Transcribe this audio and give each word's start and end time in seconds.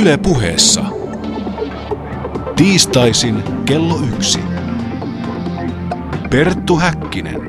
Yle 0.00 0.18
puheessa. 0.22 0.84
Tiistaisin 2.56 3.42
kello 3.64 3.94
yksi. 4.14 4.38
Perttu 6.30 6.76
Häkkinen. 6.76 7.40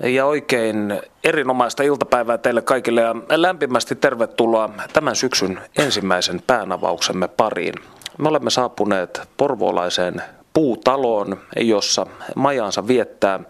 Ja 0.00 0.26
oikein 0.26 1.00
erinomaista 1.24 1.82
iltapäivää 1.82 2.38
teille 2.38 2.62
kaikille 2.62 3.00
ja 3.00 3.14
lämpimästi 3.30 3.94
tervetuloa 3.94 4.70
tämän 4.92 5.16
syksyn 5.16 5.60
ensimmäisen 5.78 6.42
päänavauksemme 6.46 7.28
pariin. 7.28 7.74
Me 8.18 8.28
olemme 8.28 8.50
saapuneet 8.50 9.20
porvoolaiseen 9.36 10.22
puutaloon, 10.52 11.38
jossa 11.56 12.06
majaansa 12.36 12.86
viettää 12.86 13.40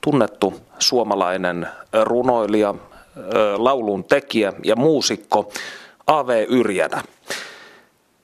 tunnettu 0.00 0.54
suomalainen 0.78 1.68
runoilija, 2.02 2.74
laulun 3.56 4.04
tekijä 4.04 4.52
ja 4.64 4.76
muusikko 4.76 5.52
A.V. 6.06 6.44
Yrjänä. 6.48 7.02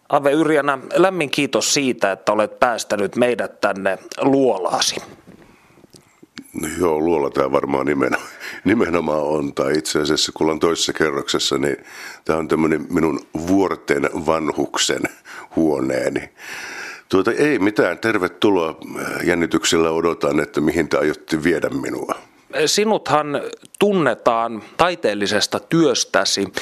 Ave 0.09 0.33
Yrjänä, 0.33 0.79
lämmin 0.95 1.30
kiitos 1.30 1.75
siitä, 1.75 2.12
että 2.12 2.33
olet 2.33 2.61
päästänyt 2.61 3.17
meidät 3.17 3.61
tänne 3.61 3.98
luolaasi. 4.21 4.97
No 6.62 6.69
joo, 6.79 7.01
luola 7.01 7.31
tämä 7.31 7.53
varmaan 7.53 7.87
nimenomaan, 7.87 8.31
nimenomaan 8.65 9.23
on. 9.23 9.55
Tai 9.55 9.79
itse 9.79 10.01
asiassa, 10.01 10.33
kun 10.33 10.45
ollaan 10.45 10.61
toisessa 10.61 10.93
kerroksessa, 10.93 11.59
niin 11.59 11.77
tämä 12.25 12.39
on 12.39 12.48
tämmöinen 12.48 12.87
minun 12.91 13.20
vuorten 13.47 14.11
vanhuksen 14.27 15.03
huoneeni. 15.56 16.31
Tuota, 17.09 17.33
ei 17.33 17.59
mitään, 17.59 17.98
tervetuloa. 17.98 18.79
Jännityksellä 19.25 19.91
odotan, 19.91 20.41
että 20.41 20.61
mihin 20.61 20.89
te 20.89 20.98
aiotte 20.98 21.43
viedä 21.43 21.69
minua. 21.69 22.15
Sinuthan 22.67 23.41
tunnetaan 23.79 24.62
taiteellisesta 24.77 25.61
työstäsi 25.61 26.53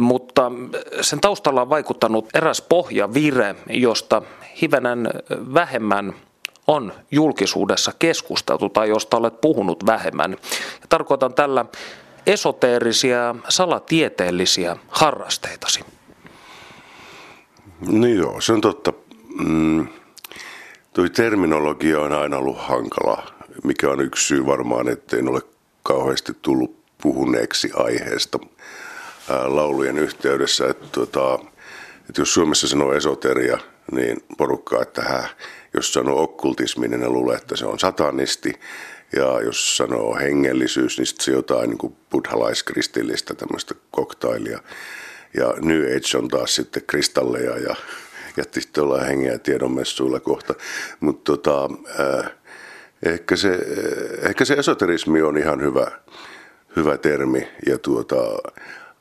mutta 0.00 0.52
sen 1.00 1.20
taustalla 1.20 1.62
on 1.62 1.70
vaikuttanut 1.70 2.28
eräs 2.34 2.62
pohjavire, 2.62 3.54
josta 3.70 4.22
hivenen 4.62 5.10
vähemmän 5.54 6.14
on 6.66 6.92
julkisuudessa 7.10 7.92
keskusteltu 7.98 8.68
tai 8.68 8.88
josta 8.88 9.16
olet 9.16 9.40
puhunut 9.40 9.86
vähemmän. 9.86 10.30
Ja 10.80 10.86
tarkoitan 10.88 11.34
tällä 11.34 11.64
esoteerisia, 12.26 13.34
salatieteellisiä 13.48 14.76
harrasteitasi. 14.88 15.84
Niin 17.86 18.16
joo, 18.16 18.40
se 18.40 18.52
on 18.52 18.60
totta. 18.60 18.92
Mm, 19.38 19.88
toi 20.92 21.10
terminologia 21.10 22.00
on 22.00 22.12
aina 22.12 22.36
ollut 22.36 22.58
hankala, 22.58 23.26
mikä 23.64 23.90
on 23.90 24.00
yksi 24.00 24.26
syy 24.26 24.46
varmaan, 24.46 24.86
en 25.18 25.28
ole 25.28 25.40
kauheasti 25.82 26.32
tullut 26.42 26.76
puhuneeksi 27.02 27.70
aiheesta 27.74 28.38
laulujen 29.28 29.98
yhteydessä, 29.98 30.68
että, 30.68 30.86
tuota, 30.92 31.38
että 32.08 32.20
jos 32.20 32.34
Suomessa 32.34 32.68
sanoo 32.68 32.92
esoteria, 32.92 33.58
niin 33.92 34.16
porukka, 34.38 34.82
että 34.82 35.02
hä, 35.02 35.28
jos 35.74 35.92
sanoo 35.92 36.22
okkultismi, 36.22 36.88
niin 36.88 37.00
ne 37.00 37.08
luulee, 37.08 37.36
että 37.36 37.56
se 37.56 37.66
on 37.66 37.78
satanisti. 37.78 38.52
Ja 39.16 39.40
jos 39.42 39.76
sanoo 39.76 40.16
hengellisyys, 40.16 40.98
niin 40.98 41.06
sitten 41.06 41.24
se 41.24 41.32
jotain 41.32 41.70
niin 41.70 41.96
buddhalaiskristillistä 42.10 43.34
tämmöistä 43.34 43.74
koktailia. 43.90 44.60
Ja 45.36 45.54
New 45.60 45.82
Age 45.82 46.18
on 46.18 46.28
taas 46.28 46.54
sitten 46.54 46.82
kristalleja 46.86 47.58
ja, 47.58 47.76
ja 48.36 48.44
sitten 48.52 48.84
ollaan 48.84 49.06
hengeä 49.06 49.38
tiedonmessuilla 49.38 50.20
kohta. 50.20 50.54
Mutta 51.00 51.32
tota, 51.32 51.68
ehkä, 53.02 53.36
se, 53.36 53.58
ehkä 54.22 54.44
se 54.44 54.54
esoterismi 54.54 55.22
on 55.22 55.38
ihan 55.38 55.62
hyvä, 55.62 55.90
hyvä 56.76 56.98
termi. 56.98 57.48
Ja 57.66 57.78
tuota, 57.78 58.16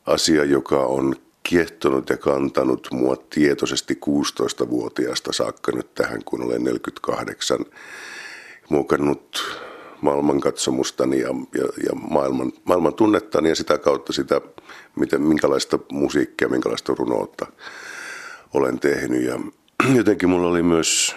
asia, 0.07 0.43
joka 0.43 0.79
on 0.79 1.15
kiehtonut 1.43 2.09
ja 2.09 2.17
kantanut 2.17 2.87
mua 2.91 3.15
tietoisesti 3.29 3.99
16-vuotiaasta 4.05 5.33
saakka 5.33 5.71
nyt 5.71 5.93
tähän, 5.93 6.23
kun 6.23 6.43
olen 6.43 6.63
48, 6.63 7.59
muokannut 8.69 9.57
maailmankatsomustani 10.01 11.19
ja, 11.19 11.29
ja, 11.55 11.67
ja 11.83 11.95
maailman, 11.95 12.51
maailman 12.65 12.93
tunnettani 12.93 13.49
ja 13.49 13.55
sitä 13.55 13.77
kautta 13.77 14.13
sitä, 14.13 14.41
miten, 14.95 15.21
minkälaista 15.21 15.79
musiikkia, 15.91 16.49
minkälaista 16.49 16.95
runoutta 16.97 17.45
olen 18.53 18.79
tehnyt. 18.79 19.23
Ja 19.23 19.39
jotenkin 19.95 20.29
mulla 20.29 20.47
oli 20.47 20.63
myös 20.63 21.15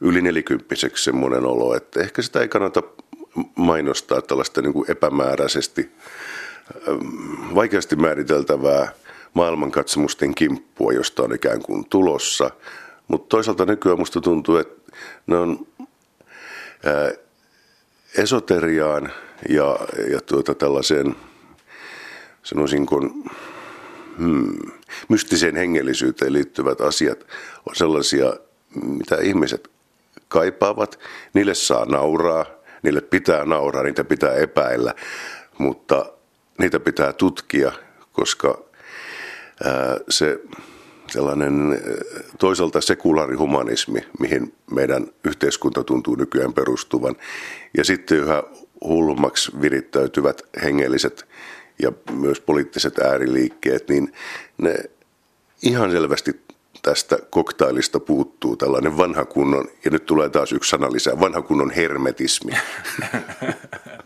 yli 0.00 0.22
nelikymppiseksi 0.22 1.04
semmoinen 1.04 1.44
olo, 1.44 1.74
että 1.74 2.00
ehkä 2.00 2.22
sitä 2.22 2.40
ei 2.40 2.48
kannata 2.48 2.82
mainostaa 3.56 4.22
tällaista 4.22 4.62
niin 4.62 4.72
kuin 4.72 4.90
epämääräisesti 4.90 5.90
vaikeasti 7.54 7.96
määriteltävää 7.96 8.92
maailmankatsomusten 9.34 10.34
kimppua, 10.34 10.92
josta 10.92 11.22
on 11.22 11.34
ikään 11.34 11.62
kuin 11.62 11.84
tulossa. 11.90 12.50
Mutta 13.08 13.28
toisaalta 13.28 13.64
nykyään 13.64 13.98
musta 13.98 14.20
tuntuu, 14.20 14.56
että 14.56 14.92
ne 15.26 15.36
on 15.36 15.66
ää, 16.84 17.12
esoteriaan 18.18 19.12
ja, 19.48 19.78
ja 20.10 20.20
tuota 20.20 20.54
tällaiseen, 20.54 21.16
sanoisin 22.42 22.86
kuin, 22.86 23.24
hmm, 24.18 24.58
mystiseen 25.08 25.56
hengellisyyteen 25.56 26.32
liittyvät 26.32 26.80
asiat 26.80 27.26
on 27.66 27.76
sellaisia, 27.76 28.32
mitä 28.74 29.16
ihmiset 29.16 29.70
kaipaavat. 30.28 30.98
Niille 31.34 31.54
saa 31.54 31.84
nauraa, 31.84 32.46
niille 32.82 33.00
pitää 33.00 33.44
nauraa, 33.44 33.82
niitä 33.82 34.04
pitää 34.04 34.34
epäillä, 34.34 34.94
mutta 35.58 36.12
niitä 36.58 36.80
pitää 36.80 37.12
tutkia, 37.12 37.72
koska 38.12 38.64
se 40.08 40.40
sellainen 41.10 41.80
toisaalta 42.38 42.80
sekulaarihumanismi, 42.80 44.00
mihin 44.20 44.54
meidän 44.70 45.06
yhteiskunta 45.24 45.84
tuntuu 45.84 46.14
nykyään 46.14 46.52
perustuvan, 46.52 47.16
ja 47.76 47.84
sitten 47.84 48.18
yhä 48.18 48.42
hulmaksi 48.84 49.52
virittäytyvät 49.60 50.42
hengelliset 50.62 51.28
ja 51.82 51.92
myös 52.12 52.40
poliittiset 52.40 52.98
ääriliikkeet, 52.98 53.88
niin 53.88 54.12
ne 54.58 54.74
ihan 55.62 55.90
selvästi 55.90 56.40
tästä 56.82 57.18
koktailista 57.30 58.00
puuttuu 58.00 58.56
tällainen 58.56 58.96
vanha 58.96 59.24
kunnon, 59.24 59.68
ja 59.84 59.90
nyt 59.90 60.06
tulee 60.06 60.28
taas 60.28 60.52
yksi 60.52 60.70
sana 60.70 60.92
lisää, 60.92 61.20
vanha 61.20 61.42
kunnon 61.42 61.70
hermetismi. 61.70 62.52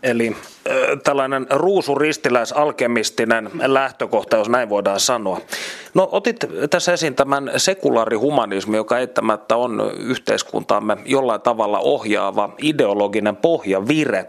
Eli 0.03 0.35
tällainen 1.03 1.47
ruusuristiläisalkemistinen 1.49 3.49
lähtökohta, 3.65 4.37
jos 4.37 4.49
näin 4.49 4.69
voidaan 4.69 4.99
sanoa. 4.99 5.41
No 5.93 6.09
otit 6.11 6.37
tässä 6.69 6.93
esiin 6.93 7.15
tämän 7.15 7.51
sekulaarihumanismi, 7.57 8.77
joka 8.77 8.99
eittämättä 8.99 9.55
on 9.55 9.91
yhteiskuntaamme 9.99 10.97
jollain 11.05 11.41
tavalla 11.41 11.79
ohjaava 11.79 12.49
ideologinen 12.61 13.35
pohjavire. 13.35 14.25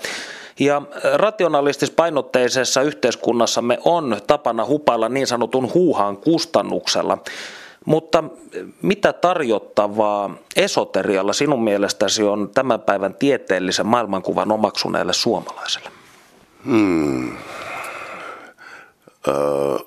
Ja 0.60 0.82
rationalistispainotteisessa 1.14 2.82
yhteiskunnassamme 2.82 3.78
on 3.84 4.16
tapana 4.26 4.64
hupailla 4.64 5.08
niin 5.08 5.26
sanotun 5.26 5.74
huuhaan 5.74 6.16
kustannuksella. 6.16 7.18
Mutta 7.84 8.24
mitä 8.82 9.12
tarjottavaa 9.12 10.36
esoterialla 10.56 11.32
sinun 11.32 11.64
mielestäsi 11.64 12.22
on 12.22 12.50
tämän 12.54 12.80
päivän 12.80 13.14
tieteellisen 13.14 13.86
maailmankuvan 13.86 14.52
omaksuneelle 14.52 15.12
suomalaiselle? 15.12 15.90
Hmm. 16.64 17.36
Äh, 19.28 19.86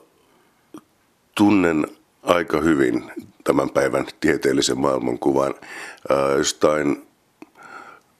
tunnen 1.36 1.88
aika 2.24 2.62
hyvin 2.62 3.12
tämän 3.44 3.70
päivän 3.70 4.06
tieteellisen 4.20 4.80
maailmankuvan. 4.80 5.54
Äh, 6.12 6.38
jostain 6.38 7.08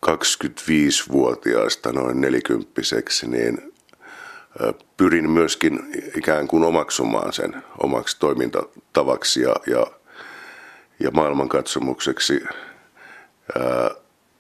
25-vuotiaasta 0.06 1.92
noin 1.92 2.22
nelikymppiseksi, 2.22 3.28
niin 3.28 3.74
pyrin 4.98 5.30
myöskin 5.30 5.80
ikään 6.18 6.48
kuin 6.48 6.64
omaksumaan 6.64 7.34
sen 7.34 7.64
omaksi 7.78 8.20
toimintatavaksi 8.20 9.42
ja, 9.42 9.56
ja, 9.68 9.88
ja 11.00 11.12
maailmankatsomukseksi. 11.12 12.44
Ää, 13.60 13.92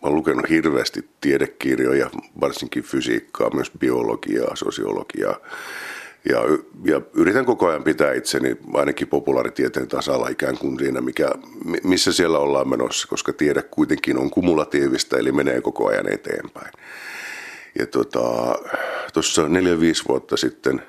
olen 0.02 0.16
lukenut 0.16 0.50
hirveästi 0.50 1.10
tiedekirjoja, 1.22 2.10
varsinkin 2.42 2.84
fysiikkaa, 2.84 3.50
myös 3.50 3.72
biologiaa, 3.80 4.56
sosiologiaa. 4.56 5.38
Ja, 6.30 6.42
ja 6.84 7.02
yritän 7.14 7.46
koko 7.46 7.68
ajan 7.68 7.84
pitää 7.84 8.14
itseni 8.14 8.58
ainakin 8.74 9.08
populaaritieteen 9.08 9.88
tasalla 9.88 10.30
ikään 10.30 10.58
kuin 10.58 10.80
siinä, 10.80 11.02
mikä, 11.02 11.30
missä 11.84 12.14
siellä 12.14 12.40
ollaan 12.40 12.70
menossa, 12.70 13.08
koska 13.08 13.34
tiede 13.34 13.62
kuitenkin 13.62 14.18
on 14.18 14.30
kumulatiivista, 14.30 15.18
eli 15.18 15.32
menee 15.32 15.62
koko 15.62 15.88
ajan 15.88 16.14
eteenpäin. 16.14 16.72
Ja 17.80 17.88
tuossa 19.14 19.42
tota, 19.42 19.50
neljä-viisi 19.50 20.04
vuotta 20.08 20.38
sitten 20.38 20.84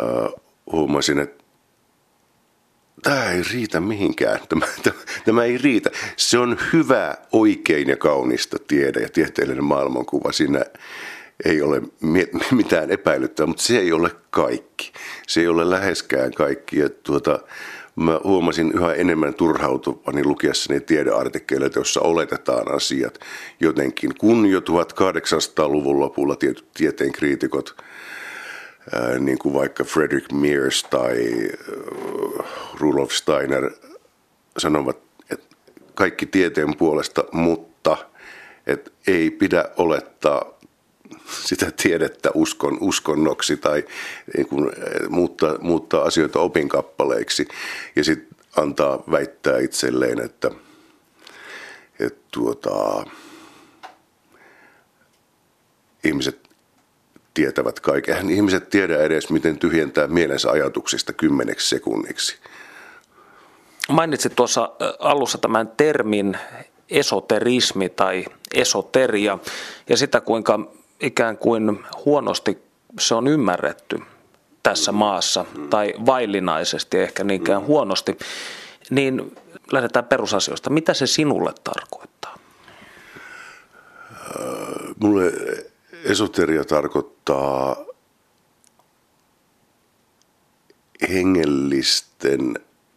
äh, 0.00 0.32
huomasin, 0.72 1.18
että 1.18 1.44
tämä 3.02 3.30
ei 3.30 3.42
riitä 3.52 3.80
mihinkään. 3.80 4.40
Tämä, 4.48 4.66
tämä, 4.82 4.96
tämä 5.24 5.44
ei 5.44 5.58
riitä. 5.58 5.90
Se 6.16 6.38
on 6.38 6.58
hyvä, 6.72 7.14
oikein 7.32 7.88
ja 7.88 7.96
kaunista 7.96 8.56
tiede 8.68 9.00
ja 9.00 9.08
tieteellinen 9.08 9.64
maailmankuva. 9.64 10.32
Siinä 10.32 10.64
ei 11.44 11.62
ole 11.62 11.82
mitään 12.50 12.90
epäilyttävää, 12.90 13.46
mutta 13.46 13.62
se 13.62 13.78
ei 13.78 13.92
ole 13.92 14.10
kaikki. 14.30 14.92
Se 15.26 15.40
ei 15.40 15.48
ole 15.48 15.70
läheskään 15.70 16.32
kaikki. 16.32 16.78
Ja 16.78 16.88
tuota, 16.88 17.38
mä 17.96 18.20
huomasin 18.24 18.72
yhä 18.72 18.92
enemmän 18.92 19.34
turhautuvani 19.34 20.24
lukiessani 20.24 20.80
tiedeartikkeleita, 20.80 21.78
joissa 21.78 22.00
oletetaan 22.00 22.74
asiat 22.74 23.18
jotenkin. 23.60 24.14
Kun 24.18 24.46
jo 24.46 24.60
1800-luvun 24.60 26.00
lopulla 26.00 26.36
tieteen 26.74 27.12
kriitikot, 27.12 27.76
niin 29.18 29.38
kuin 29.38 29.54
vaikka 29.54 29.84
Frederick 29.84 30.32
Mears 30.32 30.84
tai 30.84 31.48
Rudolf 32.80 33.12
Steiner, 33.12 33.70
sanovat 34.58 34.98
että 35.30 35.46
kaikki 35.94 36.26
tieteen 36.26 36.76
puolesta, 36.76 37.24
mutta 37.32 37.96
että 38.66 38.90
ei 39.06 39.30
pidä 39.30 39.64
olettaa 39.76 40.53
sitä 41.44 41.70
tiedettä 41.82 42.30
uskon, 42.34 42.78
uskonnoksi 42.80 43.56
tai 43.56 43.84
niin 44.36 44.48
kuin, 44.48 44.68
eh, 44.68 45.08
muuttaa, 45.08 45.58
muuttaa 45.60 46.02
asioita 46.02 46.40
opinkappaleiksi 46.40 47.48
ja 47.96 48.04
sitten 48.04 48.38
antaa 48.56 49.02
väittää 49.10 49.58
itselleen, 49.58 50.20
että, 50.20 50.50
että 52.00 52.20
tuota, 52.30 53.04
ihmiset 56.04 56.44
tietävät 57.34 57.80
kaiken. 57.80 58.30
Ihmiset 58.30 58.70
tiedä 58.70 58.98
edes, 58.98 59.30
miten 59.30 59.58
tyhjentää 59.58 60.06
mielensä 60.06 60.50
ajatuksista 60.50 61.12
kymmeneksi 61.12 61.68
sekunniksi. 61.68 62.36
Mainitsit 63.88 64.36
tuossa 64.36 64.70
alussa 64.98 65.38
tämän 65.38 65.68
termin 65.76 66.36
esoterismi 66.90 67.88
tai 67.88 68.24
esoteria 68.54 69.38
ja 69.88 69.96
sitä, 69.96 70.20
kuinka 70.20 70.72
ikään 71.00 71.38
kuin 71.38 71.84
huonosti 72.04 72.58
se 73.00 73.14
on 73.14 73.28
ymmärretty 73.28 73.98
tässä 74.62 74.92
maassa, 74.92 75.44
tai 75.70 75.94
vaillinaisesti 76.06 76.98
ehkä 76.98 77.24
niinkään 77.24 77.66
huonosti, 77.66 78.18
niin 78.90 79.36
lähdetään 79.72 80.04
perusasioista. 80.04 80.70
Mitä 80.70 80.94
se 80.94 81.06
sinulle 81.06 81.52
tarkoittaa? 81.64 82.38
Mulle 85.00 85.32
esoteria 86.04 86.64
tarkoittaa 86.64 87.76
hengellisten 91.08 92.54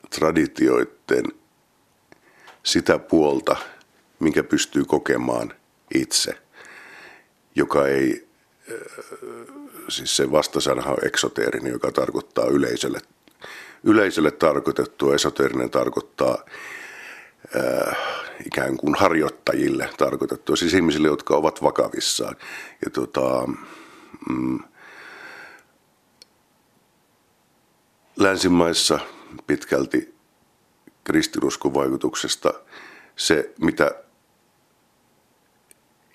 traditioiden 0.10 1.26
sitä 2.64 3.00
puolta, 3.00 3.56
minkä 4.20 4.44
pystyy 4.44 4.86
kokemaan 4.86 5.54
itse– 5.94 6.38
joka 7.58 7.88
ei, 7.88 8.28
siis 9.90 10.16
se 10.16 10.32
vastasanahan 10.32 10.94
on 10.94 11.08
eksoteerinen, 11.08 11.72
joka 11.72 11.92
tarkoittaa 11.92 12.46
yleisölle, 12.46 13.00
yleisölle 13.84 14.32
tarkoitettua, 14.32 15.16
esoteerinen 15.16 15.70
tarkoittaa 15.70 16.38
äh, 17.56 17.98
ikään 18.46 18.78
kuin 18.78 18.96
harjoittajille 18.96 19.90
tarkoitettua, 19.98 20.56
siis 20.56 20.74
ihmisille, 20.74 21.08
jotka 21.08 21.36
ovat 21.36 21.64
vakavissaan. 21.64 22.36
Ja 22.86 22.92
tota, 22.92 23.48
mm, 24.30 24.60
länsimaissa 28.16 29.00
pitkälti 29.48 30.16
kristinuskon 31.04 31.74
vaikutuksesta 31.74 32.54
se, 33.16 33.54
mitä 33.62 34.07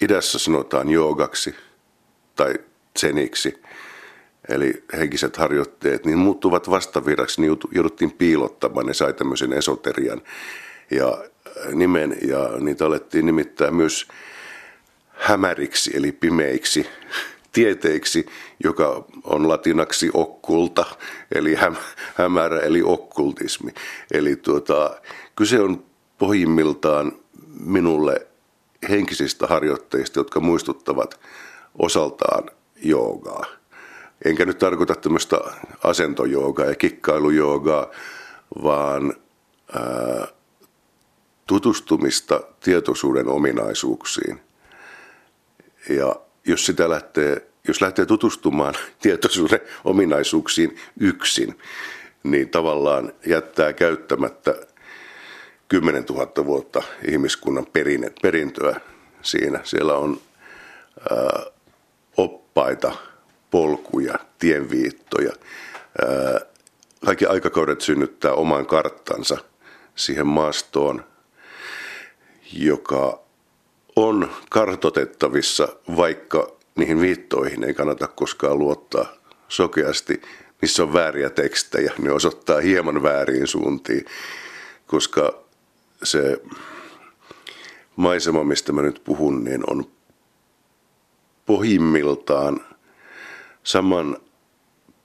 idässä 0.02 0.38
sanotaan 0.38 0.90
joogaksi 0.90 1.54
tai 2.37 2.54
tseniksi, 2.94 3.62
eli 4.49 4.84
henkiset 4.93 5.37
harjoitteet, 5.37 6.06
niin 6.06 6.19
muuttuvat 6.19 6.70
vastavirraksi, 6.70 7.40
niin 7.40 7.56
jouduttiin 7.72 8.12
piilottamaan, 8.12 8.87
ne 8.87 8.94
sai 8.94 9.12
tämmöisen 9.12 9.52
esoterian 9.52 10.22
ja 10.90 11.08
äh, 11.08 11.75
nimen, 11.75 12.16
ja 12.28 12.50
niitä 12.60 12.87
alettiin 12.87 13.26
nimittää 13.26 13.70
myös 13.70 14.08
hämäriksi, 15.08 15.90
eli 15.94 16.12
pimeiksi 16.12 16.87
tieteiksi, 17.52 18.26
joka 18.64 19.05
on 19.25 19.48
latinaksi 19.48 20.10
okkulta, 20.14 20.84
eli 21.34 21.55
häm, 21.55 21.76
hämärä, 22.14 22.60
eli 22.60 22.82
okkultismi. 22.84 23.75
Eli 24.12 24.37
tuota, 24.37 25.00
kyse 25.37 25.60
on 25.60 25.84
pohjimmiltaan 26.19 27.12
minulle 27.64 28.26
henkisistä 28.88 29.46
harjoitteista, 29.46 30.20
jotka 30.20 30.40
muistuttavat 30.40 31.20
osaltaan 31.79 32.50
joogaa. 32.76 33.46
Enkä 34.25 34.44
nyt 34.44 34.58
tarkoita 34.58 34.94
tämmöistä 34.94 35.40
asentojoogaa 35.84 36.67
ja 36.67 36.75
kikkailujoogaa, 36.75 37.90
vaan 38.62 39.14
ää, 39.75 40.26
tutustumista 41.46 42.40
tietoisuuden 42.61 43.29
ominaisuuksiin. 43.29 44.40
Ja 45.88 46.17
jos 46.46 46.67
sitä 46.67 46.90
lähtee, 46.90 47.46
jos 47.69 47.81
lähtee 47.81 48.06
tutustumaan 48.06 48.75
tietoisuuden 49.02 49.61
ominaisuuksiin 49.84 50.76
yksin, 51.00 51.58
niin 52.23 52.49
tavallaan 52.49 53.12
jättää 53.26 53.73
käyttämättä 53.73 54.55
10 55.72 56.04
000 56.08 56.46
vuotta 56.46 56.82
ihmiskunnan 57.08 57.66
perinne, 57.72 58.12
perintöä 58.22 58.80
siinä. 59.22 59.60
Siellä 59.64 59.94
on 59.94 60.20
ää, 61.10 61.42
oppaita, 62.16 62.92
polkuja, 63.50 64.14
tienviittoja. 64.38 65.32
Ää, 66.02 66.40
kaikki 67.04 67.26
aikakaudet 67.26 67.80
synnyttää 67.80 68.32
oman 68.32 68.66
karttansa 68.66 69.38
siihen 69.94 70.26
maastoon, 70.26 71.04
joka 72.52 73.20
on 73.96 74.30
kartotettavissa, 74.50 75.69
vaikka 75.96 76.52
niihin 76.74 77.00
viittoihin 77.00 77.64
ei 77.64 77.74
kannata 77.74 78.06
koskaan 78.06 78.58
luottaa 78.58 79.12
sokeasti. 79.48 80.22
Niissä 80.62 80.82
on 80.82 80.92
vääriä 80.92 81.30
tekstejä, 81.30 81.92
ne 81.98 82.12
osoittaa 82.12 82.60
hieman 82.60 83.02
väärin 83.02 83.46
suuntiin, 83.46 84.04
koska 84.86 85.42
se 86.02 86.43
maisema, 87.96 88.44
mistä 88.44 88.72
mä 88.72 88.82
nyt 88.82 89.00
puhun, 89.04 89.44
niin 89.44 89.62
on 89.70 89.84
pohjimmiltaan 91.46 92.60
saman 93.62 94.16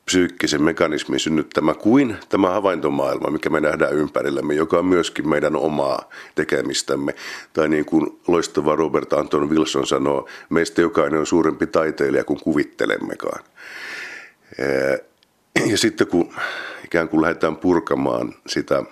psyykkisen 0.05 0.63
mekanismin 0.63 1.19
synnyttämä 1.19 1.73
kuin 1.73 2.17
tämä 2.29 2.49
havaintomaailma, 2.49 3.29
mikä 3.29 3.49
me 3.49 3.59
nähdään 3.59 3.93
ympärillämme, 3.93 4.53
joka 4.53 4.79
on 4.79 4.85
myöskin 4.85 5.29
meidän 5.29 5.55
omaa 5.55 6.09
tekemistämme. 6.35 7.15
Tai 7.53 7.69
niin 7.69 7.85
kuin 7.85 8.19
loistava 8.27 8.75
Robert 8.75 9.13
Anton 9.13 9.49
Wilson 9.49 9.87
sanoo, 9.87 10.29
meistä 10.49 10.81
jokainen 10.81 11.19
on 11.19 11.25
suurempi 11.25 11.67
taiteilija 11.67 12.23
kuin 12.23 12.39
kuvittelemmekaan. 12.39 13.43
Ja 15.65 15.77
sitten 15.77 16.07
kun 16.07 16.33
ikään 16.85 17.09
kuin 17.09 17.21
lähdetään 17.21 17.57
purkamaan 17.57 18.33
sitä 18.47 18.83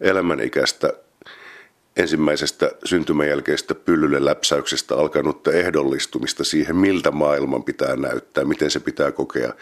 elämänikäistä 0.00 0.92
ensimmäisestä 1.96 2.70
syntymän 2.84 3.28
jälkeistä 3.28 3.74
pyllylle 3.74 4.24
läpsäyksestä 4.24 4.94
alkanutta 4.94 5.52
ehdollistumista 5.52 6.44
siihen, 6.44 6.76
miltä 6.76 7.10
maailman 7.10 7.64
pitää 7.64 7.96
näyttää, 7.96 8.44
miten 8.44 8.70
se 8.70 8.80
pitää 8.80 9.12
kokea 9.12 9.52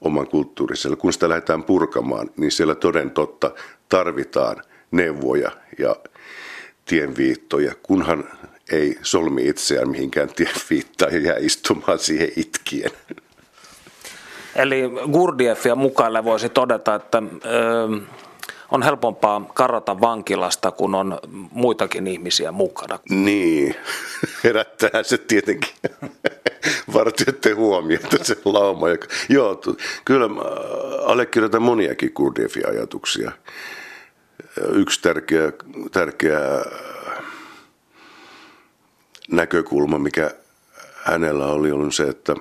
oman 0.00 0.26
kulttuurissa. 0.26 0.96
Kun 0.96 1.12
sitä 1.12 1.28
lähdetään 1.28 1.62
purkamaan, 1.62 2.30
niin 2.36 2.50
siellä 2.50 2.74
toden 2.74 3.10
totta 3.10 3.50
tarvitaan 3.88 4.56
neuvoja 4.90 5.50
ja 5.78 5.96
tienviittoja, 6.84 7.74
kunhan 7.82 8.24
ei 8.72 8.98
solmi 9.02 9.48
itseään 9.48 9.88
mihinkään 9.88 10.28
tienviittaan 10.34 11.12
ja 11.12 11.20
jää 11.20 11.36
istumaan 11.38 11.98
siihen 11.98 12.28
itkien. 12.36 12.90
Eli 14.56 14.82
Gurdieffia 15.12 15.74
mukaille 15.74 16.24
voisi 16.24 16.48
todeta, 16.48 16.94
että... 16.94 17.22
Öö 17.44 17.88
on 18.70 18.82
helpompaa 18.82 19.50
karata 19.54 20.00
vankilasta, 20.00 20.70
kun 20.70 20.94
on 20.94 21.18
muitakin 21.50 22.06
ihmisiä 22.06 22.52
mukana. 22.52 22.98
Niin, 23.10 23.74
herättää 24.44 25.02
se 25.02 25.18
tietenkin 25.18 25.74
vartijoiden 26.94 27.56
huomiota 27.56 28.24
se 28.24 28.36
lauma. 28.44 28.86
Joo, 29.28 29.60
kyllä 30.04 30.26
allekirjoitan 31.04 31.62
moniakin 31.62 32.12
Kurdiefin 32.12 32.68
ajatuksia. 32.68 33.32
Yksi 34.72 35.02
tärkeä, 35.02 35.52
tärkeä 35.92 36.40
näkökulma, 39.30 39.98
mikä 39.98 40.30
hänellä 40.94 41.46
oli, 41.46 41.72
on 41.72 41.92
se, 41.92 42.02
että, 42.02 42.34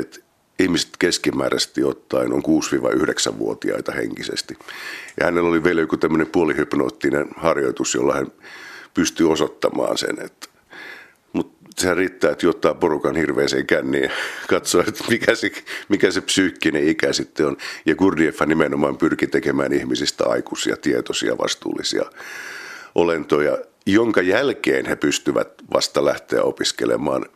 että 0.00 0.23
ihmiset 0.58 0.90
keskimääräisesti 0.98 1.84
ottaen 1.84 2.32
on 2.32 2.42
6-9-vuotiaita 2.42 3.92
henkisesti. 3.92 4.58
Ja 5.20 5.26
hänellä 5.26 5.48
oli 5.48 5.64
vielä 5.64 5.80
joku 5.80 5.96
tämmöinen 5.96 6.26
puolihypnoottinen 6.26 7.26
harjoitus, 7.36 7.94
jolla 7.94 8.14
hän 8.14 8.26
pystyi 8.94 9.26
osoittamaan 9.26 9.98
sen. 9.98 10.16
Että, 10.24 10.48
mutta 11.32 11.70
sehän 11.76 11.96
riittää, 11.96 12.30
että 12.30 12.48
ottaa 12.48 12.74
porukan 12.74 13.16
hirveäseen 13.16 13.66
känniin 13.66 14.04
ja 14.04 14.10
katsoo, 14.50 14.84
että 14.88 15.04
mikä 15.08 15.34
se, 15.34 15.52
mikä 15.88 16.10
se 16.10 16.20
psyykkinen 16.20 16.88
ikä 16.88 17.12
sitten 17.12 17.46
on. 17.46 17.56
Ja 17.86 17.94
Gurdjieffa 17.94 18.46
nimenomaan 18.46 18.96
pyrki 18.96 19.26
tekemään 19.26 19.72
ihmisistä 19.72 20.24
aikuisia, 20.28 20.76
tietoisia, 20.76 21.38
vastuullisia 21.38 22.04
olentoja, 22.94 23.58
jonka 23.86 24.22
jälkeen 24.22 24.86
he 24.86 24.96
pystyvät 24.96 25.48
vasta 25.72 26.04
lähteä 26.04 26.42
opiskelemaan 26.42 27.26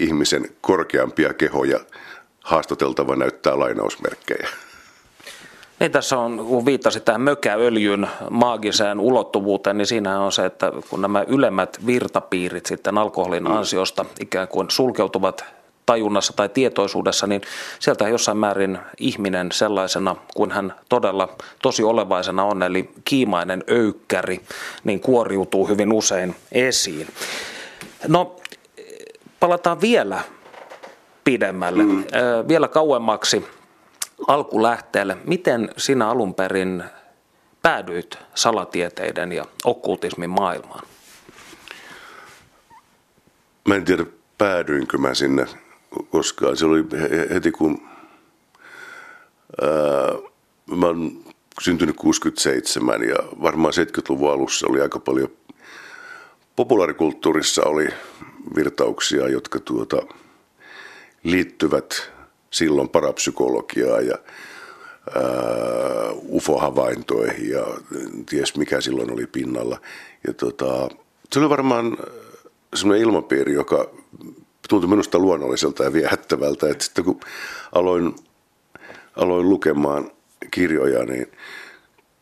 ihmisen 0.00 0.48
korkeampia 0.60 1.34
kehoja. 1.34 1.80
Haastateltava 2.48 3.16
näyttää 3.16 3.58
lainausmerkkejä. 3.58 4.48
Niin 5.80 5.92
tässä 5.92 6.18
on, 6.18 6.46
kun 6.46 6.66
viittasit 6.66 7.04
tähän 7.04 7.20
mökäöljyn 7.20 8.08
maagiseen 8.30 9.00
ulottuvuuteen, 9.00 9.78
niin 9.78 9.86
siinä 9.86 10.20
on 10.20 10.32
se, 10.32 10.46
että 10.46 10.72
kun 10.90 11.02
nämä 11.02 11.24
ylemmät 11.26 11.86
virtapiirit 11.86 12.66
sitten 12.66 12.98
alkoholin 12.98 13.42
mm. 13.42 13.50
ansiosta 13.50 14.04
ikään 14.20 14.48
kuin 14.48 14.70
sulkeutuvat 14.70 15.44
tajunnassa 15.86 16.32
tai 16.36 16.48
tietoisuudessa, 16.48 17.26
niin 17.26 17.42
sieltä 17.78 18.08
jossain 18.08 18.38
määrin 18.38 18.78
ihminen 18.98 19.52
sellaisena 19.52 20.16
kuin 20.34 20.50
hän 20.50 20.74
todella 20.88 21.28
tosi 21.62 21.82
olevaisena 21.82 22.44
on, 22.44 22.62
eli 22.62 22.90
kiimainen 23.04 23.64
öykkäri, 23.70 24.40
niin 24.84 25.00
kuoriutuu 25.00 25.68
hyvin 25.68 25.92
usein 25.92 26.36
esiin. 26.52 27.08
No, 28.08 28.36
palataan 29.40 29.80
vielä 29.80 30.20
pidemmälle, 31.28 31.82
mm. 31.82 32.04
vielä 32.48 32.68
kauemmaksi 32.68 33.46
alkulähteelle. 34.28 35.16
Miten 35.24 35.70
sinä 35.76 36.08
alun 36.08 36.34
perin 36.34 36.84
päädyit 37.62 38.18
salatieteiden 38.34 39.32
ja 39.32 39.44
okkultismin 39.64 40.30
maailmaan? 40.30 40.86
Mä 43.68 43.74
en 43.74 43.84
tiedä 43.84 44.06
päädyinkö 44.38 44.98
mä 44.98 45.14
sinne 45.14 45.46
koskaan. 46.10 46.56
Se 46.56 46.66
oli 46.66 46.84
heti 47.34 47.52
kun 47.52 47.88
ää, 49.62 49.68
mä 50.76 50.86
oon 50.86 51.24
syntynyt 51.60 51.96
67 51.96 53.02
ja 53.02 53.16
varmaan 53.42 53.74
70-luvun 53.74 54.32
alussa 54.32 54.66
oli 54.70 54.80
aika 54.80 54.98
paljon 54.98 55.28
populaarikulttuurissa 56.56 57.62
oli 57.62 57.88
virtauksia, 58.56 59.28
jotka 59.28 59.60
tuota, 59.60 60.02
liittyvät 61.30 62.10
silloin 62.50 62.88
parapsykologiaa 62.88 64.00
ja 64.00 64.18
UFO-havaintoihin 66.28 67.50
ja 67.50 67.66
ties 68.30 68.56
mikä 68.56 68.80
silloin 68.80 69.12
oli 69.12 69.26
pinnalla. 69.26 69.80
Ja 70.26 70.32
tota, 70.32 70.88
se 71.32 71.40
oli 71.40 71.48
varmaan 71.48 71.96
semmoinen 72.74 73.02
ilmapiiri, 73.02 73.52
joka 73.52 73.90
tuntui 74.68 74.90
minusta 74.90 75.18
luonnolliselta 75.18 75.84
ja 75.84 75.92
viehättävältä. 75.92 76.68
Että 76.68 76.84
sitten 76.84 77.04
kun 77.04 77.20
aloin, 77.72 78.14
aloin 79.16 79.48
lukemaan 79.48 80.10
kirjoja, 80.50 81.04
niin 81.04 81.26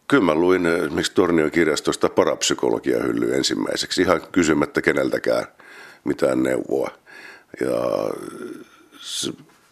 kyllä 0.09 0.25
mä 0.25 0.35
luin 0.35 0.67
esimerkiksi 0.67 1.15
Tornion 1.15 1.51
kirjastosta 1.51 2.09
parapsykologia 2.09 3.03
hylly 3.03 3.35
ensimmäiseksi, 3.35 4.03
ihan 4.03 4.21
kysymättä 4.33 4.83
keneltäkään 4.83 5.45
mitään 6.05 6.43
neuvoa. 6.43 6.91
Ja 7.61 8.11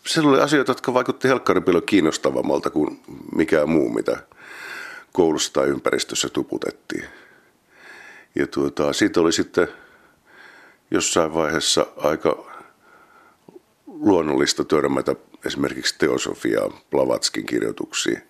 siellä 0.06 0.30
oli 0.30 0.40
asioita, 0.40 0.70
jotka 0.70 0.94
vaikutti 0.94 1.28
helkkari 1.28 1.60
paljon 1.60 1.82
kiinnostavammalta 1.86 2.70
kuin 2.70 3.00
mikään 3.34 3.68
muu, 3.68 3.88
mitä 3.88 4.16
koulussa 5.12 5.52
tai 5.52 5.68
ympäristössä 5.68 6.28
tuputettiin. 6.28 7.04
Ja 8.34 8.46
tuota, 8.46 8.92
siitä 8.92 9.20
oli 9.20 9.32
sitten 9.32 9.68
jossain 10.90 11.34
vaiheessa 11.34 11.86
aika 11.96 12.46
luonnollista 13.86 14.64
törmätä 14.64 15.14
esimerkiksi 15.46 15.94
teosofiaa 15.98 16.70
Blavatskin 16.90 17.46
kirjoituksiin, 17.46 18.22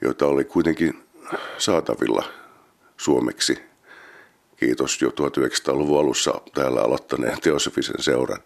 joita 0.00 0.26
oli 0.26 0.44
kuitenkin 0.44 1.02
saatavilla 1.58 2.24
suomeksi. 2.96 3.58
Kiitos 4.56 5.02
jo 5.02 5.08
1900-luvun 5.08 6.00
alussa 6.00 6.40
täällä 6.54 6.80
aloittaneen 6.80 7.40
teosofisen 7.40 8.02
seuran 8.02 8.42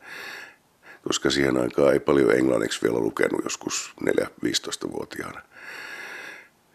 koska 1.06 1.30
siihen 1.30 1.56
aikaan 1.56 1.92
ei 1.92 2.00
paljon 2.00 2.34
englanniksi 2.36 2.82
vielä 2.82 2.98
lukenut 2.98 3.44
joskus 3.44 3.94
4-15-vuotiaana. 4.04 5.42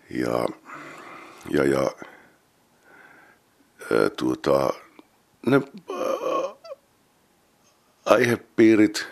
Ja, 0.10 0.46
ja, 1.50 1.64
ja 1.64 1.92
ää, 3.92 4.10
tuota, 4.18 4.70
ne 5.46 5.56
ää, 5.56 6.56
aihepiirit 8.06 9.08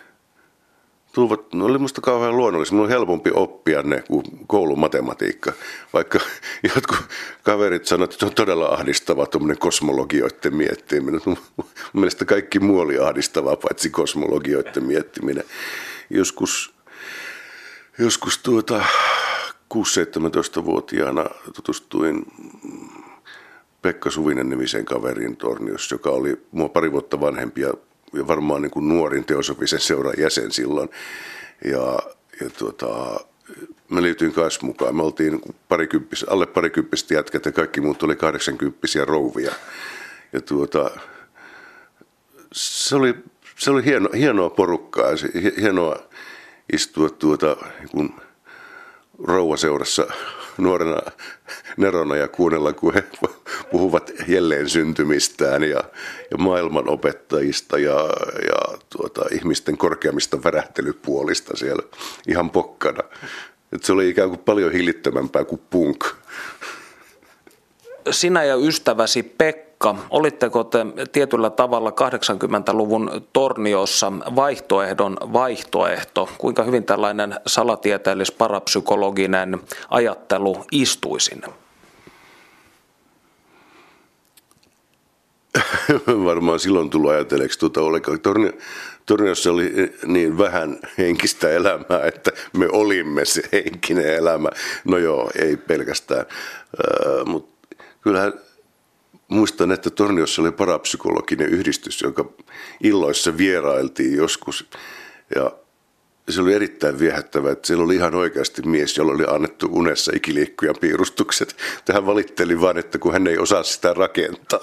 tulivat, 1.11 1.53
ne 1.53 1.63
oli 1.63 1.77
musta 1.77 2.01
kauhean 2.01 2.37
luonnollisia. 2.37 2.73
Mulla 2.73 2.85
on 2.85 2.91
helpompi 2.91 3.31
oppia 3.33 3.81
ne 3.81 4.03
kuin 4.47 4.79
matematiikka. 4.79 5.53
Vaikka 5.93 6.19
jotkut 6.75 6.97
kaverit 7.43 7.85
sanoivat, 7.85 8.13
että 8.13 8.25
on 8.25 8.35
todella 8.35 8.65
ahdistava 8.65 9.25
tuommoinen 9.25 9.59
kosmologioiden 9.59 10.55
miettiminen. 10.55 11.21
Mun 11.25 11.37
mielestä 11.93 12.25
kaikki 12.25 12.59
muu 12.59 12.79
oli 12.79 12.99
ahdistavaa, 12.99 13.55
paitsi 13.55 13.89
kosmologioiden 13.89 14.83
miettiminen. 14.83 15.43
Joskus, 16.09 16.73
joskus 17.97 18.37
tuota 18.37 18.83
6-17-vuotiaana 19.73 21.25
tutustuin 21.55 22.25
Pekka 23.81 24.11
Suvinen 24.11 24.49
nimisen 24.49 24.85
kaverin 24.85 25.37
Torniossa, 25.37 25.95
joka 25.95 26.09
oli 26.09 26.41
mua 26.51 26.69
pari 26.69 26.91
vuotta 26.91 27.21
vanhempi 27.21 27.61
ja 27.61 27.73
varmaan 28.27 28.61
niin 28.61 28.71
kuin 28.71 28.89
nuorin 28.89 29.25
teosofisen 29.25 29.79
seuran 29.79 30.13
jäsen 30.17 30.51
silloin. 30.51 30.89
Ja, 31.65 31.99
ja 32.41 32.49
tuota, 32.57 33.19
me 33.89 34.01
liityin 34.01 34.33
kanssa 34.33 34.65
mukaan. 34.65 34.95
Me 34.95 35.03
oltiin 35.03 35.41
parikymppis, 35.67 36.23
alle 36.23 36.45
parikymppistä 36.45 37.13
jätkät 37.13 37.45
ja 37.45 37.51
kaikki 37.51 37.81
muut 37.81 38.03
oli 38.03 38.15
kahdeksankymppisiä 38.15 39.05
rouvia. 39.05 39.51
Ja 40.33 40.41
tuota, 40.41 40.91
se 42.53 42.95
oli, 42.95 43.15
se 43.55 43.71
oli 43.71 43.85
hieno, 43.85 44.09
hienoa 44.13 44.49
porukkaa, 44.49 45.09
hienoa 45.61 46.03
istua 46.73 47.09
tuota, 47.09 47.57
kun 47.91 48.13
rouvaseurassa 49.23 50.07
nuorena 50.59 51.01
nerona 51.77 52.15
ja 52.15 52.27
kuunnella, 52.27 52.73
kun 52.73 52.93
he 52.93 53.03
puhuvat 53.71 54.11
jälleen 54.27 54.69
syntymistään 54.69 55.63
ja, 55.63 55.83
ja 56.31 56.37
maailmanopettajista 56.37 57.79
ja, 57.79 58.09
ja 58.47 58.77
tuota, 58.89 59.25
ihmisten 59.31 59.77
korkeammista 59.77 60.43
värähtelypuolista 60.43 61.57
siellä 61.57 61.83
ihan 62.27 62.49
pokkana. 62.49 63.03
Et 63.71 63.83
se 63.83 63.93
oli 63.93 64.09
ikään 64.09 64.29
kuin 64.29 64.39
paljon 64.39 64.71
hillittömämpää 64.71 65.45
kuin 65.45 65.61
punk. 65.69 66.05
Sinä 68.11 68.43
ja 68.43 68.55
ystäväsi 68.55 69.23
Pekka 69.23 69.68
Pekka, 69.83 69.95
olitteko 70.09 70.63
te 70.63 70.85
tietyllä 71.11 71.49
tavalla 71.49 71.89
80-luvun 71.89 73.27
torniossa 73.33 74.13
vaihtoehdon 74.35 75.17
vaihtoehto? 75.33 76.29
Kuinka 76.37 76.63
hyvin 76.63 76.83
tällainen 76.83 77.35
salatieteellis-parapsykologinen 77.47 79.59
ajattelu 79.89 80.65
istui 80.71 81.19
sinne? 81.19 81.47
Varmaan 86.25 86.59
silloin 86.59 86.89
tullut 86.89 87.11
ajatelleeksi 87.11 87.59
tuota 87.59 87.81
Tornio, 88.21 88.51
Torniossa 89.05 89.51
oli 89.51 89.73
niin 90.05 90.37
vähän 90.37 90.79
henkistä 90.97 91.49
elämää, 91.49 92.03
että 92.03 92.31
me 92.57 92.67
olimme 92.71 93.25
se 93.25 93.41
henkinen 93.51 94.15
elämä. 94.15 94.49
No 94.85 94.97
joo, 94.97 95.31
ei 95.35 95.57
pelkästään, 95.57 96.25
uh, 96.27 97.25
mutta 97.25 97.75
kyllähän 98.01 98.33
muistan, 99.29 99.71
että 99.71 99.89
Torniossa 99.89 100.41
oli 100.41 100.51
parapsykologinen 100.51 101.49
yhdistys, 101.49 102.01
jonka 102.01 102.25
illoissa 102.83 103.37
vierailtiin 103.37 104.17
joskus. 104.17 104.69
Ja 105.35 105.51
se 106.29 106.41
oli 106.41 106.53
erittäin 106.53 106.99
viehättävä, 106.99 107.51
että 107.51 107.67
siellä 107.67 107.83
oli 107.83 107.95
ihan 107.95 108.15
oikeasti 108.15 108.61
mies, 108.61 108.97
jolla 108.97 109.13
oli 109.13 109.25
annettu 109.27 109.69
unessa 109.71 110.11
ikiliikkujan 110.15 110.75
piirustukset. 110.81 111.55
Tähän 111.85 112.05
valitteli 112.05 112.61
vain, 112.61 112.77
että 112.77 112.97
kun 112.97 113.13
hän 113.13 113.27
ei 113.27 113.37
osaa 113.37 113.63
sitä 113.63 113.93
rakentaa. 113.93 114.61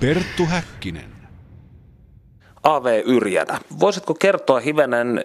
Perttu 0.00 0.46
Häkkinen. 0.46 1.12
A.V. 2.62 3.02
Yrjänä. 3.04 3.60
Voisitko 3.80 4.14
kertoa 4.14 4.60
hivenen 4.60 5.24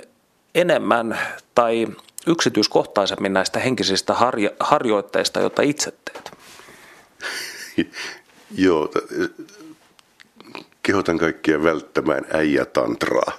enemmän 0.55 1.19
tai 1.55 1.87
yksityiskohtaisemmin 2.27 3.33
näistä 3.33 3.59
henkisistä 3.59 4.13
harjo- 4.13 4.55
harjoitteista, 4.59 5.39
joita 5.39 5.61
itse? 5.61 5.93
Joo, 8.51 8.91
kehotan 10.83 11.17
kaikkia 11.17 11.63
välttämään 11.63 12.25
äijätantraa. 12.33 13.31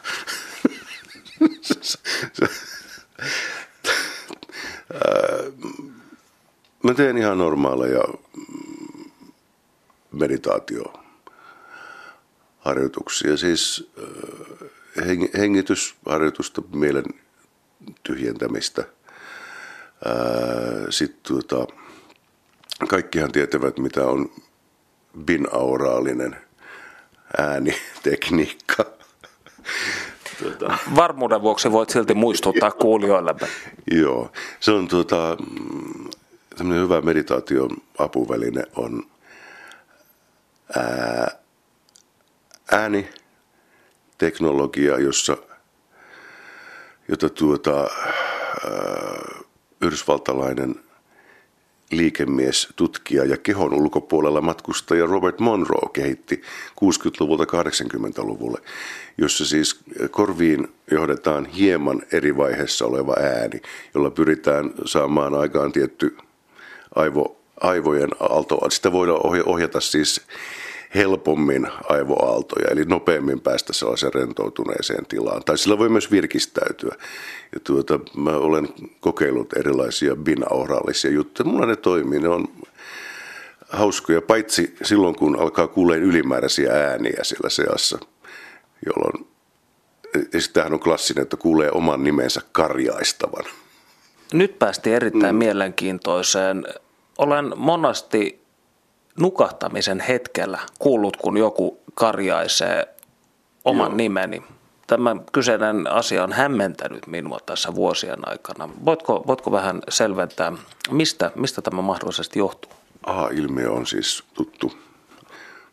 Mä 6.84 6.94
teen 6.94 7.18
ihan 7.18 7.38
normaaleja 7.38 8.02
meditaatio 10.12 10.92
harjoituksia, 12.58 13.36
siis 13.36 13.90
hengitysharjoitusta, 15.38 16.62
mielen 16.72 17.04
tyhjentämistä. 18.02 18.84
Sitten 20.90 21.20
tuota, 21.22 21.72
kaikkihan 22.86 23.32
tietävät, 23.32 23.78
mitä 23.78 24.04
on 24.04 24.30
binauraalinen 25.24 26.36
äänitekniikka. 27.38 28.84
Tuota. 30.42 30.78
Varmuuden 30.96 31.42
vuoksi 31.42 31.72
voit 31.72 31.90
silti 31.90 32.14
muistuttaa 32.14 32.70
kuulijoille. 32.70 33.34
Joo, 33.90 34.32
se 34.60 34.70
on 34.70 34.88
tuota, 34.88 35.36
hyvä 36.74 37.00
meditaation 37.00 37.70
apuväline 37.98 38.62
on 38.76 39.06
ää, 40.76 41.38
ääni, 42.72 43.08
teknologia, 44.18 44.98
jossa, 44.98 45.36
jota 47.08 47.28
tuota, 47.28 47.80
ää, 47.80 47.88
yhdysvaltalainen 49.80 50.87
liikemies, 51.90 52.68
tutkija 52.76 53.24
ja 53.24 53.36
kehon 53.36 53.74
ulkopuolella 53.74 54.40
matkustaja 54.40 55.06
Robert 55.06 55.38
Monroe 55.38 55.90
kehitti 55.92 56.42
60-luvulta 56.84 57.44
80-luvulle, 57.44 58.58
jossa 59.18 59.46
siis 59.46 59.80
korviin 60.10 60.68
johdetaan 60.90 61.44
hieman 61.44 62.02
eri 62.12 62.36
vaiheessa 62.36 62.86
oleva 62.86 63.14
ääni, 63.20 63.60
jolla 63.94 64.10
pyritään 64.10 64.70
saamaan 64.84 65.34
aikaan 65.34 65.72
tietty 65.72 66.16
aivo, 66.94 67.36
aivojen 67.60 68.10
aalto. 68.20 68.70
Sitä 68.70 68.92
voidaan 68.92 69.20
ohjata 69.46 69.80
siis 69.80 70.20
helpommin 70.94 71.68
aivoaaltoja, 71.88 72.68
eli 72.70 72.84
nopeammin 72.84 73.40
päästä 73.40 73.72
sellaiseen 73.72 74.14
rentoutuneeseen 74.14 75.06
tilaan. 75.06 75.44
Tai 75.44 75.58
sillä 75.58 75.78
voi 75.78 75.88
myös 75.88 76.10
virkistäytyä. 76.10 76.94
Ja 77.54 77.60
tuota, 77.64 78.00
mä 78.16 78.30
olen 78.30 78.68
kokeillut 79.00 79.52
erilaisia 79.52 80.16
binauraalisia 80.16 81.10
juttuja. 81.10 81.48
Mulla 81.48 81.66
ne 81.66 81.76
toimii, 81.76 82.20
ne 82.20 82.28
on 82.28 82.48
hauskoja, 83.68 84.22
paitsi 84.22 84.76
silloin 84.82 85.14
kun 85.14 85.40
alkaa 85.40 85.68
kuuleen 85.68 86.02
ylimääräisiä 86.02 86.72
ääniä 86.72 87.18
siellä 87.22 87.48
seassa, 87.48 87.98
jolloin 88.86 89.26
sitähän 90.38 90.72
on 90.72 90.80
klassinen, 90.80 91.22
että 91.22 91.36
kuulee 91.36 91.70
oman 91.70 92.04
nimensä 92.04 92.40
karjaistavan. 92.52 93.44
Nyt 94.32 94.58
päästiin 94.58 94.96
erittäin 94.96 95.34
mm. 95.34 95.38
mielenkiintoiseen. 95.38 96.66
Olen 97.18 97.52
monasti 97.56 98.47
nukahtamisen 99.18 100.00
hetkellä 100.00 100.58
kuullut, 100.78 101.16
kun 101.16 101.36
joku 101.36 101.80
karjaisee 101.94 102.94
oman 103.64 103.86
Joo. 103.90 103.96
nimeni. 103.96 104.42
Tämä 104.86 105.16
kyseinen 105.32 105.92
asia 105.92 106.24
on 106.24 106.32
hämmentänyt 106.32 107.06
minua 107.06 107.38
tässä 107.46 107.74
vuosien 107.74 108.28
aikana. 108.28 108.68
Voitko, 108.84 109.24
voitko 109.26 109.52
vähän 109.52 109.82
selventää, 109.88 110.52
mistä, 110.90 111.30
mistä 111.34 111.62
tämä 111.62 111.82
mahdollisesti 111.82 112.38
johtuu? 112.38 112.72
Aha, 113.06 113.28
ilmiö 113.28 113.72
on 113.72 113.86
siis 113.86 114.24
tuttu. 114.34 114.72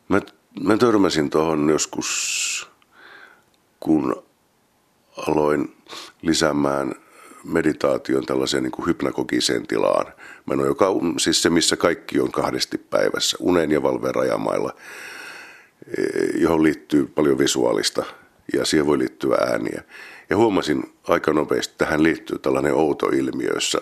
Mä, 0.10 0.22
mä 0.64 0.78
törmäsin 0.78 1.30
tuohon 1.30 1.70
joskus, 1.70 2.70
kun 3.80 4.24
aloin 5.28 5.76
lisäämään 6.22 6.96
meditaation 7.46 8.26
tällaiseen 8.26 8.64
niin 8.64 8.72
kuin 8.72 8.86
hypnagogiseen 8.86 9.68
tilaan 9.68 10.14
meno, 10.46 10.66
joka 10.66 10.88
on 10.88 11.14
siis 11.20 11.42
se, 11.42 11.50
missä 11.50 11.78
kaikki 11.78 12.20
on 12.20 12.32
kahdesti 12.32 12.78
päivässä, 12.78 13.38
unen 13.40 13.72
ja 13.72 13.84
valveen 13.84 14.16
rajamailla, 14.16 14.76
e, 15.98 16.02
johon 16.36 16.64
liittyy 16.64 17.08
paljon 17.08 17.38
visuaalista 17.38 18.06
ja 18.54 18.66
siihen 18.66 18.86
voi 18.86 19.00
liittyä 19.00 19.38
ääniä. 19.38 19.84
Ja 20.30 20.38
huomasin 20.38 20.94
aika 21.08 21.34
nopeasti, 21.34 21.72
että 21.72 21.86
tähän 21.86 22.04
liittyy 22.04 22.40
tällainen 22.40 22.74
outo 22.74 23.08
ilmiö, 23.08 23.52
jossa 23.54 23.82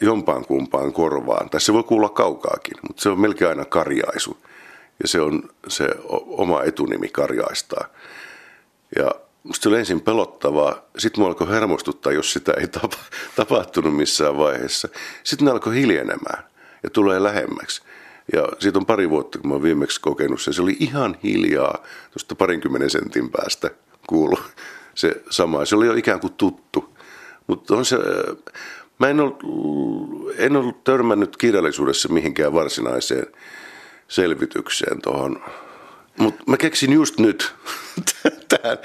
jompaan 0.00 0.44
kumpaan 0.44 0.92
korvaan, 0.92 1.50
tai 1.50 1.60
se 1.60 1.72
voi 1.72 1.82
kuulla 1.82 2.08
kaukaakin, 2.08 2.76
mutta 2.88 3.02
se 3.02 3.08
on 3.08 3.20
melkein 3.20 3.48
aina 3.48 3.64
karjaisu. 3.64 4.36
Ja 5.02 5.08
se 5.08 5.20
on 5.20 5.42
se 5.68 5.88
oma 6.26 6.62
etunimi 6.62 7.08
karjaistaa. 7.08 7.84
Ja 8.96 9.10
Musta 9.46 9.62
se 9.62 9.68
oli 9.68 9.78
ensin 9.78 10.00
pelottavaa, 10.00 10.82
sitten 10.98 11.20
mua 11.20 11.28
alkoi 11.28 11.48
hermostuttaa, 11.48 12.12
jos 12.12 12.32
sitä 12.32 12.52
ei 12.52 12.68
tapa, 12.68 12.96
tapahtunut 13.36 13.96
missään 13.96 14.36
vaiheessa. 14.36 14.88
Sitten 15.24 15.46
ne 15.46 15.50
alkoi 15.50 15.74
hiljenemään 15.74 16.44
ja 16.82 16.90
tulee 16.90 17.22
lähemmäksi. 17.22 17.82
Ja 18.32 18.48
siitä 18.58 18.78
on 18.78 18.86
pari 18.86 19.10
vuotta, 19.10 19.38
kun 19.38 19.48
mä 19.48 19.54
oon 19.54 19.62
viimeksi 19.62 20.00
kokenut 20.00 20.40
sen. 20.40 20.54
Se 20.54 20.62
oli 20.62 20.76
ihan 20.80 21.18
hiljaa, 21.22 21.82
tuosta 22.10 22.34
parinkymmenen 22.34 22.90
sentin 22.90 23.30
päästä 23.30 23.70
kuulu 24.06 24.38
se 24.94 25.22
sama. 25.30 25.64
Se 25.64 25.76
oli 25.76 25.86
jo 25.86 25.94
ikään 25.94 26.20
kuin 26.20 26.32
tuttu. 26.32 26.96
Mutta 27.46 27.76
on 27.76 27.84
se, 27.84 27.96
mä 28.98 29.08
en 29.08 29.20
ollut, 29.20 29.42
en 30.36 30.56
ollut 30.56 30.84
törmännyt 30.84 31.36
kirjallisuudessa 31.36 32.08
mihinkään 32.08 32.52
varsinaiseen 32.52 33.26
selvitykseen 34.08 35.02
tuohon 35.02 35.42
mutta 36.18 36.44
mä 36.46 36.56
keksin 36.56 36.92
just 36.92 37.18
nyt 37.18 37.54
tähän 38.48 38.78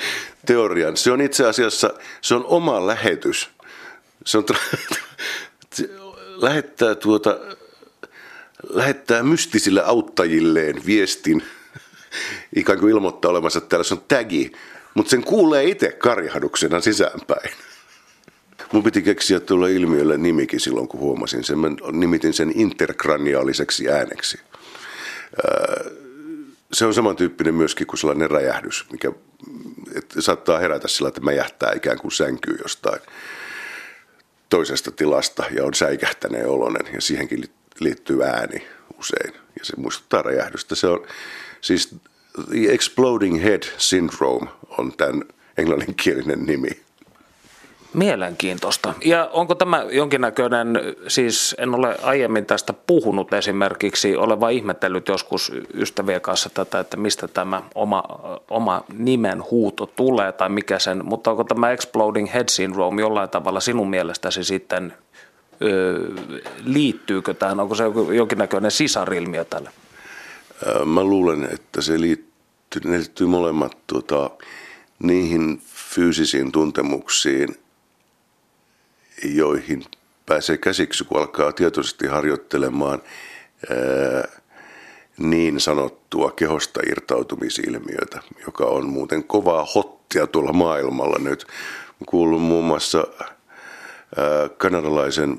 teorian. 0.45 0.97
Se 0.97 1.11
on 1.11 1.21
itse 1.21 1.45
asiassa, 1.45 1.93
se 2.21 2.35
on 2.35 2.45
oma 2.45 2.87
lähetys. 2.87 3.49
Se 4.25 4.37
on 4.37 4.45
lähettää 6.41 6.95
tuota, 6.95 7.39
lähettää 8.69 9.23
mystisille 9.23 9.83
auttajilleen 9.85 10.85
viestin, 10.85 11.43
ikään 12.55 12.79
kuin 12.79 12.91
ilmoittaa 12.91 13.31
olemassa, 13.31 13.57
että 13.57 13.69
täällä 13.69 13.85
on 13.91 14.03
tagi, 14.07 14.51
mutta 14.93 15.09
sen 15.09 15.23
kuulee 15.23 15.63
itse 15.63 15.91
karjahduksena 15.91 16.81
sisäänpäin. 16.81 17.51
Mun 18.71 18.83
piti 18.83 19.01
keksiä 19.01 19.39
tuolla 19.39 19.67
ilmiölle 19.67 20.17
nimikin 20.17 20.59
silloin, 20.59 20.87
kun 20.87 20.99
huomasin 20.99 21.43
sen. 21.43 21.59
Mä 21.59 21.67
nimitin 21.91 22.33
sen 22.33 22.51
interkraniaaliseksi 22.55 23.89
ääneksi 23.89 24.39
se 26.73 26.85
on 26.85 26.93
samantyyppinen 26.93 27.55
myöskin 27.55 27.87
kuin 27.87 27.99
sellainen 27.99 28.31
räjähdys, 28.31 28.85
mikä 28.91 29.11
että 29.95 30.21
saattaa 30.21 30.59
herätä 30.59 30.87
sillä, 30.87 31.07
että 31.07 31.21
mäjähtää 31.21 31.73
ikään 31.75 31.97
kuin 31.97 32.11
sänkyy 32.11 32.57
jostain 32.63 33.01
toisesta 34.49 34.91
tilasta 34.91 35.43
ja 35.55 35.65
on 35.65 35.73
säikähtäneen 35.73 36.47
oloinen 36.47 36.93
ja 36.93 37.01
siihenkin 37.01 37.43
liittyy 37.79 38.23
ääni 38.23 38.67
usein 38.99 39.33
ja 39.59 39.65
se 39.65 39.73
muistuttaa 39.77 40.21
räjähdystä. 40.21 40.75
Se 40.75 40.87
on 40.87 41.07
siis 41.61 41.95
The 42.49 42.71
Exploding 42.71 43.43
Head 43.43 43.63
Syndrome 43.77 44.47
on 44.77 44.93
tämän 44.97 45.23
englanninkielinen 45.57 46.43
nimi. 46.45 46.69
Mielenkiintoista. 47.93 48.93
Ja 49.05 49.29
onko 49.33 49.55
tämä 49.55 49.85
jonkinnäköinen, 49.91 50.79
siis 51.07 51.55
en 51.57 51.75
ole 51.75 51.97
aiemmin 52.03 52.45
tästä 52.45 52.73
puhunut 52.73 53.33
esimerkiksi, 53.33 54.15
olen 54.15 54.39
vain 54.39 54.57
ihmetellyt 54.57 55.07
joskus 55.07 55.51
ystävien 55.73 56.21
kanssa 56.21 56.49
tätä, 56.49 56.79
että 56.79 56.97
mistä 56.97 57.27
tämä 57.27 57.61
oma, 57.75 58.03
oma 58.49 58.83
nimen 58.97 59.43
huuto 59.51 59.85
tulee 59.85 60.31
tai 60.31 60.49
mikä 60.49 60.79
sen, 60.79 61.05
mutta 61.05 61.31
onko 61.31 61.43
tämä 61.43 61.71
Exploding 61.71 62.33
Head 62.33 62.49
Syndrome 62.49 63.01
jollain 63.01 63.29
tavalla 63.29 63.59
sinun 63.59 63.89
mielestäsi 63.89 64.43
sitten, 64.43 64.93
ö, 65.61 65.99
liittyykö 66.65 67.33
tähän, 67.33 67.59
onko 67.59 67.75
se 67.75 67.83
jonkinnäköinen 68.15 68.71
sisarilmiö 68.71 69.45
tälle? 69.45 69.69
Mä 70.85 71.03
luulen, 71.03 71.49
että 71.53 71.81
se 71.81 72.01
liittyy, 72.01 72.81
ne 72.85 72.97
liittyy 72.97 73.27
molemmat 73.27 73.77
tuota, 73.87 74.29
niihin 75.03 75.61
fyysisiin 75.95 76.51
tuntemuksiin, 76.51 77.55
joihin 79.23 79.83
pääsee 80.25 80.57
käsiksi, 80.57 81.03
kun 81.03 81.19
alkaa 81.19 81.51
tietoisesti 81.51 82.07
harjoittelemaan 82.07 83.01
niin 85.17 85.59
sanottua 85.59 86.31
kehosta 86.31 86.79
irtautumisilmiötä, 86.89 88.21
joka 88.45 88.65
on 88.65 88.89
muuten 88.89 89.23
kovaa 89.23 89.67
hottia 89.75 90.27
tuolla 90.27 90.53
maailmalla 90.53 91.17
nyt. 91.19 91.47
Kuulun 92.05 92.41
muun 92.41 92.65
muassa 92.65 93.07
kanadalaisen 94.57 95.37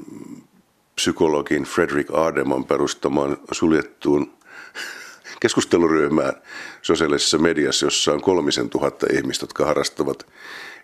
psykologin 0.94 1.62
Frederick 1.62 2.14
Ardeman 2.14 2.64
perustamaan 2.64 3.36
suljettuun 3.52 4.32
keskusteluryhmään 5.42 6.32
sosiaalisessa 6.82 7.38
mediassa, 7.38 7.86
jossa 7.86 8.12
on 8.12 8.20
kolmisen 8.20 8.70
tuhatta 8.70 9.06
ihmistä, 9.12 9.44
jotka 9.44 9.66
harrastavat 9.66 10.26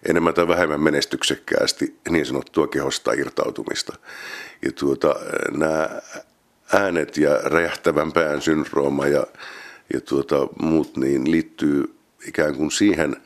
enemmän 0.08 0.34
tai 0.34 0.48
vähemmän 0.48 0.80
menestyksekkäästi 0.80 1.96
niin 2.11 2.26
sanottua 2.26 2.66
kehosta 2.66 3.12
irtautumista. 3.12 3.96
Ja 4.62 4.72
tuota, 4.72 5.14
nämä 5.50 5.88
äänet 6.72 7.16
ja 7.16 7.38
räjähtävän 7.44 8.12
pään 8.12 8.42
syndrooma 8.42 9.06
ja, 9.06 9.26
ja 9.94 10.00
tuota, 10.00 10.48
muut 10.62 10.96
niin 10.96 11.30
liittyy 11.30 11.94
ikään 12.28 12.54
kuin 12.54 12.70
siihen 12.70 13.16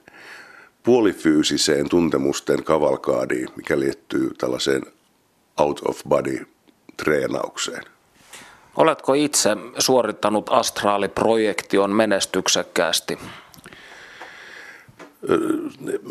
puolifyysiseen 0.82 1.88
tuntemusten 1.88 2.64
kavalkaadiin, 2.64 3.48
mikä 3.56 3.78
liittyy 3.78 4.34
tällaiseen 4.38 4.82
out 5.58 5.80
of 5.88 6.00
body 6.08 6.46
treenaukseen. 6.96 7.82
Oletko 8.76 9.14
itse 9.14 9.56
suorittanut 9.78 10.46
astraaliprojektion 10.50 11.90
menestyksekkäästi? 11.90 13.18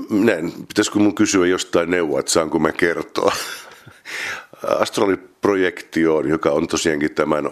Näin, 0.10 0.54
pitäisikö 0.67 1.00
mun 1.00 1.15
kysyä 1.15 1.47
jostain 1.47 1.91
neuvoa, 1.91 2.19
että 2.19 2.32
saanko 2.32 2.60
mä 2.60 2.71
kertoa. 2.71 3.32
Astraliprojektioon, 4.80 6.30
joka 6.30 6.52
on 6.52 6.67
tosiaankin 6.67 7.15
tämän 7.15 7.50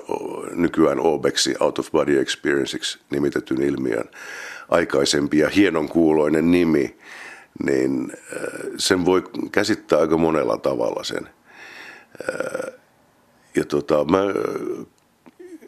nykyään 0.51 0.99
OBEXi, 0.99 1.55
Out 1.59 1.79
of 1.79 1.91
Body 1.91 2.19
Experienceiksi 2.19 2.99
nimitetyn 3.09 3.61
ilmiön 3.61 4.09
aikaisempi 4.69 5.37
ja 5.37 5.49
hienon 5.49 5.89
kuuloinen 5.89 6.51
nimi, 6.51 6.97
niin 7.63 8.13
sen 8.77 9.05
voi 9.05 9.23
käsittää 9.51 9.99
aika 9.99 10.17
monella 10.17 10.57
tavalla 10.57 11.03
sen. 11.03 11.29
Ja 13.55 13.65
tota, 13.65 14.05
mä 14.05 14.19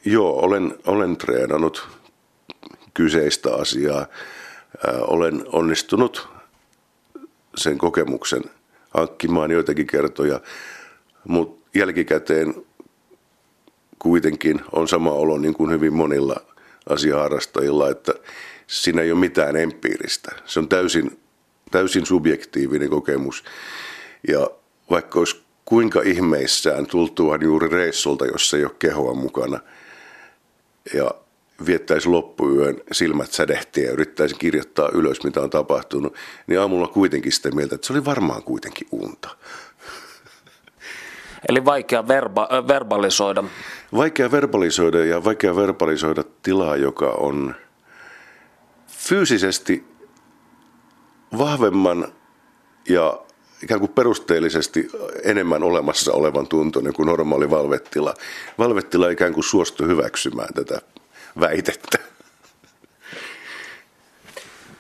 joo, 0.06 0.40
olen, 0.40 0.76
olen 0.88 1.18
treenannut 1.18 1.88
kyseistä 2.94 3.56
asiaa. 3.56 4.06
Olen 5.02 5.44
onnistunut 5.52 6.28
sen 7.56 7.78
kokemuksen 7.78 8.44
hankkimaan 8.94 9.52
joitakin 9.52 9.88
kertoja, 9.88 10.40
mutta 11.28 11.70
jälkikäteen 11.80 12.56
kuitenkin 14.00 14.62
on 14.72 14.88
sama 14.88 15.12
olo 15.12 15.38
niin 15.38 15.54
kuin 15.54 15.72
hyvin 15.72 15.94
monilla 15.94 16.36
asiaharrastajilla, 16.90 17.90
että 17.90 18.14
siinä 18.68 19.02
ei 19.02 19.12
ole 19.12 19.20
mitään 19.20 19.56
empiiristä. 19.56 20.32
Se 20.46 20.60
on 20.60 20.70
täysin, 20.70 21.20
täysin 21.72 22.06
subjektiivinen 22.06 22.90
kokemus. 22.90 23.44
Ja 24.28 24.50
vaikka 24.90 25.20
olisi 25.20 25.42
kuinka 25.66 26.02
ihmeissään 26.02 26.86
tultuaan 26.86 27.42
juuri 27.42 27.68
reissulta, 27.68 28.26
jossa 28.26 28.58
ei 28.58 28.64
ole 28.64 28.76
kehoa 28.80 29.14
mukana, 29.14 29.60
ja 30.94 31.12
viettäisi 31.66 32.10
loppuyön 32.10 32.82
silmät 32.92 33.32
sädehtiä 33.32 33.86
ja 33.86 33.92
yrittäisi 33.92 34.36
kirjoittaa 34.36 34.90
ylös, 34.94 35.24
mitä 35.24 35.42
on 35.42 35.50
tapahtunut, 35.50 36.16
niin 36.48 36.60
aamulla 36.60 36.88
kuitenkin 36.88 37.32
sitä 37.32 37.52
mieltä, 37.52 37.76
että 37.76 37.88
se 37.88 37.94
oli 37.94 38.06
varmaan 38.06 38.44
kuitenkin 38.44 38.88
unta. 38.92 39.30
Eli 41.50 41.66
vaikea 41.66 42.08
verba, 42.08 42.50
verbalisoida. 42.68 43.44
Vaikea 43.94 44.32
verbalisoida 44.32 45.06
ja 45.06 45.24
vaikea 45.24 45.56
verbalisoida 45.56 46.24
tilaa, 46.44 46.76
joka 46.76 47.10
on 47.10 47.56
fyysisesti 48.88 49.84
vahvemman 51.38 52.08
ja 52.90 53.22
ikään 53.64 53.80
kuin 53.80 53.92
perusteellisesti 53.92 54.90
enemmän 55.24 55.64
olemassa 55.64 56.14
olevan 56.14 56.48
tuntuinen 56.48 56.94
kuin 56.94 57.06
normaali 57.06 57.50
valvettila. 57.50 58.14
Valvettila 58.58 59.10
ikään 59.10 59.34
kuin 59.34 59.44
suostui 59.44 59.88
hyväksymään 59.88 60.54
tätä 60.54 60.82
väitettä. 61.40 61.98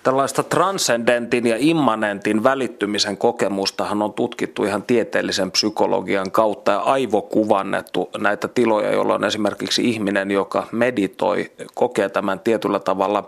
Tällaista 0.04 0.44
transcendentin 0.44 1.48
ja 1.48 1.56
immanentin 1.60 2.44
välittymisen 2.44 3.18
kokemustahan 3.18 4.02
on 4.02 4.14
tutkittu 4.14 4.64
ihan 4.64 4.84
tieteellisen 4.84 5.52
psykologian 5.52 6.32
kautta 6.32 6.72
ja 6.72 6.80
aivokuvannettu 6.80 8.10
näitä 8.18 8.48
tiloja, 8.48 8.92
jolloin 8.92 9.24
esimerkiksi 9.24 9.90
ihminen, 9.90 10.32
joka 10.32 10.68
meditoi, 10.72 11.52
kokee 11.74 12.10
tämän 12.10 12.40
tietyllä 12.40 12.80
tavalla 12.80 13.28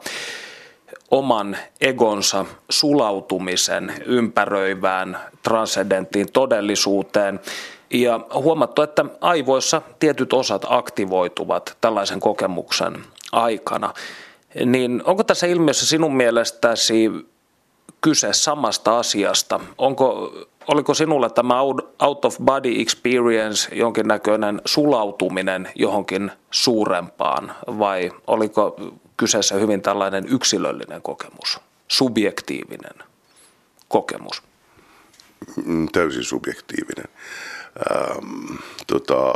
oman 1.11 1.57
egonsa 1.81 2.45
sulautumisen 2.69 3.93
ympäröivään 4.05 5.17
transcendenttiin 5.43 6.31
todellisuuteen. 6.31 7.39
Ja 7.89 8.19
huomattu, 8.33 8.81
että 8.81 9.05
aivoissa 9.21 9.81
tietyt 9.99 10.33
osat 10.33 10.65
aktivoituvat 10.69 11.77
tällaisen 11.81 12.19
kokemuksen 12.19 13.03
aikana. 13.33 13.93
Niin 14.65 15.01
onko 15.05 15.23
tässä 15.23 15.47
ilmiössä 15.47 15.85
sinun 15.85 16.15
mielestäsi 16.15 17.11
kyse 18.01 18.33
samasta 18.33 18.99
asiasta? 18.99 19.59
Onko, 19.77 20.33
oliko 20.67 20.93
sinulle 20.93 21.29
tämä 21.29 21.61
out 21.99 22.25
of 22.25 22.37
body 22.43 22.81
experience 22.81 23.75
jonkinnäköinen 23.75 24.61
sulautuminen 24.65 25.69
johonkin 25.75 26.31
suurempaan 26.51 27.55
vai 27.67 28.11
oliko 28.27 28.75
kyseessä 29.17 29.55
hyvin 29.55 29.81
tällainen 29.81 30.25
yksilöllinen 30.27 31.01
kokemus, 31.01 31.59
subjektiivinen 31.87 33.03
kokemus? 33.87 34.43
Mm, 35.65 35.87
täysin 35.91 36.23
subjektiivinen. 36.23 37.07
Ähm, 37.91 38.55
tota, 38.87 39.33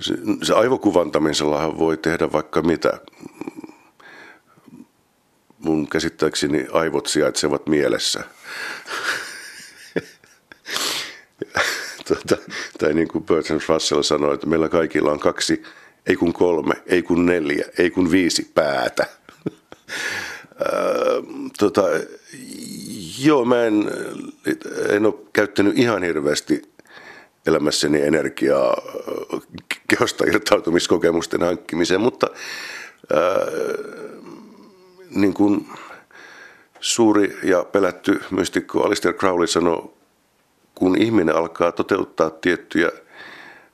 se, 0.00 0.14
se 0.42 0.54
aivokuvantamisellahan 0.54 1.78
voi 1.78 1.96
tehdä 1.96 2.32
vaikka 2.32 2.62
mitä. 2.62 3.00
Mun 5.58 5.88
käsittääkseni 5.88 6.66
aivot 6.72 7.06
sijaitsevat 7.06 7.66
mielessä. 7.66 8.24
tota, 12.08 12.36
tai 12.78 12.94
niin 12.94 13.08
kuin 13.08 13.24
Bertrand 13.24 13.62
Russell 13.68 14.02
sanoi, 14.02 14.34
että 14.34 14.46
meillä 14.46 14.68
kaikilla 14.68 15.12
on 15.12 15.20
kaksi 15.20 15.62
ei 16.08 16.16
kun 16.16 16.32
kolme, 16.32 16.74
ei 16.86 17.02
kun 17.02 17.26
neljä, 17.26 17.64
ei 17.78 17.90
kun 17.90 18.10
viisi 18.10 18.50
päätä. 18.54 19.06
tota, 21.60 21.82
joo, 23.18 23.44
mä 23.44 23.64
en, 23.64 23.90
en 24.88 25.06
ole 25.06 25.14
käyttänyt 25.32 25.78
ihan 25.78 26.02
hirveästi 26.02 26.62
elämässäni 27.48 28.02
energiaa 28.02 28.82
kehosta 29.88 30.24
irtautumiskokemusten 30.24 31.40
hankkimiseen, 31.40 32.00
mutta 32.00 32.26
ää, 33.12 33.20
niin 35.10 35.34
kuin 35.34 35.68
suuri 36.80 37.38
ja 37.42 37.64
pelätty 37.64 38.20
mystikko 38.30 38.82
Alistair 38.82 39.14
Crowley 39.14 39.46
sanoi, 39.46 39.90
kun 40.74 40.98
ihminen 40.98 41.36
alkaa 41.36 41.72
toteuttaa 41.72 42.30
tiettyjä– 42.30 42.90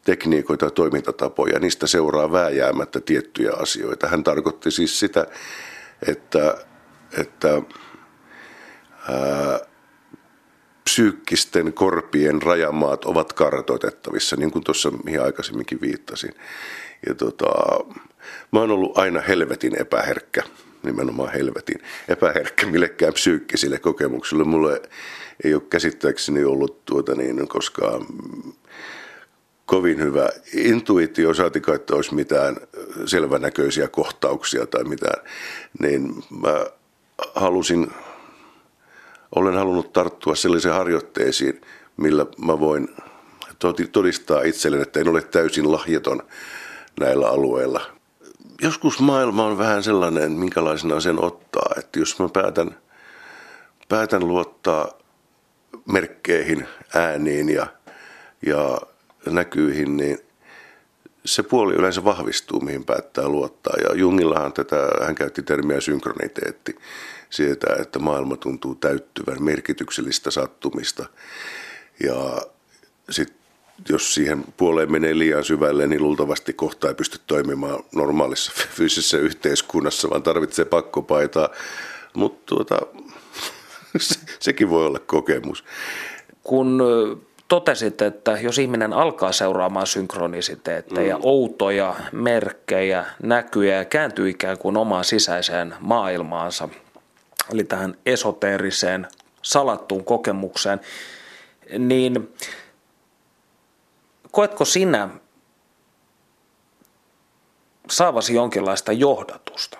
tekniikoita 0.05 0.65
ja 0.65 0.71
toimintatapoja, 0.71 1.59
niistä 1.59 1.87
seuraa 1.87 2.33
vääjäämättä 2.33 3.01
tiettyjä 3.01 3.53
asioita. 3.53 4.09
Hän 4.09 4.25
tarkoitti 4.25 4.71
siis 4.71 5.01
sitä, 5.01 5.27
että, 6.09 6.59
että 7.19 7.63
ää, 9.09 9.61
psyykkisten 10.85 11.73
korpien 11.73 12.43
rajamaat 12.43 13.05
ovat 13.05 13.33
kartoitettavissa, 13.33 14.37
niin 14.37 14.51
kuin 14.51 14.65
tuossa 14.65 14.91
mihin 14.91 15.23
aikaisemminkin 15.23 15.81
viittasin. 15.81 16.35
Ja 17.07 17.15
tota, 17.15 17.47
mä 18.53 18.61
oon 18.61 18.71
ollut 18.71 18.99
aina 18.99 19.21
helvetin 19.21 19.81
epäherkkä, 19.81 20.43
nimenomaan 20.83 21.33
helvetin 21.33 21.83
epäherkkä 22.09 22.67
millekään 22.67 23.13
psyykkisille 23.13 23.79
kokemuksille. 23.79 24.45
Mulle 24.45 24.83
ei 25.45 25.55
ole 25.55 25.63
käsittääkseni 25.71 26.45
ollut 26.45 26.85
tuota 26.85 27.15
niin 27.15 27.49
koskaan 27.49 28.07
kovin 29.67 30.01
hyvä 30.01 30.29
intuitio, 30.55 31.35
saatika, 31.35 31.75
että 31.75 31.95
olisi 31.95 32.15
mitään 32.15 32.57
selvänäköisiä 33.07 33.89
kohtauksia 33.89 34.67
tai 34.67 34.85
mitään, 34.85 35.25
niin 35.81 36.15
mä 36.43 36.67
halusin, 37.35 37.91
olen 39.35 39.55
halunnut 39.55 39.93
tarttua 39.93 40.35
sellaiseen 40.35 40.75
harjoitteisiin, 40.75 41.61
millä 41.97 42.27
mä 42.39 42.61
voin 42.61 42.89
todistaa 43.93 44.43
itselleni, 44.43 44.83
että 44.83 45.01
en 45.01 45.09
ole 45.09 45.23
täysin 45.23 45.73
lahjaton 45.73 46.23
näillä 47.01 47.29
alueilla. 47.29 47.81
Joskus 48.63 49.01
maailma 49.01 49.47
on 49.47 49.59
vähän 49.59 49.83
sellainen, 49.83 50.33
minkälaisena 50.33 51.01
sen 51.01 51.25
ottaa, 51.25 51.75
että 51.79 51.99
jos 51.99 52.19
mä 52.19 52.29
päätän, 52.29 52.79
päätän 53.89 54.29
luottaa 54.29 54.89
merkkeihin, 55.93 56.69
ääniin 56.95 57.49
ja, 57.49 57.67
ja 58.47 58.79
näkyihin, 59.27 59.97
niin 59.97 60.19
se 61.25 61.43
puoli 61.43 61.75
yleensä 61.75 62.05
vahvistuu, 62.05 62.61
mihin 62.61 62.85
päättää 62.85 63.29
luottaa. 63.29 63.75
Ja 63.89 63.95
Jungillahan 63.95 64.53
tätä, 64.53 64.77
hän 65.05 65.15
käytti 65.15 65.43
termiä 65.43 65.81
synkroniteetti, 65.81 66.77
siitä, 67.31 67.67
että 67.81 67.99
maailma 67.99 68.37
tuntuu 68.37 68.75
täyttyvän 68.75 69.43
merkityksellistä 69.43 70.31
sattumista. 70.31 71.07
Ja 72.05 72.43
sitten 73.11 73.45
jos 73.89 74.15
siihen 74.15 74.45
puoleen 74.57 74.93
menee 74.93 75.19
liian 75.19 75.45
syvälle, 75.45 75.87
niin 75.87 76.03
luultavasti 76.03 76.53
kohta 76.53 76.89
ei 76.89 76.95
pysty 76.95 77.21
toimimaan 77.27 77.85
normaalissa 77.95 78.53
fyysisessä 78.77 79.19
yhteiskunnassa, 79.19 80.11
vaan 80.11 80.23
tarvitsee 80.23 80.65
pakkopaitaa. 80.65 81.49
Mutta 82.15 82.43
tuota, 82.47 82.79
sekin 84.41 84.71
voi 84.71 84.87
olla 84.87 84.99
kokemus. 84.99 85.65
Kun 86.43 86.83
totesit, 87.49 88.03
että 88.03 88.31
jos 88.31 88.59
ihminen 88.59 88.93
alkaa 88.93 89.33
seuraamaan 89.33 89.87
synkronisiteetteja, 89.87 91.17
mm. 91.17 91.21
outoja 91.25 91.95
merkkejä, 92.13 93.05
näkyjä 93.23 93.77
ja 93.77 93.85
kääntyy 93.85 94.29
ikään 94.29 94.59
kuin 94.59 94.77
omaan 94.77 95.05
sisäiseen 95.05 95.75
maailmaansa, 95.81 96.69
eli 97.53 97.65
tähän 97.65 97.95
esoteeriseen 98.07 99.07
salattuun 99.43 100.05
kokemukseen, 100.05 100.81
niin 101.79 102.35
koetko 104.31 104.65
sinä 104.65 105.09
saavasi 107.91 108.35
jonkinlaista 108.35 108.93
johdatusta? 108.93 109.79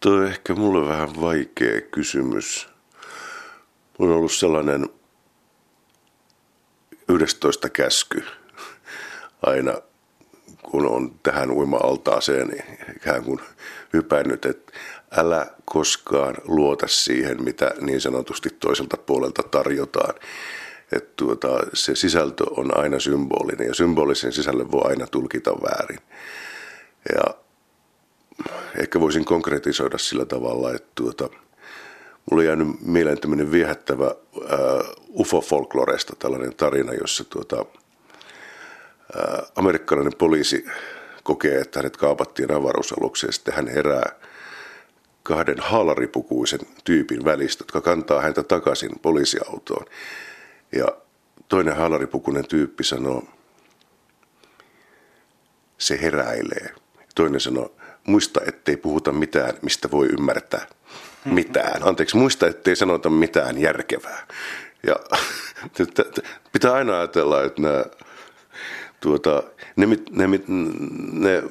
Tuo 0.00 0.12
on 0.12 0.26
ehkä 0.26 0.54
mulle 0.54 0.88
vähän 0.88 1.20
vaikea 1.20 1.80
kysymys. 1.80 2.71
On 4.02 4.10
ollut 4.10 4.32
sellainen 4.32 4.88
11 7.08 7.68
käsky 7.68 8.24
aina, 9.42 9.74
kun 10.62 10.86
on 10.86 11.14
tähän 11.22 11.50
uima-altaaseen 11.50 12.64
ikään 12.96 13.24
kuin 13.24 13.40
hypännyt, 13.92 14.44
että 14.44 14.72
älä 15.16 15.46
koskaan 15.64 16.34
luota 16.44 16.88
siihen, 16.88 17.44
mitä 17.44 17.70
niin 17.80 18.00
sanotusti 18.00 18.50
toiselta 18.50 18.96
puolelta 18.96 19.42
tarjotaan. 19.42 20.14
Että 20.92 21.12
tuota, 21.16 21.48
se 21.74 21.96
sisältö 21.96 22.44
on 22.50 22.78
aina 22.78 23.00
symbolinen 23.00 23.66
ja 23.66 23.74
symbolisen 23.74 24.32
sisällön 24.32 24.70
voi 24.70 24.82
aina 24.84 25.06
tulkita 25.06 25.50
väärin. 25.50 26.00
Ja 27.14 27.34
ehkä 28.78 29.00
voisin 29.00 29.24
konkretisoida 29.24 29.98
sillä 29.98 30.24
tavalla, 30.24 30.74
että 30.74 30.88
tuota, 30.94 31.28
mulla 32.32 32.42
on 32.42 32.46
jäänyt 32.46 32.68
mieleen 32.80 33.20
tämmöinen 33.20 33.50
viehättävä 33.50 34.06
äh, 34.06 34.10
UFO-folkloresta 35.08 36.16
tällainen 36.18 36.54
tarina, 36.56 36.94
jossa 36.94 37.24
tuota, 37.24 37.66
äh, 39.16 39.50
amerikkalainen 39.56 40.12
poliisi 40.18 40.66
kokee, 41.22 41.60
että 41.60 41.78
hänet 41.78 41.96
kaapattiin 41.96 42.52
avaruusalukseen 42.52 43.32
sitten 43.32 43.54
hän 43.54 43.68
herää 43.68 44.12
kahden 45.22 45.60
haalaripukuisen 45.60 46.60
tyypin 46.84 47.24
välistä, 47.24 47.62
jotka 47.62 47.80
kantaa 47.80 48.20
häntä 48.20 48.42
takaisin 48.42 48.90
poliisiautoon. 49.02 49.86
Ja 50.72 50.86
toinen 51.48 51.76
haalaripukuinen 51.76 52.48
tyyppi 52.48 52.84
sanoo, 52.84 53.24
se 55.78 55.98
heräilee. 56.02 56.74
Toinen 57.14 57.40
sanoo, 57.40 57.74
muista, 58.04 58.40
ettei 58.46 58.76
puhuta 58.76 59.12
mitään, 59.12 59.54
mistä 59.62 59.90
voi 59.90 60.06
ymmärtää 60.06 60.66
mitään. 61.24 61.82
Anteeksi, 61.82 62.16
muista, 62.16 62.46
ettei 62.46 62.76
sanota 62.76 63.10
mitään 63.10 63.58
järkevää. 63.58 64.26
Ja 64.86 64.96
pitää 66.52 66.72
aina 66.72 66.98
ajatella, 66.98 67.42
että 67.42 67.62
nämä, 67.62 67.84
tuota, 69.00 69.42
ne, 69.76 69.86
ne, 70.10 70.26
ne 71.12 71.42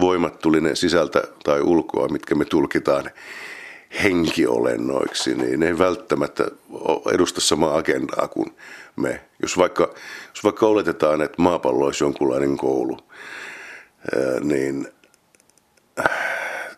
voimat 0.00 0.38
tuli 0.38 0.60
ne 0.60 0.74
sisältä 0.74 1.22
tai 1.44 1.60
ulkoa, 1.60 2.08
mitkä 2.08 2.34
me 2.34 2.44
tulkitaan 2.44 3.10
henkiolennoiksi, 4.02 5.34
niin 5.34 5.60
ne 5.60 5.66
ei 5.66 5.78
välttämättä 5.78 6.44
edusta 7.14 7.40
samaa 7.40 7.76
agendaa 7.76 8.28
kuin 8.28 8.56
me. 8.96 9.20
Jos 9.42 9.58
vaikka, 9.58 9.94
jos 10.34 10.44
vaikka 10.44 10.66
oletetaan, 10.66 11.22
että 11.22 11.42
maapallo 11.42 11.84
olisi 11.84 12.04
jonkunlainen 12.04 12.56
koulu, 12.56 12.98
niin 14.40 14.88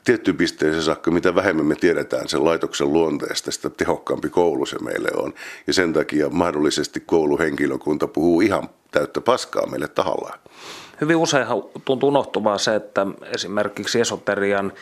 tiettyyn 0.09 0.37
pisteeseen 0.37 0.83
saakka, 0.83 1.11
mitä 1.11 1.35
vähemmän 1.35 1.67
me 1.67 1.75
tiedetään 1.75 2.29
sen 2.29 2.45
laitoksen 2.45 2.93
luonteesta, 2.93 3.51
sitä 3.51 3.71
tehokkaampi 3.71 4.29
koulu 4.29 4.67
se 4.67 4.79
meille 4.79 5.09
on. 5.17 5.35
Ja 5.67 5.73
sen 5.73 5.93
takia 5.93 6.29
mahdollisesti 6.29 7.01
kouluhenkilökunta 7.01 8.07
puhuu 8.07 8.41
ihan 8.41 8.69
täyttä 8.91 9.21
paskaa 9.21 9.67
meille 9.67 9.89
tahallaan. 9.89 10.39
Hyvin 11.01 11.17
usein 11.17 11.47
tuntuu 11.85 12.09
unohtuvaa 12.09 12.59
se, 12.59 12.75
että 12.75 13.07
esimerkiksi 13.35 14.01
esoterian 14.01 14.73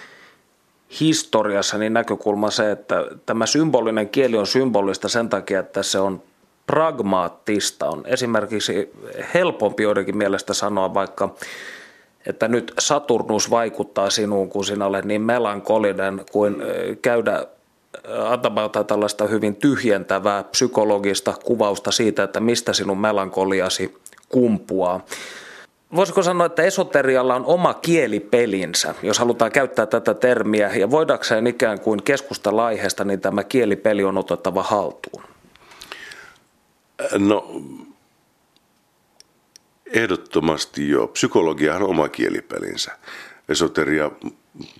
historiassa 1.00 1.78
niin 1.78 1.92
näkökulma 1.92 2.50
se, 2.50 2.70
että 2.70 3.04
tämä 3.26 3.46
symbolinen 3.46 4.08
kieli 4.08 4.36
on 4.36 4.46
symbolista 4.46 5.08
sen 5.08 5.28
takia, 5.28 5.60
että 5.60 5.82
se 5.82 5.98
on 5.98 6.22
pragmaattista. 6.66 7.88
On 7.88 8.02
esimerkiksi 8.06 8.92
helpompi 9.34 9.82
joidenkin 9.82 10.16
mielestä 10.16 10.54
sanoa 10.54 10.94
vaikka 10.94 11.34
että 12.26 12.48
nyt 12.48 12.72
Saturnus 12.78 13.50
vaikuttaa 13.50 14.10
sinuun, 14.10 14.48
kun 14.48 14.64
sinä 14.64 14.86
olet 14.86 15.04
niin 15.04 15.22
melankolinen, 15.22 16.24
kuin 16.32 16.56
käydä 17.02 17.46
antamaan 18.28 18.70
tällaista 18.86 19.26
hyvin 19.26 19.56
tyhjentävää 19.56 20.42
psykologista 20.42 21.34
kuvausta 21.44 21.90
siitä, 21.90 22.22
että 22.22 22.40
mistä 22.40 22.72
sinun 22.72 23.00
melankoliasi 23.00 23.98
kumpuaa. 24.28 25.04
Voisiko 25.96 26.22
sanoa, 26.22 26.46
että 26.46 26.62
esoterialla 26.62 27.34
on 27.34 27.46
oma 27.46 27.74
kielipelinsä, 27.74 28.94
jos 29.02 29.18
halutaan 29.18 29.52
käyttää 29.52 29.86
tätä 29.86 30.14
termiä, 30.14 30.70
ja 30.76 30.90
voidakseen 30.90 31.46
ikään 31.46 31.80
kuin 31.80 32.02
keskustella 32.02 32.66
aiheesta, 32.66 33.04
niin 33.04 33.20
tämä 33.20 33.44
kielipeli 33.44 34.04
on 34.04 34.18
otettava 34.18 34.62
haltuun? 34.62 35.22
No 37.18 37.62
Ehdottomasti 39.86 40.88
jo. 40.88 41.06
Psykologiahan 41.06 41.82
on 41.82 41.90
oma 41.90 42.08
kielipelinsä. 42.08 42.98
Esoteria 43.48 44.10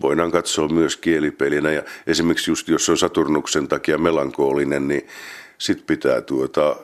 voidaan 0.02 0.30
katsoa 0.30 0.68
myös 0.68 0.96
kielipelinä 0.96 1.72
ja 1.72 1.82
esimerkiksi 2.06 2.50
just 2.50 2.68
jos 2.68 2.88
on 2.88 2.98
Saturnuksen 2.98 3.68
takia 3.68 3.98
melankoolinen, 3.98 4.88
niin 4.88 5.06
sit 5.58 5.86
pitää 5.86 6.20
tuota, 6.20 6.76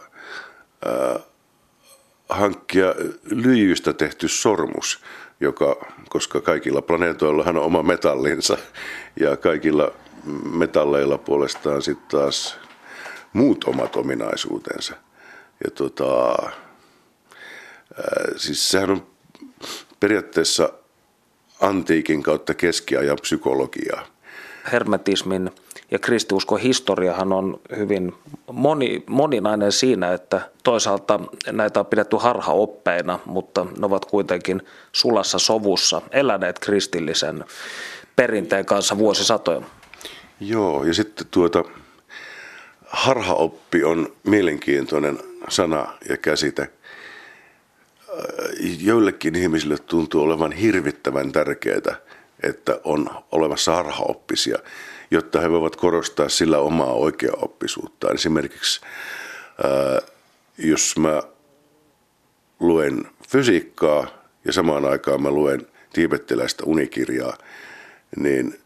äh, 0.86 1.22
hankkia 2.28 2.94
lyijystä 3.30 3.92
tehty 3.92 4.28
sormus, 4.28 5.00
joka, 5.40 5.86
koska 6.08 6.40
kaikilla 6.40 6.82
planeetoillahan 6.82 7.56
on 7.56 7.64
oma 7.64 7.82
metallinsa 7.82 8.58
ja 9.20 9.36
kaikilla 9.36 9.92
metalleilla 10.52 11.18
puolestaan 11.18 11.82
sitten 11.82 12.20
taas 12.20 12.58
muut 13.32 13.64
omat 13.64 13.96
ominaisuutensa. 13.96 14.94
Ja 15.64 15.70
tota, 15.70 16.36
siis 18.36 18.70
sehän 18.70 18.90
on 18.90 19.06
periaatteessa 20.00 20.72
antiikin 21.60 22.22
kautta 22.22 22.54
keskiajan 22.54 23.18
psykologiaa. 23.22 24.06
Hermetismin 24.72 25.50
ja 25.90 25.98
kristiuskon 25.98 26.60
historiahan 26.60 27.32
on 27.32 27.60
hyvin 27.76 28.12
moni, 28.52 29.04
moninainen 29.06 29.72
siinä, 29.72 30.12
että 30.12 30.40
toisaalta 30.64 31.20
näitä 31.52 31.80
on 31.80 31.86
pidetty 31.86 32.16
harhaoppeina, 32.16 33.18
mutta 33.24 33.66
ne 33.78 33.86
ovat 33.86 34.04
kuitenkin 34.04 34.62
sulassa 34.92 35.38
sovussa 35.38 36.02
eläneet 36.10 36.58
kristillisen 36.58 37.44
perinteen 38.16 38.66
kanssa 38.66 38.98
vuosisatoja. 38.98 39.62
Joo, 40.40 40.84
ja 40.84 40.94
sitten 40.94 41.26
tuota, 41.30 41.64
harhaoppi 42.86 43.84
on 43.84 44.12
mielenkiintoinen 44.22 45.18
sana 45.48 45.86
ja 46.08 46.16
käsite– 46.16 46.70
joillekin 48.80 49.34
ihmisille 49.34 49.78
tuntuu 49.78 50.22
olevan 50.22 50.52
hirvittävän 50.52 51.32
tärkeää, 51.32 51.96
että 52.42 52.80
on 52.84 53.10
olemassa 53.32 53.74
harhaoppisia, 53.74 54.58
jotta 55.10 55.40
he 55.40 55.50
voivat 55.50 55.76
korostaa 55.76 56.28
sillä 56.28 56.58
omaa 56.58 56.92
oikeaoppisuuttaan. 56.92 58.14
Esimerkiksi 58.14 58.80
jos 60.58 60.96
mä 60.98 61.22
luen 62.60 63.06
fysiikkaa 63.28 64.06
ja 64.44 64.52
samaan 64.52 64.84
aikaan 64.84 65.22
mä 65.22 65.30
luen 65.30 65.66
tiibettiläistä 65.92 66.64
unikirjaa, 66.66 67.38
niin 68.16 68.58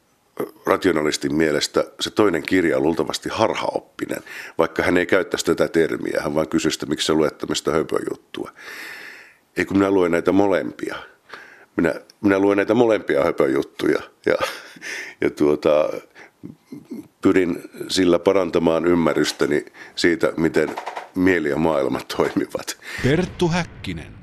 rationalistin 0.66 1.34
mielestä 1.34 1.84
se 2.00 2.10
toinen 2.10 2.42
kirja 2.42 2.76
on 2.76 2.82
luultavasti 2.82 3.28
harhaoppinen, 3.28 4.22
vaikka 4.58 4.82
hän 4.82 4.96
ei 4.96 5.06
käyttäisi 5.06 5.46
tätä 5.46 5.68
termiä, 5.68 6.20
hän 6.22 6.34
vaan 6.34 6.48
kysyy 6.48 6.70
sitä, 6.70 6.86
miksi 6.86 7.06
sä 7.06 7.14
luet 7.14 7.38
tämmöistä 7.38 7.70
höpöjuttua 7.70 8.50
ei 9.56 9.64
kun 9.64 9.78
minä 9.78 9.90
luen 9.90 10.12
näitä 10.12 10.32
molempia. 10.32 10.96
Minä, 11.76 11.94
minä 12.20 12.38
luen 12.38 12.56
näitä 12.56 12.74
molempia 12.74 13.24
höpöjuttuja 13.24 14.02
ja, 14.26 14.34
ja 15.20 15.30
tuota, 15.30 15.88
pyrin 17.22 17.62
sillä 17.88 18.18
parantamaan 18.18 18.86
ymmärrystäni 18.86 19.64
siitä, 19.96 20.32
miten 20.36 20.76
mieli 21.14 21.48
ja 21.48 21.56
maailma 21.56 22.00
toimivat. 22.16 22.78
Perttu 23.02 23.48
Häkkinen. 23.48 24.14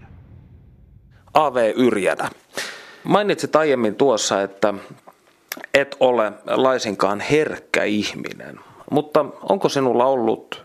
A.V. 1.34 1.74
Yrjänä. 1.76 2.30
Mainitsit 3.04 3.56
aiemmin 3.56 3.96
tuossa, 3.96 4.42
että 4.42 4.74
et 5.74 5.96
ole 6.00 6.32
laisinkaan 6.46 7.20
herkkä 7.20 7.84
ihminen, 7.84 8.60
mutta 8.92 9.26
onko 9.50 9.70
sinulla 9.70 10.06
ollut 10.06 10.64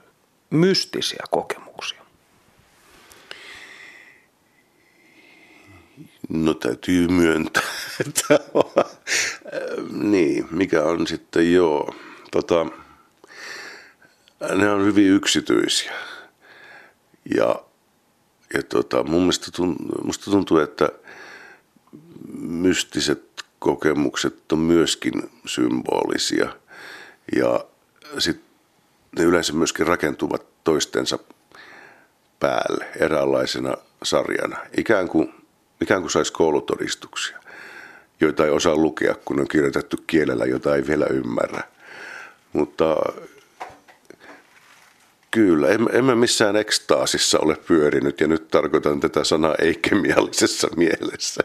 mystisiä 0.50 1.24
kokemuksia? 1.30 2.07
No 6.28 6.54
täytyy 6.54 7.08
myöntää, 7.08 7.62
että 8.06 8.40
niin, 9.92 10.46
mikä 10.50 10.82
on 10.82 11.06
sitten 11.06 11.52
joo. 11.52 11.94
Tota, 12.30 12.66
ne 14.54 14.70
on 14.70 14.84
hyvin 14.84 15.06
yksityisiä. 15.06 15.92
Ja, 17.36 17.62
ja 18.54 18.62
tota, 18.62 19.04
mun 19.04 19.20
mielestä 19.20 19.50
tuntuu, 19.50 20.04
musta 20.04 20.30
tuntuu, 20.30 20.58
että 20.58 20.88
mystiset 22.38 23.44
kokemukset 23.58 24.52
on 24.52 24.58
myöskin 24.58 25.30
symbolisia. 25.46 26.56
Ja 27.36 27.64
sitten 28.18 28.48
ne 29.18 29.24
yleensä 29.24 29.52
myöskin 29.52 29.86
rakentuvat 29.86 30.46
toistensa 30.64 31.18
päälle 32.40 32.86
eräänlaisena 32.96 33.74
sarjana. 34.02 34.56
Ikään 34.76 35.08
kuin 35.08 35.37
ikään 35.82 36.00
kuin 36.00 36.10
saisi 36.10 36.32
koulutodistuksia. 36.32 37.38
joita 38.20 38.44
ei 38.44 38.50
osaa 38.50 38.76
lukea, 38.76 39.14
kun 39.24 39.40
on 39.40 39.48
kirjoitettu 39.48 39.96
kielellä, 40.06 40.44
jota 40.44 40.76
ei 40.76 40.86
vielä 40.86 41.06
ymmärrä. 41.10 41.62
Mutta 42.52 42.96
Kyllä, 45.30 45.68
en 45.92 46.04
mä 46.04 46.14
missään 46.14 46.56
ekstaasissa 46.56 47.38
ole 47.38 47.56
pyörinyt 47.56 48.20
ja 48.20 48.26
nyt 48.26 48.48
tarkoitan 48.48 49.00
tätä 49.00 49.24
sanaa 49.24 49.54
ei-kemiallisessa 49.54 50.68
mielessä. 50.76 51.42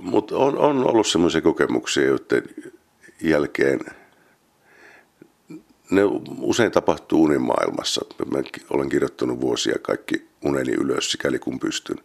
Mutta 0.00 0.36
on, 0.36 0.58
on 0.58 0.90
ollut 0.90 1.06
semmoisia 1.06 1.40
kokemuksia, 1.40 2.04
joiden 2.04 2.42
jälkeen 3.22 3.80
ne 5.90 6.02
usein 6.40 6.72
tapahtuu 6.72 7.22
unimaailmassa. 7.22 8.00
Mä 8.32 8.38
olen 8.70 8.88
kirjoittanut 8.88 9.40
vuosia 9.40 9.78
kaikki 9.82 10.26
uneni 10.44 10.72
ylös 10.72 11.12
sikäli 11.12 11.38
kun 11.38 11.58
pystyn. 11.60 11.98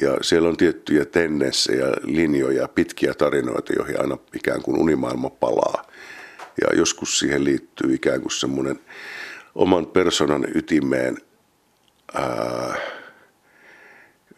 Ja 0.00 0.16
siellä 0.22 0.48
on 0.48 0.56
tiettyjä 0.56 1.04
tendenssejä, 1.04 1.86
linjoja, 2.02 2.68
pitkiä 2.68 3.14
tarinoita, 3.14 3.72
joihin 3.72 4.00
aina 4.00 4.18
ikään 4.34 4.62
kuin 4.62 4.78
unimaailma 4.80 5.30
palaa. 5.30 5.86
Ja 6.60 6.76
joskus 6.76 7.18
siihen 7.18 7.44
liittyy 7.44 7.94
ikään 7.94 8.20
kuin 8.20 8.32
semmoinen 8.32 8.80
oman 9.54 9.86
persoonan 9.86 10.44
ytimeen 10.54 11.18
ää, 12.14 12.76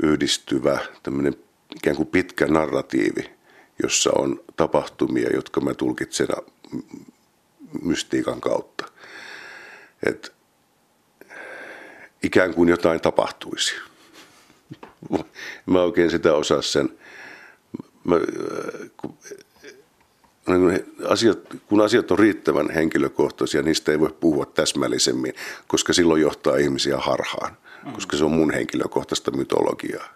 yhdistyvä 0.03 0.79
tämmöinen 1.03 1.35
ikään 1.77 1.97
kuin 1.97 2.09
pitkä 2.09 2.47
narratiivi, 2.47 3.31
jossa 3.83 4.11
on 4.15 4.41
tapahtumia, 4.57 5.31
jotka 5.35 5.61
mä 5.61 5.75
tulkitsen 5.75 6.29
mystiikan 7.83 8.41
kautta. 8.41 8.85
Et 10.07 10.34
ikään 12.25 12.55
kuin 12.55 12.69
jotain 12.69 13.01
tapahtuisi. 13.01 13.75
Mä 15.67 15.83
oikein 15.83 16.11
sitä 16.11 16.35
osaa 16.35 16.63
sen. 16.63 16.89
Mä, 18.05 18.17
kun 18.97 19.19
niin 20.47 20.95
asiat, 21.09 21.39
kun 21.67 21.81
asiat 21.81 22.11
on 22.11 22.19
riittävän 22.19 22.71
henkilökohtaisia, 22.71 23.63
niistä 23.63 23.93
ei 23.93 24.01
voi 24.01 24.15
puhua 24.21 24.47
täsmällisemmin, 24.47 25.35
koska 25.67 25.93
silloin 25.93 26.23
johtaa 26.23 26.57
ihmisiä 26.57 26.97
harhaan, 26.99 27.57
koska 27.93 28.17
se 28.17 28.25
on 28.25 28.33
mun 28.33 28.53
henkilökohtaista 28.53 29.31
mytologiaa. 29.31 30.09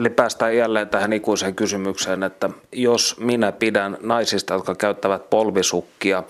Eli 0.00 0.10
päästään 0.10 0.56
jälleen 0.56 0.88
tähän 0.88 1.12
ikuiseen 1.12 1.54
kysymykseen, 1.54 2.22
että 2.22 2.50
jos 2.72 3.16
minä 3.20 3.52
pidän 3.52 3.98
naisista, 4.00 4.54
jotka 4.54 4.74
käyttävät 4.74 5.30
polvisukkia, 5.30 6.22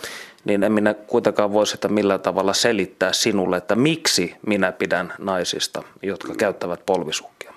niin 0.48 0.62
en 0.62 0.72
minä 0.72 0.94
kuitenkaan 0.94 1.52
voi 1.52 1.66
sitä 1.66 1.88
millään 1.88 2.20
tavalla 2.20 2.52
selittää 2.52 3.12
sinulle, 3.12 3.56
että 3.56 3.74
miksi 3.74 4.34
minä 4.46 4.72
pidän 4.72 5.12
naisista, 5.18 5.82
jotka 6.02 6.34
käyttävät 6.34 6.86
polvisukkia. 6.86 7.52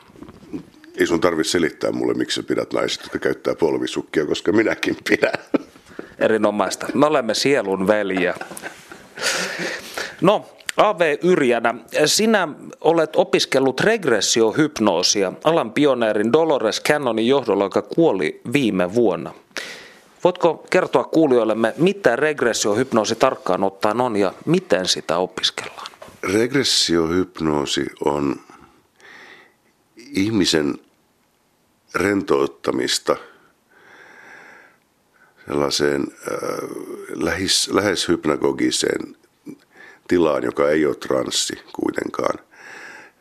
Ei 0.97 1.08
sun 1.08 1.21
tarvitse 1.21 1.51
selittää 1.51 1.91
mulle, 1.91 2.13
miksi 2.13 2.36
sä 2.36 2.43
pidät 2.47 2.73
naisista, 2.73 3.04
jotka 3.06 3.19
käyttää 3.19 3.56
polvisukkia, 3.56 4.25
koska 4.25 4.51
minäkin 4.51 4.97
pidän. 5.10 5.34
Erinomaista. 6.19 6.88
Me 6.93 7.06
olemme 7.06 7.34
sielun 7.34 7.88
veljiä. 7.88 8.36
No, 10.21 10.45
A.V. 10.77 11.17
Yrjänä, 11.23 11.75
sinä 12.06 12.47
olet 12.82 13.15
opiskellut 13.15 13.80
regressiohypnoosia 13.80 15.34
alan 15.43 15.71
pioneerin 15.71 16.34
Dolores 16.34 16.82
Cannonin 16.82 17.27
johdolla, 17.27 17.63
joka 17.63 17.82
kuoli 17.82 18.41
viime 18.54 18.93
vuonna. 18.93 19.34
Voitko 20.23 20.65
kertoa 20.69 21.03
kuulijoillemme, 21.03 21.73
mitä 21.77 22.15
regressiohypnoosi 22.15 23.15
tarkkaan 23.15 23.63
ottaen 23.63 24.01
on 24.01 24.15
ja 24.15 24.34
miten 24.45 24.88
sitä 24.88 25.17
opiskellaan? 25.17 25.91
Regressiohypnoosi 26.34 27.86
on 28.05 28.39
ihmisen 29.95 30.79
rentouttamista 31.95 33.15
sellaiseen 35.47 36.01
äh, 36.01 36.38
lähes, 37.10 37.69
lähes 37.73 38.07
hypnagogiseen 38.07 39.15
tilaan, 40.07 40.43
joka 40.43 40.69
ei 40.69 40.86
ole 40.86 40.95
transsi 40.95 41.53
kuitenkaan, 41.73 42.39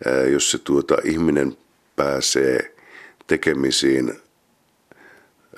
äh, 0.06 0.28
jos 0.32 0.50
se 0.50 0.58
tuota, 0.58 0.96
ihminen 1.04 1.56
pääsee 1.96 2.74
tekemisiin 3.26 4.10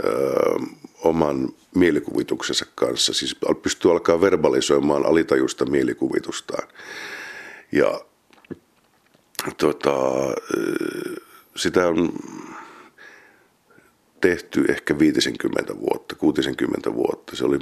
äh, 0.05 0.69
oman 1.05 1.49
mielikuvituksensa 1.75 2.67
kanssa, 2.75 3.13
siis 3.13 3.37
pystyy 3.63 3.91
alkaa 3.91 4.21
verbalisoimaan 4.21 5.07
alitajusta 5.07 5.65
mielikuvitustaan. 5.67 6.69
Ja 7.73 8.01
tota, 9.57 9.95
sitä 11.57 11.89
on 11.89 12.13
tehty 14.21 14.65
ehkä 14.69 14.99
50 14.99 15.79
vuotta, 15.79 16.15
60 16.15 16.95
vuotta. 16.95 17.37
Se 17.37 17.45
oli, 17.45 17.59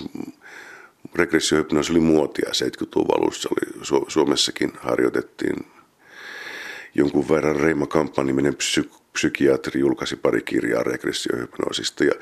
regressiohypnoosi 1.14 1.92
oli 1.92 2.00
muotia 2.00 2.50
70-luvun 2.50 3.16
alussa. 3.22 3.48
Oli, 3.48 3.82
Su- 3.82 4.04
Suomessakin 4.08 4.72
harjoitettiin 4.80 5.66
jonkun 6.94 7.28
verran 7.28 7.56
Reima 7.56 7.86
Kamppa-niminen 7.86 8.54
psy- 8.54 8.99
psykiatri 9.12 9.80
julkaisi 9.80 10.16
pari 10.16 10.42
kirjaa 10.42 10.82
regressiohypnoosista. 10.82 12.04
Ja 12.04 12.12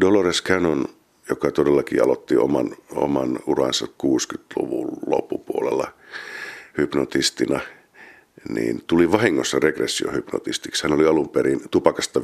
Dolores 0.00 0.42
Cannon, 0.42 0.84
joka 1.28 1.50
todellakin 1.50 2.02
aloitti 2.02 2.36
oman, 2.36 2.76
oman 2.90 3.38
uransa 3.46 3.86
60-luvun 3.86 4.98
loppupuolella 5.06 5.92
hypnotistina– 6.78 7.60
niin 8.48 8.82
tuli 8.86 9.12
vahingossa 9.12 9.58
regressiohypnotistiksi. 9.58 10.82
Hän 10.82 10.92
oli 10.92 11.06
alun 11.06 11.28
perin 11.28 11.60
tupakasta 11.70 12.20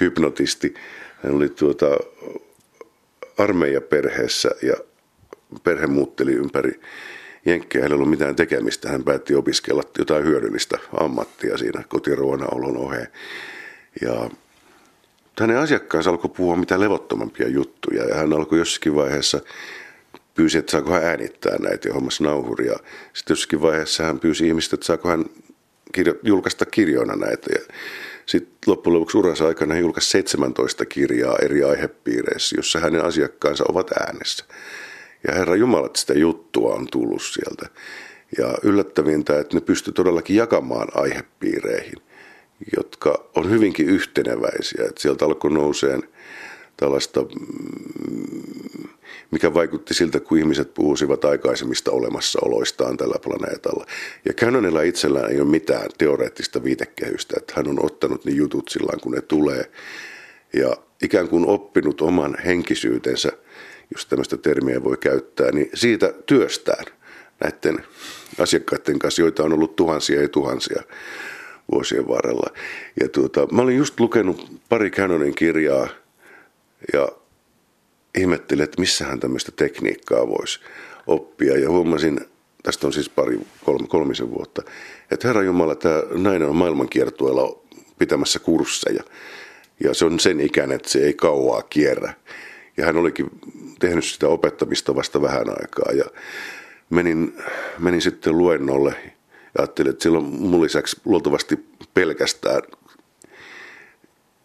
hypnotisti. 0.00 0.74
Hän 1.22 1.34
oli 1.34 1.48
tuota 1.48 1.86
armeijaperheessä 3.38 4.50
ja 4.62 4.74
perhe 5.64 5.86
muutteli 5.86 6.32
ympäri 6.32 6.80
Hänellä 7.46 7.86
ei 7.86 7.92
ollut 7.94 8.10
mitään 8.10 8.36
tekemistä. 8.36 8.88
Hän 8.88 9.04
päätti 9.04 9.34
opiskella 9.34 9.82
jotain 9.98 10.24
hyödyllistä 10.24 10.78
ammattia 11.00 11.58
siinä 11.58 11.82
kotiruona 11.88 12.46
olon 12.46 12.76
oheen. 12.76 13.08
Ja 14.02 14.30
hänen 15.40 15.58
asiakkaansa 15.58 16.10
alkoi 16.10 16.30
puhua 16.36 16.56
mitä 16.56 16.80
levottomampia 16.80 17.48
juttuja 17.48 18.04
ja 18.04 18.14
hän 18.14 18.32
alkoi 18.32 18.58
jossakin 18.58 18.94
vaiheessa 18.94 19.40
pyysi, 20.34 20.58
että 20.58 20.72
saako 20.72 20.90
hän 20.90 21.04
äänittää 21.04 21.58
näitä 21.58 21.88
ja 21.88 21.94
hommasi 21.94 22.22
nauhuria. 22.22 22.76
Sitten 23.12 23.32
jossakin 23.34 23.62
vaiheessa 23.62 24.04
hän 24.04 24.20
pyysi 24.20 24.46
ihmistä, 24.46 24.76
että 24.76 24.86
saako 24.86 25.08
hän 25.08 25.24
kirjo- 25.92 26.18
julkaista 26.22 26.66
kirjoina 26.66 27.16
näitä. 27.16 27.46
Ja 27.52 27.60
sitten 28.26 28.54
loppujen 28.66 28.94
lopuksi 28.94 29.18
uransa 29.18 29.46
aikana 29.46 29.74
hän 29.74 29.82
julkaisi 29.82 30.10
17 30.10 30.84
kirjaa 30.86 31.36
eri 31.42 31.64
aihepiireissä, 31.64 32.56
jossa 32.56 32.80
hänen 32.80 33.04
asiakkaansa 33.04 33.64
ovat 33.68 33.90
äänessä. 33.92 34.44
Ja 35.28 35.34
Herra 35.34 35.56
Jumala, 35.56 35.86
että 35.86 36.00
sitä 36.00 36.14
juttua 36.14 36.74
on 36.74 36.86
tullut 36.90 37.22
sieltä. 37.22 37.66
Ja 38.38 38.54
yllättävintä, 38.62 39.40
että 39.40 39.56
ne 39.56 39.60
pystyy 39.60 39.92
todellakin 39.92 40.36
jakamaan 40.36 40.88
aihepiireihin, 40.94 41.98
jotka 42.76 43.30
on 43.34 43.50
hyvinkin 43.50 43.86
yhteneväisiä. 43.86 44.84
Että 44.88 45.02
sieltä 45.02 45.24
alkoi 45.24 45.50
nouseen 45.50 46.02
tällaista 46.76 47.20
mm, 47.20 48.88
mikä 49.30 49.54
vaikutti 49.54 49.94
siltä, 49.94 50.20
kun 50.20 50.38
ihmiset 50.38 50.74
puhuisivat 50.74 51.24
aikaisemmista 51.24 51.90
olemassaoloistaan 51.90 52.96
tällä 52.96 53.18
planeetalla. 53.22 53.86
Ja 54.24 54.32
Cannonilla 54.32 54.82
itsellään 54.82 55.30
ei 55.30 55.40
ole 55.40 55.48
mitään 55.48 55.90
teoreettista 55.98 56.64
viitekehystä, 56.64 57.34
että 57.36 57.52
hän 57.56 57.68
on 57.68 57.84
ottanut 57.84 58.24
ne 58.24 58.32
jutut 58.32 58.68
silloin, 58.68 59.00
kun 59.00 59.12
ne 59.12 59.20
tulee, 59.20 59.70
ja 60.52 60.76
ikään 61.02 61.28
kuin 61.28 61.46
oppinut 61.46 62.00
oman 62.00 62.36
henkisyytensä, 62.44 63.32
jos 63.90 64.06
tämmöistä 64.06 64.36
termiä 64.36 64.84
voi 64.84 64.96
käyttää, 64.96 65.50
niin 65.52 65.70
siitä 65.74 66.12
työstään 66.26 66.84
näiden 67.44 67.84
asiakkaiden 68.38 68.98
kanssa, 68.98 69.22
joita 69.22 69.42
on 69.42 69.52
ollut 69.52 69.76
tuhansia 69.76 70.22
ja 70.22 70.28
tuhansia 70.28 70.82
vuosien 71.72 72.08
varrella. 72.08 72.50
Ja 73.00 73.08
tuota, 73.08 73.46
mä 73.52 73.62
olin 73.62 73.76
just 73.76 74.00
lukenut 74.00 74.50
pari 74.68 74.90
Cannonin 74.90 75.34
kirjaa, 75.34 75.88
ja 76.92 77.08
ihmettelin, 78.18 78.64
että 78.64 78.80
missähän 78.80 79.20
tämmöistä 79.20 79.52
tekniikkaa 79.56 80.28
voisi 80.28 80.60
oppia. 81.06 81.58
Ja 81.58 81.70
huomasin, 81.70 82.20
tästä 82.62 82.86
on 82.86 82.92
siis 82.92 83.08
pari, 83.08 83.40
kolme, 83.64 83.86
kolmisen 83.88 84.30
vuotta, 84.30 84.62
että 85.10 85.28
Herra 85.28 85.42
Jumala, 85.42 85.74
tämä 85.74 86.02
nainen 86.10 86.48
on 86.48 86.56
maailmankiertueella 86.56 87.62
pitämässä 87.98 88.38
kursseja. 88.38 89.02
Ja 89.84 89.94
se 89.94 90.04
on 90.04 90.20
sen 90.20 90.40
ikäinen, 90.40 90.76
että 90.76 90.88
se 90.88 90.98
ei 90.98 91.14
kauaa 91.14 91.62
kierrä. 91.62 92.14
Ja 92.76 92.86
hän 92.86 92.96
olikin 92.96 93.30
tehnyt 93.78 94.04
sitä 94.04 94.28
opettamista 94.28 94.94
vasta 94.94 95.22
vähän 95.22 95.48
aikaa. 95.48 95.92
Ja 95.92 96.04
menin, 96.90 97.36
menin 97.78 98.02
sitten 98.02 98.38
luennolle 98.38 98.94
ja 99.04 99.58
ajattelin, 99.58 99.90
että 99.90 100.02
silloin 100.02 100.24
mun 100.24 100.62
lisäksi 100.62 101.00
luultavasti 101.04 101.66
pelkästään 101.94 102.62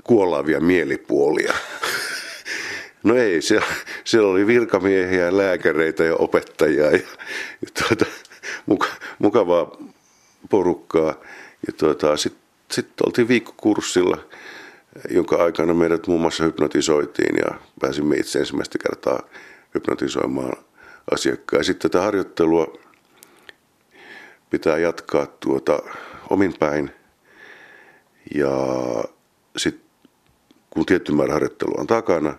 kuolaavia 0.04 0.60
mielipuolia. 0.60 1.54
No 3.04 3.16
ei, 3.16 3.42
siellä, 3.42 3.68
siellä 4.04 4.30
oli 4.30 4.48
virkamiehiä, 4.48 5.38
lääkäreitä 5.38 6.04
ja 6.04 6.16
opettajia 6.16 6.86
ja, 6.86 6.92
ja 7.62 7.68
tuota, 7.80 8.06
muka, 8.66 8.88
mukavaa 9.20 9.78
porukkaa. 10.50 11.16
Ja 11.68 11.74
tuota, 11.78 12.18
sitten 12.18 12.44
sit 12.72 12.88
oltiin 13.06 13.28
viikkokurssilla 13.28 14.18
jonka 15.10 15.36
aikana 15.36 15.74
meidät 15.74 16.08
muun 16.08 16.22
muassa 16.22 16.44
hypnotisoitiin 16.44 17.36
ja 17.38 17.60
pääsimme 17.80 18.16
itse 18.16 18.40
ensimmäistä 18.40 18.78
kertaa 18.78 19.24
hypnotisoimaan 19.74 20.54
asiakkaan. 21.12 21.64
Sitten 21.64 21.92
tätä 21.92 22.04
harjoittelua 22.04 22.78
pitää 24.50 24.78
jatkaa 24.78 25.26
tuota 25.26 25.80
omin 26.30 26.54
päin 26.60 26.92
ja 28.36 28.52
sitten 29.58 29.88
kun 30.70 30.86
tietty 30.86 31.12
määrä 31.12 31.34
harjoittelua 31.34 31.82
on 31.82 31.88
takana, 31.88 32.36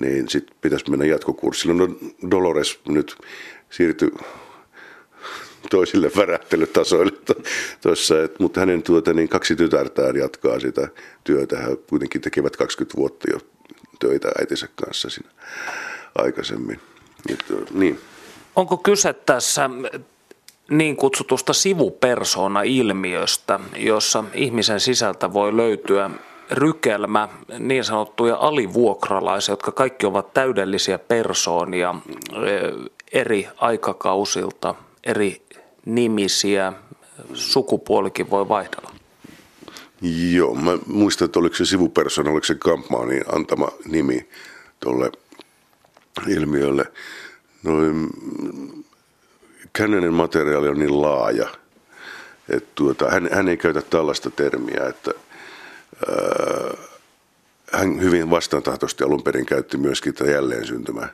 niin 0.00 0.28
sitten 0.28 0.56
pitäisi 0.60 0.90
mennä 0.90 1.04
jatkokurssille. 1.04 1.74
No 1.74 1.88
Dolores 2.30 2.80
nyt 2.88 3.16
siirtyi 3.70 4.10
toisille 5.70 6.10
värähtelytasoille 6.16 7.12
tuossa, 7.80 8.14
mutta 8.38 8.60
hänen 8.60 8.82
tuota, 8.82 9.12
niin 9.12 9.28
kaksi 9.28 9.56
tytärtään 9.56 10.16
jatkaa 10.16 10.60
sitä 10.60 10.88
työtä. 11.24 11.58
He 11.58 11.76
kuitenkin 11.76 12.20
tekevät 12.20 12.56
20 12.56 12.96
vuotta 12.96 13.28
jo 13.32 13.38
töitä 13.98 14.28
äitinsä 14.40 14.68
kanssa 14.74 15.10
siinä 15.10 15.30
aikaisemmin. 16.14 16.80
Että, 17.30 17.54
niin. 17.74 18.00
Onko 18.56 18.76
kyse 18.76 19.12
tässä 19.12 19.70
niin 20.70 20.96
kutsutusta 20.96 21.52
sivupersona-ilmiöstä, 21.52 23.60
jossa 23.76 24.24
ihmisen 24.34 24.80
sisältä 24.80 25.32
voi 25.32 25.56
löytyä 25.56 26.10
rykelmä 26.50 27.28
niin 27.58 27.84
sanottuja 27.84 28.36
alivuokralaisia, 28.36 29.52
jotka 29.52 29.72
kaikki 29.72 30.06
ovat 30.06 30.34
täydellisiä 30.34 30.98
persoonia 30.98 31.94
eri 33.12 33.48
aikakausilta, 33.56 34.74
eri 35.04 35.42
nimisiä, 35.84 36.72
sukupuolikin 37.34 38.30
voi 38.30 38.48
vaihdella. 38.48 38.94
Joo, 40.32 40.54
mä 40.54 40.78
muistan, 40.86 41.26
että 41.26 41.38
oliko 41.38 41.56
se 41.56 41.64
sivupersona, 41.64 42.30
oliko 42.30 42.44
se 42.44 42.54
Kampmaanin 42.54 43.24
antama 43.34 43.68
nimi 43.84 44.28
tuolle 44.80 45.12
ilmiölle. 46.28 46.84
Noin, 47.62 48.08
Cannonin 49.78 50.12
materiaali 50.12 50.68
on 50.68 50.78
niin 50.78 51.02
laaja, 51.02 51.48
että 52.48 52.68
tuota, 52.74 53.10
hän, 53.10 53.28
hän 53.32 53.48
ei 53.48 53.56
käytä 53.56 53.82
tällaista 53.82 54.30
termiä, 54.30 54.86
että 54.88 55.10
ää, 56.08 56.76
hän 57.72 58.00
hyvin 58.00 58.30
vastantahtoisesti 58.30 59.04
alun 59.04 59.22
perin 59.22 59.46
käytti 59.46 59.76
myöskin 59.76 60.14
tätä 60.14 60.30
jälleen 60.30 60.66
syntymä 60.66 61.08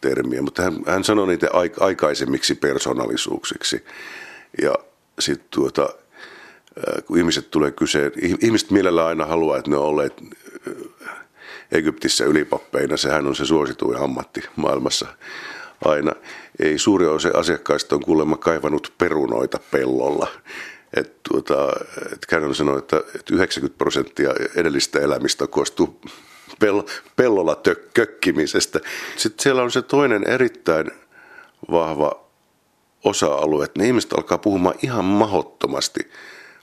termiä, 0.00 0.42
mutta 0.42 0.62
hän, 0.62 0.74
hän 0.86 1.04
sanoi 1.04 1.26
niitä 1.26 1.48
aikaisemmiksi 1.80 2.54
persoonallisuuksiksi. 2.54 3.84
Ja 4.62 4.74
sitten 5.18 5.48
tuota, 5.50 5.88
kun 7.06 7.18
ihmiset 7.18 7.50
tulee 7.50 7.70
kyseen, 7.70 8.12
ihmiset 8.42 8.70
mielellään 8.70 9.08
aina 9.08 9.26
haluaa, 9.26 9.58
että 9.58 9.70
ne 9.70 9.76
on 9.76 9.84
olleet 9.84 10.22
Egyptissä 11.72 12.24
ylipappeina, 12.24 12.96
sehän 12.96 13.26
on 13.26 13.36
se 13.36 13.46
suosituin 13.46 13.98
ammatti 13.98 14.40
maailmassa 14.56 15.06
aina. 15.84 16.12
Ei 16.58 16.78
suuri 16.78 17.06
osa 17.06 17.30
asiakkaista 17.34 17.94
on 17.94 18.04
kuulemma 18.04 18.36
kaivannut 18.36 18.92
perunoita 18.98 19.60
pellolla. 19.70 20.28
Et 20.96 21.22
tuota, 21.28 21.72
et 22.12 22.26
Cannon 22.28 22.54
sanoi, 22.54 22.78
että, 22.78 22.96
että 22.96 23.34
90 23.34 23.78
prosenttia 23.78 24.30
edellistä 24.54 25.00
elämistä 25.00 25.46
koostuu 25.46 26.00
pellolla 27.16 27.54
tök, 27.54 27.94
kökkimisestä. 27.94 28.80
Sitten 29.16 29.42
siellä 29.42 29.62
on 29.62 29.70
se 29.70 29.82
toinen 29.82 30.28
erittäin 30.28 30.90
vahva 31.70 32.24
osa-alue, 33.04 33.64
että 33.64 33.80
ne 33.80 33.86
ihmiset 33.86 34.12
alkaa 34.12 34.38
puhumaan 34.38 34.74
ihan 34.82 35.04
mahottomasti 35.04 36.00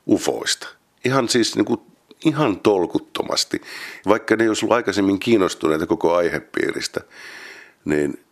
ufoista. 0.08 0.68
Ihan 1.06 1.30
siis 1.30 1.56
niin 1.56 1.66
kuin, 1.66 1.82
ihan 2.26 2.60
tolkuttomasti. 2.60 3.62
Vaikka 4.08 4.36
ne 4.36 4.44
ei 4.44 4.48
olisi 4.48 4.66
ollut 4.66 4.76
aikaisemmin 4.76 5.20
kiinnostuneita 5.20 5.88
koko 5.88 6.16
aihepiiristä, 6.16 7.02
niin 7.86 8.26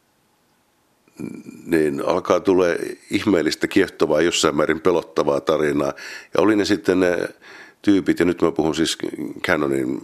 niin 1.65 2.05
alkaa 2.05 2.39
tulee 2.39 2.97
ihmeellistä, 3.09 3.67
kiehtovaa, 3.67 4.21
jossain 4.21 4.55
määrin 4.55 4.81
pelottavaa 4.81 5.41
tarinaa. 5.41 5.93
Ja 6.33 6.41
oli 6.41 6.55
ne 6.55 6.65
sitten 6.65 6.99
ne 6.99 7.29
tyypit, 7.81 8.19
ja 8.19 8.25
nyt 8.25 8.41
mä 8.41 8.51
puhun 8.51 8.75
siis 8.75 8.97
Canonin 9.41 10.01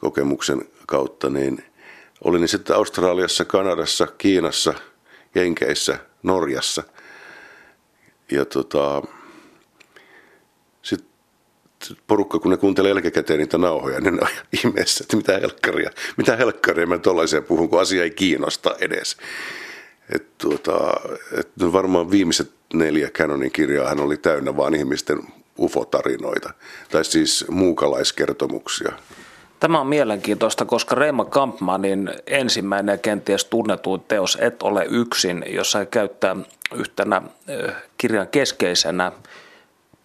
kokemuksen 0.00 0.68
kautta, 0.86 1.30
niin 1.30 1.64
oli 2.24 2.38
ne 2.38 2.46
sitten 2.46 2.76
Australiassa, 2.76 3.44
Kanadassa, 3.44 4.06
Kiinassa, 4.06 4.74
Jenkeissä, 5.34 5.98
Norjassa. 6.22 6.82
Ja 8.32 8.44
tota, 8.44 9.02
sitten 10.82 11.08
porukka, 12.06 12.38
kun 12.38 12.50
ne 12.50 12.56
kuuntelee 12.56 12.90
jälkikäteen 12.90 13.38
niitä 13.38 13.58
nauhoja, 13.58 14.00
niin 14.00 14.14
ne 14.14 14.22
on 14.22 14.28
ihmeessä, 14.64 15.04
että 15.04 15.16
mitä 15.16 15.38
helkkaria, 15.38 15.90
mitä 16.16 16.36
helkkaria 16.36 16.86
mä 16.86 16.98
tollaiseen 16.98 17.44
puhun, 17.44 17.68
kun 17.68 17.80
asia 17.80 18.02
ei 18.02 18.10
kiinnosta 18.10 18.76
edes. 18.80 19.16
Et 20.14 20.38
tuota, 20.38 20.92
et 21.38 21.48
varmaan 21.72 22.10
viimeiset 22.10 22.50
neljä 22.74 23.10
Canonin 23.10 23.52
kirjaa 23.52 23.88
hän 23.88 24.00
oli 24.00 24.16
täynnä 24.16 24.56
vaan 24.56 24.74
ihmisten 24.74 25.18
ufotarinoita, 25.58 26.54
tai 26.90 27.04
siis 27.04 27.44
muukalaiskertomuksia. 27.48 28.92
Tämä 29.60 29.80
on 29.80 29.86
mielenkiintoista, 29.86 30.64
koska 30.64 30.94
Reima 30.94 31.24
Kampmanin 31.24 32.10
ensimmäinen 32.26 32.92
ja 32.92 32.98
kenties 32.98 33.44
tunnetuin 33.44 34.00
teos 34.08 34.38
Et 34.40 34.62
ole 34.62 34.86
yksin, 34.90 35.44
jossa 35.48 35.78
hän 35.78 35.86
käyttää 35.86 36.36
yhtenä 36.74 37.22
kirjan 37.98 38.28
keskeisenä 38.28 39.12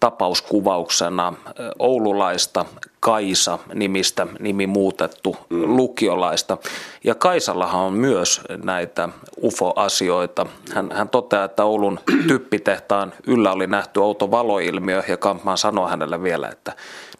tapauskuvauksena 0.00 1.32
oululaista 1.78 2.64
Kaisa 3.00 3.58
nimistä, 3.74 4.26
nimi 4.38 4.66
muutettu 4.66 5.36
mm. 5.50 5.76
lukiolaista. 5.76 6.58
Ja 7.04 7.14
Kaisallahan 7.14 7.80
on 7.80 7.92
myös 7.92 8.40
näitä 8.64 9.08
UFO-asioita. 9.42 10.46
Hän, 10.74 10.90
hän 10.92 11.08
toteaa, 11.08 11.44
että 11.44 11.64
Oulun 11.64 12.00
typpitehtaan 12.28 13.12
yllä 13.26 13.52
oli 13.52 13.66
nähty 13.66 14.00
outo 14.00 14.30
valoilmiö 14.30 15.02
ja 15.08 15.16
Kampman 15.16 15.58
sanoi 15.58 15.90
hänelle 15.90 16.22
vielä, 16.22 16.48
että 16.48 16.72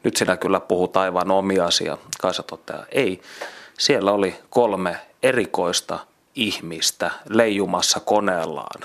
nyt 0.03 0.17
sinä 0.17 0.37
kyllä 0.37 0.61
puhut 0.61 0.97
aivan 0.97 1.31
omia 1.31 1.67
asia. 1.67 1.99
Kaisa 2.21 2.43
toteaa, 2.43 2.85
ei. 2.93 3.21
Siellä 3.79 4.13
oli 4.13 4.35
kolme 4.51 4.97
erikoista 5.23 5.99
ihmistä 6.35 7.11
leijumassa 7.29 8.01
koneellaan. 8.01 8.81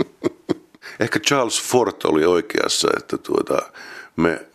Ehkä 1.00 1.20
Charles 1.20 1.62
Ford 1.62 1.96
oli 2.04 2.24
oikeassa, 2.24 2.88
että 2.96 3.18
tuota, 3.18 3.58
me, 4.16 4.46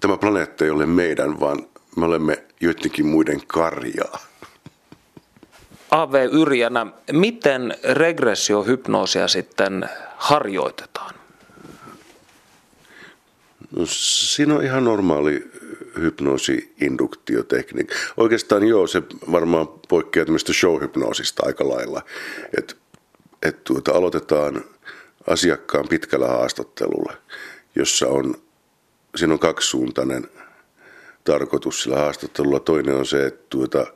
tämä 0.00 0.16
planeetta 0.16 0.64
ei 0.64 0.70
ole 0.70 0.86
meidän, 0.86 1.40
vaan 1.40 1.66
me 1.96 2.04
olemme 2.04 2.44
joidenkin 2.60 3.06
muiden 3.06 3.40
karjaa. 3.46 4.18
A.V. 5.90 6.28
Yrjänä, 6.32 6.86
miten 7.12 7.74
regressiohypnoosia 7.84 9.28
sitten 9.28 9.88
harjoitetaan? 10.16 11.14
No, 13.76 13.82
siinä 13.86 14.54
on 14.54 14.64
ihan 14.64 14.84
normaali 14.84 15.50
hypnoosi-induktiotekniikka. 15.98 17.94
Oikeastaan 18.16 18.68
joo, 18.68 18.86
se 18.86 19.02
varmaan 19.32 19.68
poikkeaa 19.88 20.26
tämmöistä 20.26 20.52
show-hypnoosista 20.52 21.46
aika 21.46 21.68
lailla. 21.68 22.02
Että 22.58 22.74
et 23.42 23.64
tuota, 23.64 23.92
aloitetaan 23.92 24.64
asiakkaan 25.26 25.88
pitkällä 25.88 26.28
haastattelulla, 26.28 27.12
jossa 27.74 28.08
on, 28.08 28.34
siinä 29.16 29.32
on 29.32 29.38
kaksisuuntainen 29.38 30.28
tarkoitus 31.24 31.82
sillä 31.82 31.96
haastattelulla. 31.96 32.60
Toinen 32.60 32.94
on 32.94 33.06
se, 33.06 33.26
että 33.26 33.46
tuota, 33.50 33.86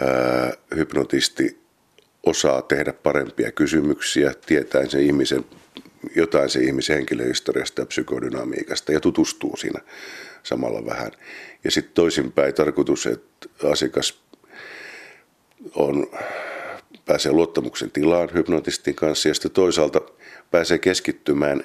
ää, 0.00 0.52
hypnotisti 0.76 1.62
osaa 2.26 2.62
tehdä 2.62 2.92
parempia 2.92 3.52
kysymyksiä, 3.52 4.34
tietäen 4.46 4.90
sen 4.90 5.00
ihmisen, 5.00 5.44
jotain 6.16 6.48
se 6.48 6.60
ihmisen 6.60 6.96
henkilöhistoriasta 6.96 7.82
ja 7.82 7.86
psykodynamiikasta 7.86 8.92
ja 8.92 9.00
tutustuu 9.00 9.56
siinä 9.56 9.80
samalla 10.42 10.86
vähän. 10.86 11.10
Ja 11.64 11.70
sitten 11.70 11.94
toisinpäin 11.94 12.54
tarkoitus, 12.54 13.06
että 13.06 13.48
asiakas 13.70 14.22
on, 15.74 16.06
pääsee 17.04 17.32
luottamuksen 17.32 17.90
tilaan 17.90 18.28
hypnotistin 18.34 18.94
kanssa 18.94 19.28
ja 19.28 19.34
sitten 19.34 19.50
toisaalta 19.50 20.00
pääsee 20.50 20.78
keskittymään 20.78 21.64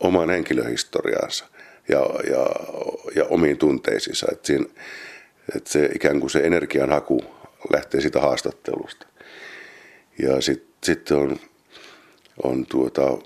omaan 0.00 0.30
henkilöhistoriaansa 0.30 1.44
ja, 1.88 2.00
ja, 2.30 2.46
ja 3.14 3.24
omiin 3.24 3.58
tunteisiinsa. 3.58 4.26
Että, 4.32 4.46
siinä, 4.46 4.66
että 5.56 5.70
se 5.70 5.90
ikään 5.94 6.20
kuin 6.20 6.30
se 6.30 6.38
energian 6.38 6.90
haku 6.90 7.24
lähtee 7.72 8.00
siitä 8.00 8.20
haastattelusta. 8.20 9.06
Ja 10.22 10.40
sitten 10.40 10.68
sit 10.84 11.10
on, 11.10 11.38
on 12.42 12.66
tuota, 12.66 13.18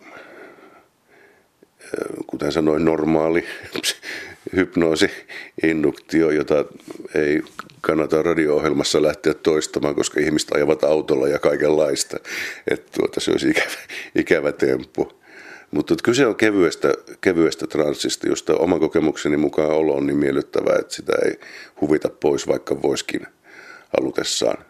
kuten 2.39 2.53
sanoin, 2.53 2.85
normaali 2.85 3.45
hypnoosi-induktio, 4.57 6.31
jota 6.31 6.65
ei 7.15 7.43
kannata 7.81 8.23
radio-ohjelmassa 8.23 9.03
lähteä 9.03 9.35
toistamaan, 9.35 9.95
koska 9.95 10.21
ihmiset 10.21 10.53
ajavat 10.53 10.85
autolla 10.85 11.29
ja 11.29 11.39
kaikenlaista. 11.39 12.17
Että 12.71 12.91
tuota, 12.99 13.21
se 13.21 13.31
olisi 13.31 13.49
ikävä, 13.49 13.71
ikävä 14.23 14.53
temppu. 14.53 15.13
Mutta 15.71 15.95
kyse 16.05 16.27
on 16.27 16.37
kevyestä, 16.37 16.95
kevyestä 17.21 17.67
transsista, 17.67 18.29
josta 18.29 18.57
oman 18.57 18.81
kokemukseni 18.81 19.37
mukaan 19.37 19.71
olo 19.71 19.95
on 19.95 20.07
niin 20.07 20.19
miellyttävää, 20.19 20.77
että 20.79 20.95
sitä 20.95 21.13
ei 21.25 21.41
huvita 21.81 22.09
pois, 22.09 22.49
vaikka 22.49 22.83
voiskin 22.83 23.27
halutessaan, 23.97 24.65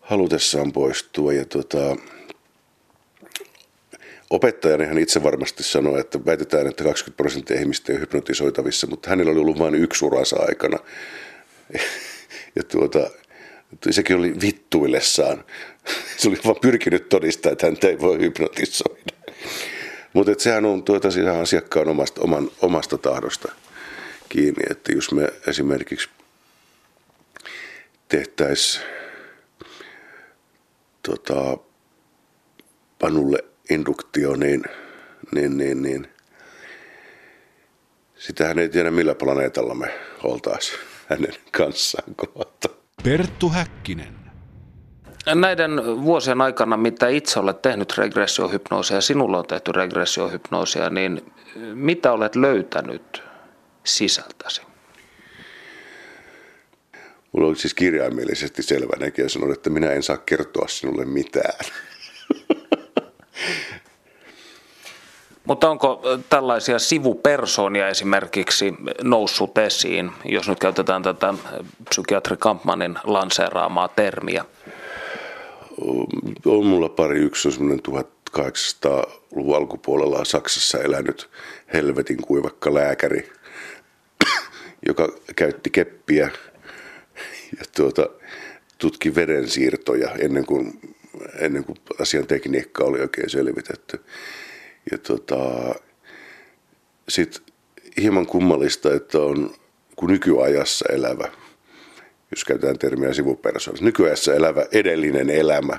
halutessaan 0.00 0.72
poistua. 0.72 1.32
Ja 1.32 1.44
tota, 1.44 1.96
opettajani 4.32 4.84
hän 4.84 4.98
itse 4.98 5.22
varmasti 5.22 5.62
sanoi, 5.62 6.00
että 6.00 6.24
väitetään, 6.26 6.66
että 6.66 6.84
20 6.84 7.16
prosenttia 7.16 7.60
ihmistä 7.60 7.92
ei 7.92 8.00
hypnotisoitavissa, 8.00 8.86
mutta 8.86 9.10
hänellä 9.10 9.32
oli 9.32 9.40
ollut 9.40 9.58
vain 9.58 9.74
yksi 9.74 10.04
uransa 10.04 10.36
aikana. 10.48 10.78
Ja 12.56 12.62
tuota, 12.62 13.10
sekin 13.90 14.16
oli 14.16 14.34
vittuillessaan. 14.40 15.44
Se 16.16 16.28
oli 16.28 16.38
vaan 16.44 16.56
pyrkinyt 16.60 17.08
todistaa, 17.08 17.52
että 17.52 17.66
hän 17.66 17.76
ei 17.82 18.00
voi 18.00 18.18
hypnotisoida. 18.18 19.12
Mutta 20.12 20.32
sehän 20.38 20.64
on 20.64 20.82
tuota 20.82 21.08
asiakkaan 21.40 21.88
omasta, 21.88 22.20
oman, 22.20 22.50
omasta 22.62 22.98
tahdosta 22.98 23.52
kiinni, 24.28 24.62
että 24.70 24.92
jos 24.92 25.12
me 25.12 25.28
esimerkiksi 25.46 26.08
tehtäisiin 28.08 28.84
tota, 31.02 31.58
panulle 32.98 33.44
induktio, 33.70 34.36
niin, 34.36 34.62
niin, 35.34 35.56
niin, 35.56 35.82
niin 35.82 36.08
sitähän 38.14 38.58
ei 38.58 38.68
tiedä 38.68 38.90
millä 38.90 39.14
planeetalla 39.14 39.74
me 39.74 39.94
oltaisiin 40.22 40.78
hänen 41.08 41.34
kanssaan 41.50 42.14
kohta. 42.14 42.68
Perttu 43.04 43.48
Häkkinen. 43.48 44.22
Näiden 45.34 45.70
vuosien 46.04 46.40
aikana, 46.40 46.76
mitä 46.76 47.08
itse 47.08 47.38
olet 47.40 47.62
tehnyt 47.62 47.98
regressiohypnoosia 47.98 48.96
ja 48.96 49.00
sinulla 49.00 49.38
on 49.38 49.46
tehty 49.46 49.72
regressiohypnoosia, 49.72 50.90
niin 50.90 51.32
mitä 51.74 52.12
olet 52.12 52.36
löytänyt 52.36 53.22
sisältäsi? 53.84 54.62
Mulla 57.32 57.48
oli 57.48 57.56
siis 57.56 57.74
kirjaimellisesti 57.74 58.62
selvä 58.62 58.96
näkijä 59.00 59.28
sanoi, 59.28 59.52
että 59.52 59.70
minä 59.70 59.90
en 59.90 60.02
saa 60.02 60.16
kertoa 60.16 60.68
sinulle 60.68 61.04
mitään. 61.04 61.64
Mutta 65.44 65.70
onko 65.70 66.02
tällaisia 66.30 66.78
sivupersonia 66.78 67.88
esimerkiksi 67.88 68.74
noussut 69.02 69.58
esiin, 69.58 70.10
jos 70.24 70.48
nyt 70.48 70.58
käytetään 70.58 71.02
tätä 71.02 71.34
psykiatri 71.90 72.36
Kampmanin 72.36 72.98
lanseeraamaa 73.04 73.88
termiä? 73.88 74.44
On 76.46 76.66
mulla 76.66 76.88
pari. 76.88 77.18
Yksi 77.18 77.48
on 77.48 77.52
semmoinen 77.52 77.80
1800-luvun 77.88 79.56
alkupuolella 79.56 80.24
Saksassa 80.24 80.78
elänyt 80.78 81.30
helvetin 81.72 82.16
kuivakka 82.16 82.74
lääkäri, 82.74 83.32
joka 84.88 85.08
käytti 85.36 85.70
keppiä 85.70 86.30
ja 87.58 87.64
tuota, 87.76 88.06
tutki 88.78 89.14
vedensiirtoja 89.14 90.10
ennen 90.18 90.46
kuin, 90.46 90.80
ennen 91.38 91.64
kuin 91.64 91.78
asian 92.00 92.26
tekniikka 92.26 92.84
oli 92.84 93.00
oikein 93.00 93.30
selvitetty. 93.30 94.00
Ja 94.90 94.98
tota, 94.98 95.74
sitten 97.08 97.42
hieman 98.02 98.26
kummallista, 98.26 98.94
että 98.94 99.18
on 99.18 99.54
kun 99.96 100.10
nykyajassa 100.10 100.84
elävä, 100.92 101.28
jos 102.30 102.44
käytetään 102.44 102.78
termiä 102.78 103.12
sivupersoonassa, 103.12 103.84
nykyajassa 103.84 104.34
elävä 104.34 104.66
edellinen 104.72 105.30
elämä. 105.30 105.78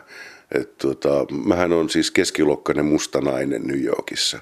Et 0.51 0.77
tota, 0.77 1.25
mähän 1.45 1.73
on 1.73 1.89
siis 1.89 2.11
keskiluokkainen 2.11 2.85
musta 2.85 3.21
nainen 3.21 3.61
New 3.63 3.83
Yorkissa, 3.83 4.39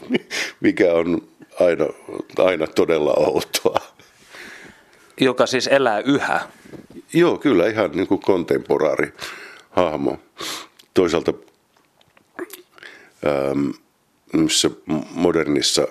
mikä 0.60 0.92
on 0.92 1.28
aina, 1.60 1.86
aina 2.38 2.66
todella 2.66 3.14
outoa. 3.16 3.89
Joka 5.20 5.46
siis 5.46 5.66
elää 5.66 6.00
yhä. 6.00 6.40
Joo, 7.12 7.38
kyllä 7.38 7.68
ihan 7.68 7.90
niin 7.90 8.06
kuin 8.06 8.20
kontemporaari 8.20 9.12
hahmo. 9.70 10.18
Toisaalta 10.94 11.32
missä 14.32 14.70
modernissa 15.10 15.88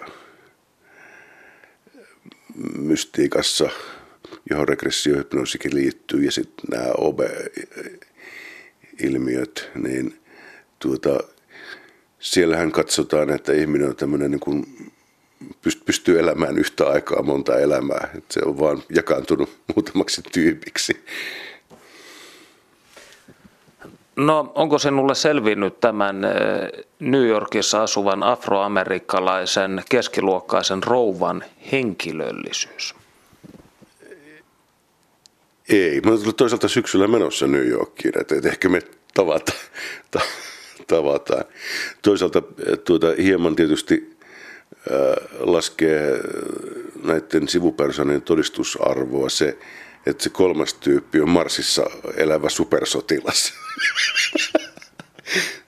mystiikassa, 2.78 3.70
johon 4.50 4.68
regressiohypnoosikin 4.68 5.76
liittyy, 5.76 6.24
ja 6.24 6.32
sitten 6.32 6.66
nämä 6.72 6.92
OBE-ilmiöt, 6.98 7.70
niin 9.76 10.20
tuota, 10.80 11.20
siellähän 12.20 12.72
katsotaan, 12.72 13.30
että 13.30 13.54
ihminen 13.54 13.90
on 13.90 13.96
tämmöinen 13.96 14.32
niin 14.32 14.88
pystyy 15.86 16.20
elämään 16.20 16.58
yhtä 16.58 16.88
aikaa 16.88 17.22
monta 17.22 17.60
elämää. 17.60 18.10
Että 18.18 18.34
se 18.34 18.40
on 18.46 18.60
vaan 18.60 18.84
jakaantunut 18.96 19.50
muutamaksi 19.76 20.22
tyypiksi. 20.32 21.04
No 24.16 24.52
onko 24.56 24.80
sinulle 24.80 25.16
selvinnyt 25.16 25.80
tämän 25.80 26.26
eh, 26.26 26.32
New 27.00 27.28
Yorkissa 27.28 27.84
asuvan 27.84 28.24
afroamerikkalaisen 28.24 29.84
keskiluokkaisen 29.90 30.84
rouvan 30.84 31.44
henkilöllisyys? 31.72 32.96
Ei, 35.70 36.02
mä 36.02 36.12
olen 36.12 36.36
toisaalta 36.36 36.68
syksyllä 36.68 37.08
menossa 37.08 37.48
New 37.48 37.68
Yorkiin, 37.68 38.14
että, 38.22 38.50
ehkä 38.50 38.70
me 38.70 38.82
tavata, 39.14 39.54
ta, 40.12 40.20
tavataan. 40.88 41.46
Toisaalta 42.02 42.42
eh, 42.68 42.78
tuota, 42.78 43.08
hieman 43.18 43.56
tietysti 43.56 44.19
laskee 45.40 46.20
näiden 47.04 47.48
sivupersonien 47.48 48.22
todistusarvoa 48.22 49.30
se, 49.30 49.58
että 50.06 50.24
se 50.24 50.30
kolmas 50.30 50.74
tyyppi 50.74 51.22
on 51.22 51.30
Marsissa 51.30 51.90
elävä 52.18 52.50
supersotilas. 52.50 53.54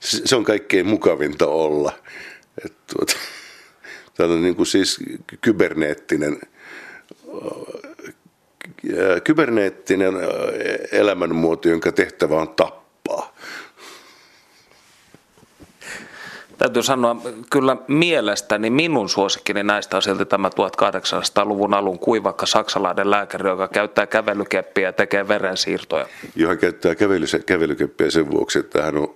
se 0.00 0.36
on 0.36 0.44
kaikkein 0.44 0.86
mukavinta 0.86 1.46
olla. 1.46 1.92
Että 2.64 2.94
tuota, 2.94 3.14
on 4.24 4.42
niin 4.42 4.56
kuin 4.56 4.66
siis 4.66 4.98
kyberneettinen, 5.40 6.40
kyberneettinen 9.24 10.14
elämänmuoto, 10.92 11.68
jonka 11.68 11.92
tehtävä 11.92 12.40
on 12.40 12.48
tappaa. 12.48 12.81
Täytyy 16.62 16.82
sanoa, 16.82 17.16
kyllä 17.50 17.76
mielestäni 17.88 18.70
minun 18.70 19.08
suosikkini 19.08 19.62
näistä 19.62 19.96
on 19.96 20.02
silti 20.02 20.24
tämä 20.24 20.48
1800-luvun 20.48 21.74
alun 21.74 21.98
kuivakka 21.98 22.46
saksalainen 22.46 23.10
lääkäri, 23.10 23.48
joka 23.48 23.68
käyttää 23.68 24.06
kävelykeppiä 24.06 24.88
ja 24.88 24.92
tekee 24.92 25.28
verensiirtoja. 25.28 26.06
Johon 26.36 26.58
käyttää 26.58 26.94
kävelykeppiä 27.46 28.10
sen 28.10 28.30
vuoksi, 28.30 28.58
että 28.58 28.82
hän 28.82 28.96
on 28.96 29.14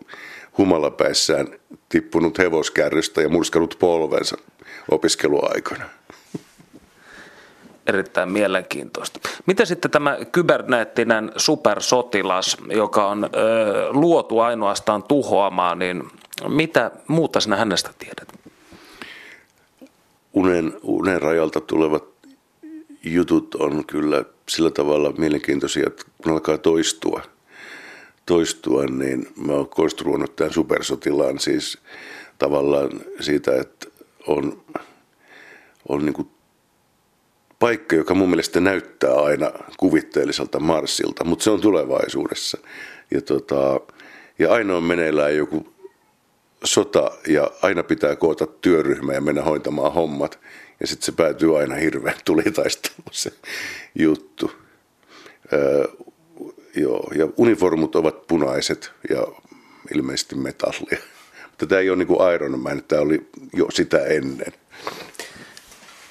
humalapäissään 0.59 1.47
tippunut 1.89 2.39
hevoskärrystä 2.39 3.23
ja 3.23 3.29
murskannut 3.29 3.77
polvensa 3.79 4.37
opiskeluaikana. 4.91 5.85
Erittäin 7.87 8.33
mielenkiintoista. 8.33 9.21
Mitä 9.47 9.65
sitten 9.65 9.91
tämä 9.91 10.19
kyberneettinen 10.33 11.33
supersotilas, 11.37 12.57
joka 12.71 13.07
on 13.07 13.25
ö, 13.25 13.29
luotu 13.91 14.39
ainoastaan 14.39 15.03
tuhoamaan, 15.03 15.79
niin 15.79 16.03
mitä 16.49 16.91
muuta 17.09 17.41
sinä 17.41 17.57
hänestä 17.57 17.91
tiedät? 17.99 18.33
Unen, 20.33 20.73
unen 20.83 21.23
rajalta 21.23 21.61
tulevat 21.61 22.05
jutut 23.05 23.55
on 23.55 23.87
kyllä 23.87 24.25
sillä 24.49 24.71
tavalla 24.71 25.13
mielenkiintoisia, 25.13 25.85
että 25.87 26.05
kun 26.23 26.33
alkaa 26.33 26.59
toistua, 26.59 27.23
toistua 28.27 28.85
niin 28.85 29.29
mä 29.37 29.53
oon 29.53 29.69
konstruoinut 29.69 30.37
tämän 30.37 30.53
supersotilaan 30.53 31.39
siis 31.39 31.79
tavallaan 32.39 32.91
siitä, 33.21 33.61
että 33.61 33.87
on, 34.27 34.63
on 35.89 36.05
niin 36.05 36.15
kuin 36.15 36.29
paikka, 37.59 37.97
joka 37.97 38.15
mun 38.15 38.31
mielestä 38.31 38.61
näyttää 38.61 39.15
aina 39.15 39.53
kuvitteelliselta 39.77 40.61
Marsilta, 40.61 41.25
mutta 41.25 41.43
se 41.43 41.51
on 41.51 41.61
tulevaisuudessa. 41.61 42.59
Ja, 43.11 43.23
tota, 43.23 43.81
ja 44.39 44.53
aina 44.53 44.77
on 44.77 44.83
meneillään 44.83 45.37
joku 45.37 45.76
sota 46.67 47.11
ja 47.29 47.51
aina 47.63 47.83
pitää 47.83 48.17
koota 48.17 48.47
työryhmä 48.47 49.13
ja 49.13 49.21
mennä 49.21 49.43
hoitamaan 49.43 49.93
hommat. 49.93 50.39
Ja 50.81 50.87
sitten 50.87 51.07
se 51.07 51.13
päätyy 51.13 51.59
aina 51.59 51.75
hirveän 51.75 52.17
tulitaisteluun 52.25 53.13
se 53.23 53.33
juttu. 53.95 54.53
Öö, 55.53 55.85
joo, 56.77 57.11
ja 57.15 57.29
uniformut 57.37 57.97
ovat 57.97 58.27
punaiset 58.27 58.93
ja 59.11 59.27
ilmeisesti 59.95 60.35
metallia. 60.35 60.99
Mutta 61.51 61.67
tämä 61.67 61.81
ei 61.81 61.91
ole 61.91 61.99
niin 61.99 62.07
kuin 62.07 62.35
Iron 62.35 62.61
Man, 62.61 62.83
tämä 62.89 63.03
oli 63.03 63.29
jo 63.55 63.67
sitä 63.71 64.05
ennen. 64.05 64.53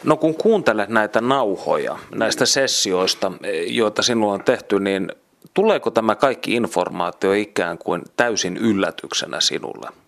No 0.04 0.18
kun 0.18 0.36
kuuntelet 0.36 0.90
näitä 0.90 1.22
nauhoja 1.22 2.00
näistä 2.16 2.46
sessioista, 2.46 3.32
joita 3.68 4.02
sinulla 4.02 4.34
on 4.34 4.44
tehty, 4.44 4.80
niin 4.80 5.12
tuleeko 5.54 5.92
tämä 5.92 6.16
kaikki 6.16 6.54
informaatio 6.54 7.34
ikään 7.34 7.78
kuin 7.78 8.02
täysin 8.18 8.58
yllätyksenä 8.58 9.42
sinulle? 9.42 10.05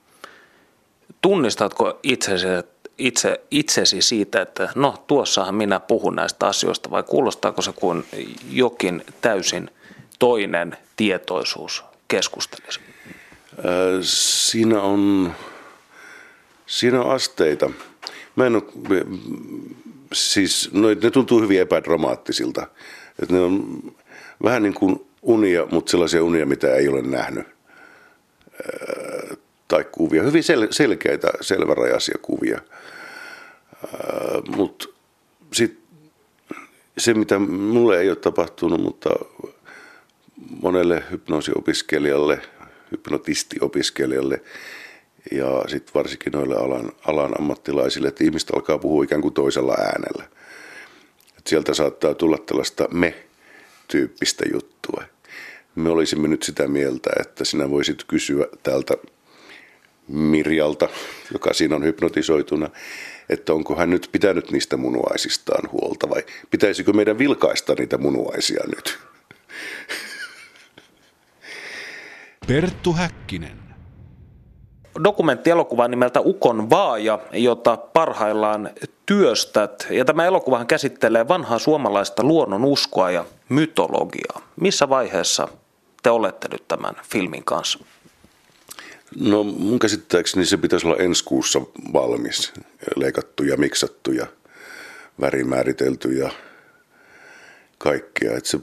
Tunnistatko 1.22 2.00
itsesi, 2.04 2.48
itse, 2.98 3.42
itsesi 3.52 4.02
siitä, 4.02 4.42
että 4.42 4.70
no 4.76 5.04
tuossahan 5.08 5.56
minä 5.56 5.80
puhun 5.80 6.16
näistä 6.16 6.48
asioista 6.48 6.92
vai 6.92 7.04
kuulostaako 7.04 7.62
se 7.62 7.72
kuin 7.76 8.04
jokin 8.52 9.04
täysin 9.22 9.70
toinen 10.20 10.78
tietoisuus 10.96 11.84
keskustelisi? 12.08 12.80
Siinä 14.02 14.82
on, 14.82 15.32
siinä 16.66 17.02
on 17.02 17.12
asteita. 17.12 17.70
Mä 18.36 18.46
en 18.46 18.56
ole, 18.56 18.64
siis 20.14 20.70
no, 20.74 20.88
ne 20.88 21.12
tuntuu 21.12 21.42
hyvin 21.42 21.62
epädramaattisilta. 21.62 22.68
Että 23.22 23.36
ne 23.36 23.42
on 23.42 23.82
vähän 24.44 24.64
niin 24.64 24.74
kuin 24.74 25.06
unia, 25.22 25.68
mutta 25.72 25.92
sellaisia 25.92 26.24
unia, 26.24 26.46
mitä 26.46 26.76
ei 26.76 26.88
ole 26.88 27.02
nähnyt. 27.02 27.48
Tai 29.68 29.86
kuvia. 29.92 30.24
Hyvin 30.24 30.44
sel- 30.44 30.72
selkeitä, 30.72 31.28
selvärajaisia 31.42 32.18
kuvia. 32.22 32.62
Mutta 34.56 34.88
sitten 35.54 35.84
se, 36.98 37.14
mitä 37.14 37.40
mulle 37.40 38.00
ei 38.00 38.10
ole 38.10 38.16
tapahtunut, 38.16 38.82
mutta 38.82 39.10
monelle 40.62 41.04
hypnoosiopiskelijalle, 41.12 42.42
hypnotistiopiskelijalle 42.92 44.42
ja 45.32 45.64
sitten 45.68 45.94
varsinkin 45.94 46.32
noille 46.32 46.56
alan, 46.56 46.92
alan 47.08 47.40
ammattilaisille, 47.40 48.08
että 48.08 48.24
ihmiset 48.24 48.52
alkaa 48.52 48.78
puhua 48.78 49.04
ikään 49.04 49.22
kuin 49.22 49.34
toisella 49.34 49.74
äänellä. 49.74 50.24
Et 51.38 51.48
sieltä 51.48 51.74
saattaa 51.74 52.14
tulla 52.14 52.38
tällaista 52.38 52.88
me-tyyppistä 52.92 54.46
juttua. 54.54 55.04
Me 55.76 55.90
olisimme 55.90 56.28
nyt 56.28 56.44
sitä 56.44 56.68
mieltä, 56.68 57.10
että 57.20 57.46
sinä 57.46 57.70
voisit 57.70 58.04
kysyä 58.04 58.46
tältä 58.64 58.94
Mirjalta, 60.08 60.90
joka 61.34 61.54
siinä 61.54 61.76
on 61.76 61.84
hypnotisoituna, 61.84 62.70
että 63.30 63.54
onko 63.54 63.76
hän 63.76 63.90
nyt 63.90 64.10
pitänyt 64.12 64.52
niistä 64.52 64.78
munuaisistaan 64.78 65.72
huolta 65.72 66.10
vai 66.10 66.24
pitäisikö 66.52 66.94
meidän 66.94 67.18
vilkaista 67.18 67.74
niitä 67.80 67.98
munuaisia 67.98 68.64
nyt? 68.76 69.00
Perttu 72.48 72.94
Häkkinen. 72.94 73.58
Dokumenttielokuva 75.04 75.88
nimeltä 75.88 76.20
Ukon 76.22 76.70
vaaja, 76.70 77.20
jota 77.32 77.78
parhaillaan 77.78 78.70
työstät. 79.06 79.88
Ja 79.90 80.06
tämä 80.06 80.26
elokuvahan 80.26 80.68
käsittelee 80.68 81.28
vanhaa 81.28 81.60
suomalaista 81.60 82.24
luonnon 82.24 82.66
uskoa 82.66 83.12
ja 83.12 83.26
mytologiaa. 83.50 84.42
Missä 84.62 84.90
vaiheessa 84.90 85.48
te 86.04 86.10
olette 86.10 86.48
nyt 86.52 86.68
tämän 86.68 86.96
filmin 87.04 87.44
kanssa? 87.44 87.80
No 89.16 89.44
mun 89.44 89.80
käsittääkseni 89.80 90.46
se 90.46 90.58
pitäisi 90.58 90.88
olla 90.88 90.98
ensi 90.98 91.24
kuussa 91.24 91.62
valmis, 91.94 92.54
leikattu 92.96 93.44
ja 93.44 93.58
miksattu 93.58 94.12
ja 94.12 94.28
värimääritelty 95.22 96.14
ja 96.14 96.30
kaikkea. 97.78 98.38
Et 98.38 98.46
se 98.46 98.60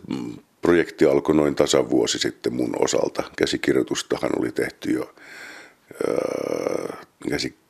projekti 0.63 1.05
alkoi 1.05 1.35
noin 1.35 1.55
tasan 1.55 1.91
vuosi 1.91 2.19
sitten 2.19 2.55
mun 2.55 2.77
osalta. 2.79 3.23
Käsikirjoitustahan 3.37 4.31
oli 4.39 4.53
tehty 4.53 4.91
jo, 4.91 5.15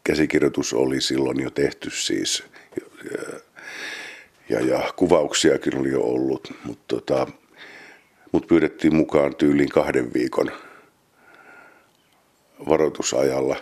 käsikirjoitus 0.05 0.72
oli 0.72 1.01
silloin 1.01 1.41
jo 1.41 1.51
tehty 1.51 1.91
siis 1.91 2.45
ja, 4.49 4.61
ja 4.61 4.93
kuvauksiakin 4.97 5.79
oli 5.79 5.91
jo 5.91 6.01
ollut, 6.01 6.53
mutta 6.64 6.85
tota, 6.89 7.27
mut 8.33 8.47
pyydettiin 8.47 8.95
mukaan 8.95 9.37
tyyliin 9.37 9.68
kahden 9.68 10.14
viikon– 10.14 10.53
varoitusajalla. 12.69 13.57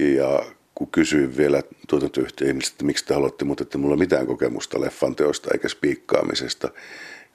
Ja 0.00 0.44
kun 0.74 0.90
kysyin 0.90 1.36
vielä 1.36 1.62
tuotantoyhtiön 1.88 2.58
että 2.70 2.84
miksi 2.84 3.04
te 3.04 3.14
haluatte, 3.14 3.44
mutta 3.44 3.62
että 3.62 3.78
mulla 3.78 3.96
mitään 3.96 4.26
kokemusta 4.26 4.80
leffan 4.80 5.16
teosta 5.16 5.50
eikä 5.52 5.68
spiikkaamisesta, 5.68 6.68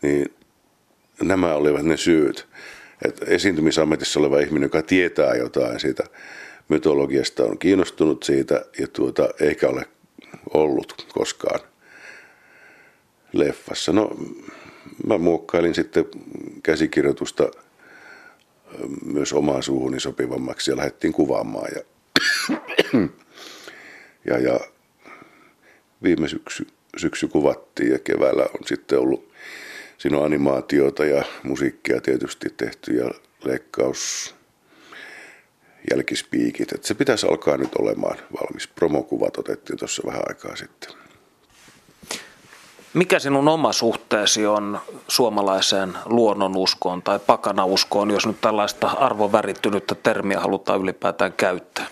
niin 0.02 0.34
nämä 1.22 1.54
olivat 1.54 1.86
ne 1.86 1.98
syyt. 1.98 2.48
Että 3.06 3.26
esiintymisammatissa 3.26 4.20
oleva 4.20 4.40
ihminen, 4.40 4.66
joka 4.66 4.82
tietää 4.82 5.36
jotain 5.36 5.80
siitä 5.80 6.04
mytologiasta, 6.70 7.44
on 7.44 7.58
kiinnostunut 7.58 8.24
siitä 8.24 8.66
ja 8.80 8.88
tuota, 8.88 9.30
eikä 9.40 9.70
ole 9.70 9.86
ollut 10.54 11.06
koskaan 11.14 11.60
leffassa. 13.34 13.92
No, 13.92 14.18
mä 15.08 15.18
muokkailin 15.18 15.76
sitten 15.76 16.06
käsikirjoitusta– 16.64 17.52
myös 19.06 19.34
omaan 19.34 19.64
suuhuni 19.64 20.00
sopivammaksi 20.00 20.72
ja 20.72 20.78
lähdettiin 20.78 21.14
kuvaamaan. 21.14 21.70
Ja, 21.76 21.82
ja, 24.30 24.40
ja 24.40 24.60
viime 26.04 26.28
syksy, 26.28 26.68
syksy 26.98 27.28
kuvattiin 27.28 27.92
ja 27.92 28.00
keväällä 28.00 28.44
on 28.44 28.68
sitten 28.68 29.00
ollut, 29.00 29.32
siinä 29.98 30.18
on 30.18 30.26
animaatiota 30.26 31.06
ja 31.06 31.24
musiikkia 31.44 32.02
tietysti 32.02 32.54
tehty 32.58 32.94
ja 32.94 33.12
leikkaus, 33.44 34.36
jälkispiikit. 35.92 36.72
Että 36.72 36.88
se 36.88 36.94
pitäisi 36.94 37.28
alkaa 37.28 37.58
nyt 37.58 37.76
olemaan 37.76 38.18
valmis. 38.42 38.68
Promokuvat 38.68 39.38
otettiin 39.38 39.80
tuossa 39.80 40.04
vähän 40.06 40.24
aikaa 40.28 40.56
sitten. 40.56 41.07
Mikä 42.94 43.20
sinun 43.20 43.48
oma 43.48 43.74
suhteesi 43.74 44.46
on 44.46 44.80
suomalaiseen 45.08 45.98
luonnonuskoon 46.06 47.02
tai 47.02 47.20
pakanauskoon, 47.20 48.12
jos 48.12 48.28
nyt 48.28 48.42
tällaista 48.42 48.88
arvovärittynyttä 48.88 49.96
termiä 49.96 50.40
halutaan 50.40 50.82
ylipäätään 50.82 51.34
käyttää? 51.34 51.88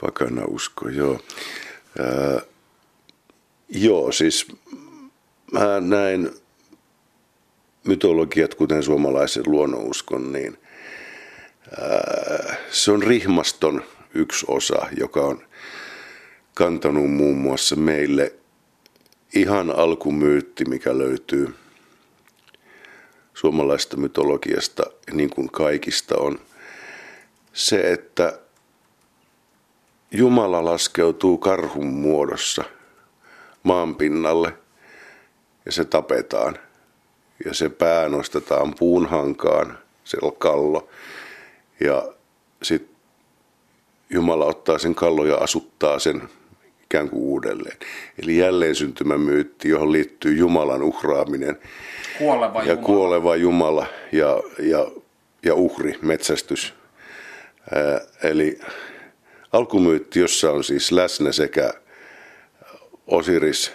Pakanausko, 0.00 0.88
joo. 0.88 1.20
Ää, 1.98 2.40
joo, 3.68 4.12
siis 4.12 4.46
mä 5.52 5.80
näin 5.80 6.30
mytologiat, 7.84 8.54
kuten 8.54 8.82
suomalaisen 8.82 9.42
luonnonuskon, 9.46 10.32
niin 10.32 10.58
ää, 11.80 12.56
se 12.70 12.92
on 12.92 13.02
rihmaston 13.02 13.82
yksi 14.14 14.46
osa, 14.48 14.86
joka 14.96 15.20
on 15.20 15.42
kantanut 16.54 17.10
muun 17.10 17.38
muassa 17.38 17.76
meille 17.76 18.39
ihan 19.34 19.76
alkumyytti, 19.76 20.64
mikä 20.64 20.98
löytyy 20.98 21.54
suomalaista 23.34 23.96
mytologiasta, 23.96 24.82
niin 25.12 25.30
kuin 25.30 25.50
kaikista 25.50 26.18
on 26.18 26.38
se, 27.52 27.92
että 27.92 28.38
Jumala 30.10 30.64
laskeutuu 30.64 31.38
karhun 31.38 31.86
muodossa 31.86 32.64
maan 33.62 33.94
pinnalle 33.94 34.52
ja 35.66 35.72
se 35.72 35.84
tapetaan. 35.84 36.58
Ja 37.44 37.54
se 37.54 37.68
pää 37.68 38.08
nostetaan 38.08 38.74
puun 38.78 39.06
hankaan, 39.06 39.78
se 40.04 40.18
kallo. 40.38 40.88
Ja 41.80 42.12
sitten 42.62 42.96
Jumala 44.10 44.44
ottaa 44.44 44.78
sen 44.78 44.94
kallon 44.94 45.28
ja 45.28 45.36
asuttaa 45.36 45.98
sen 45.98 46.28
ikään 46.90 47.10
kuin 47.10 47.22
uudelleen. 47.22 47.76
Eli 48.22 48.36
jälleen 48.36 48.74
myytti, 49.20 49.68
johon 49.68 49.92
liittyy 49.92 50.36
Jumalan 50.36 50.82
uhraaminen. 50.82 51.58
Kuoleva 52.18 52.58
ja 52.58 52.68
Jumala. 52.68 52.86
kuoleva 52.86 53.36
Jumala 53.36 53.86
ja, 54.12 54.42
ja, 54.58 54.90
ja 55.44 55.54
uhri, 55.54 55.98
metsästys. 56.02 56.74
Ää, 57.74 58.00
eli 58.22 58.60
alkumyytti, 59.52 60.20
jossa 60.20 60.52
on 60.52 60.64
siis 60.64 60.92
läsnä 60.92 61.32
sekä 61.32 61.72
Osiris, 63.06 63.72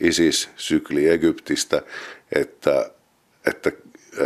Isis, 0.00 0.50
sykli 0.56 1.08
Egyptistä, 1.08 1.82
että, 2.32 2.90
että 3.46 3.72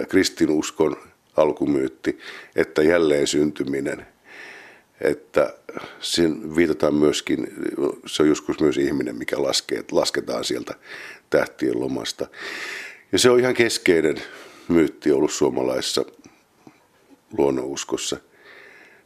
kristinuskon 0.08 0.96
alkumyytti, 1.36 2.18
että 2.56 2.82
jälleen 2.82 3.26
syntyminen– 3.26 4.06
että 5.00 5.54
siinä 6.00 6.56
viitataan 6.56 6.94
myöskin, 6.94 7.46
se 8.06 8.22
on 8.22 8.28
joskus 8.28 8.60
myös 8.60 8.78
ihminen, 8.78 9.16
mikä 9.16 9.42
laskee, 9.42 9.84
lasketaan 9.92 10.44
sieltä 10.44 10.74
tähtien 11.30 11.80
lomasta. 11.80 12.26
Ja 13.12 13.18
se 13.18 13.30
on 13.30 13.40
ihan 13.40 13.54
keskeinen 13.54 14.16
myytti 14.68 15.12
ollut 15.12 15.32
suomalaisessa 15.32 16.04
luonnonuskossa. 17.38 18.16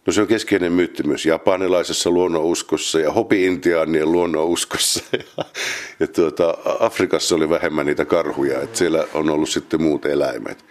No 0.07 0.13
se 0.13 0.21
on 0.21 0.27
keskeinen 0.27 0.73
myytti 0.73 1.03
myös 1.03 1.27
japanilaisessa 1.27 2.11
luonnonuskossa 2.11 3.01
ja 3.01 3.13
hopi-intiaanien 3.13 4.13
luonnonuskossa. 4.13 5.05
Ja, 5.13 5.45
ja 6.01 6.07
tuota, 6.07 6.55
Afrikassa 6.81 7.35
oli 7.35 7.49
vähemmän 7.49 7.87
niitä 7.87 8.05
karhuja, 8.05 8.63
että 8.63 8.79
siellä 8.79 9.07
on 9.15 9.31
ollut 9.31 9.49
sitten 9.49 9.83
muut 9.83 10.07
eläimet. 10.07 10.65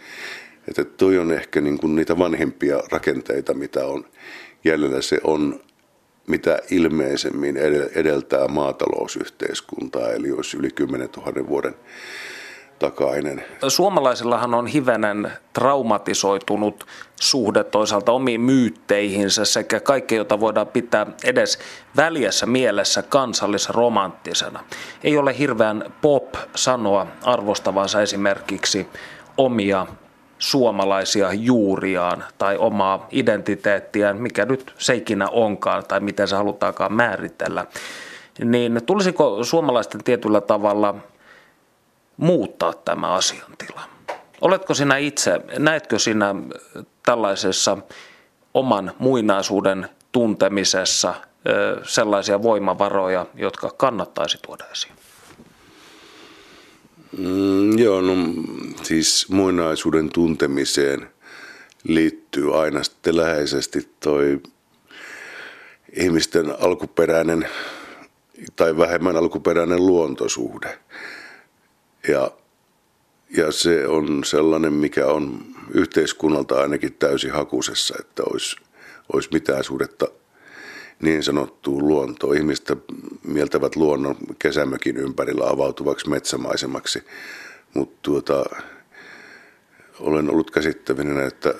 Että 0.67 0.83
toi 0.83 1.17
on 1.17 1.31
ehkä 1.31 1.61
niin 1.61 1.77
kuin 1.77 1.95
niitä 1.95 2.17
vanhempia 2.17 2.83
rakenteita, 2.91 3.53
mitä 3.53 3.85
on 3.85 4.05
jäljellä 4.63 5.01
se 5.01 5.19
on 5.23 5.59
mitä 6.27 6.59
ilmeisemmin 6.71 7.57
edeltää 7.95 8.47
maatalousyhteiskuntaa, 8.47 10.09
eli 10.09 10.31
olisi 10.31 10.57
yli 10.57 10.69
10 10.71 11.09
000 11.17 11.47
vuoden 11.47 11.75
takainen. 12.79 13.45
Suomalaisillahan 13.67 14.53
on 14.53 14.67
hivenen 14.67 15.31
traumatisoitunut 15.53 16.85
suhde 17.21 17.63
toisaalta 17.63 18.11
omiin 18.11 18.41
myytteihinsä 18.41 19.45
sekä 19.45 19.79
kaikkea, 19.79 20.17
jota 20.17 20.39
voidaan 20.39 20.67
pitää 20.67 21.07
edes 21.23 21.59
väljässä 21.97 22.45
mielessä 22.45 23.01
kansallisromanttisena. 23.01 24.63
Ei 25.03 25.17
ole 25.17 25.37
hirveän 25.37 25.93
pop 26.01 26.33
sanoa 26.55 27.07
arvostavansa 27.23 28.01
esimerkiksi 28.01 28.87
omia 29.37 29.87
suomalaisia 30.41 31.33
juuriaan 31.33 32.23
tai 32.37 32.57
omaa 32.57 33.07
identiteettiään, 33.11 34.17
mikä 34.21 34.45
nyt 34.45 34.73
se 34.77 34.95
ikinä 34.95 35.27
onkaan 35.27 35.83
tai 35.87 35.99
miten 35.99 36.27
se 36.27 36.35
halutaankaan 36.35 36.93
määritellä, 36.93 37.65
niin 38.43 38.81
tulisiko 38.85 39.43
suomalaisten 39.43 40.03
tietyllä 40.03 40.41
tavalla 40.41 40.95
muuttaa 42.17 42.73
tämä 42.73 43.13
asiantila? 43.13 43.81
Oletko 44.41 44.73
sinä 44.73 44.97
itse, 44.97 45.41
näetkö 45.59 45.99
sinä 45.99 46.35
tällaisessa 47.05 47.77
oman 48.53 48.91
muinaisuuden 48.99 49.89
tuntemisessa 50.11 51.13
sellaisia 51.83 52.41
voimavaroja, 52.41 53.25
jotka 53.35 53.69
kannattaisi 53.77 54.37
tuoda 54.45 54.65
esiin? 54.71 54.93
Mm, 57.17 57.79
joo, 57.79 58.01
no 58.01 58.15
siis 58.83 59.29
muinaisuuden 59.29 60.09
tuntemiseen 60.09 61.09
liittyy 61.83 62.61
aina 62.61 62.83
sitten 62.83 63.17
läheisesti 63.17 63.89
toi 63.99 64.41
ihmisten 65.93 66.55
alkuperäinen 66.59 67.49
tai 68.55 68.77
vähemmän 68.77 69.15
alkuperäinen 69.15 69.85
luontosuhde. 69.85 70.79
Ja, 72.07 72.31
ja 73.37 73.51
se 73.51 73.87
on 73.87 74.23
sellainen, 74.23 74.73
mikä 74.73 75.07
on 75.07 75.45
yhteiskunnalta 75.73 76.61
ainakin 76.61 76.93
täysin 76.93 77.31
hakusessa, 77.31 77.95
että 77.99 78.23
olisi, 78.23 78.55
olisi 79.13 79.29
mitään 79.31 79.63
suhdetta 79.63 80.07
niin 81.01 81.23
sanottuun 81.23 81.87
luontoon. 81.87 82.37
Ihmistä 82.37 82.75
mieltävät 83.23 83.75
luonnon 83.75 84.15
kesämökin 84.39 84.97
ympärillä 84.97 85.49
avautuvaksi 85.49 86.09
metsämaisemaksi, 86.09 87.03
mutta 87.73 87.99
tuota, 88.01 88.45
olen 89.99 90.29
ollut 90.29 90.51
käsittävinä, 90.51 91.25
että 91.25 91.53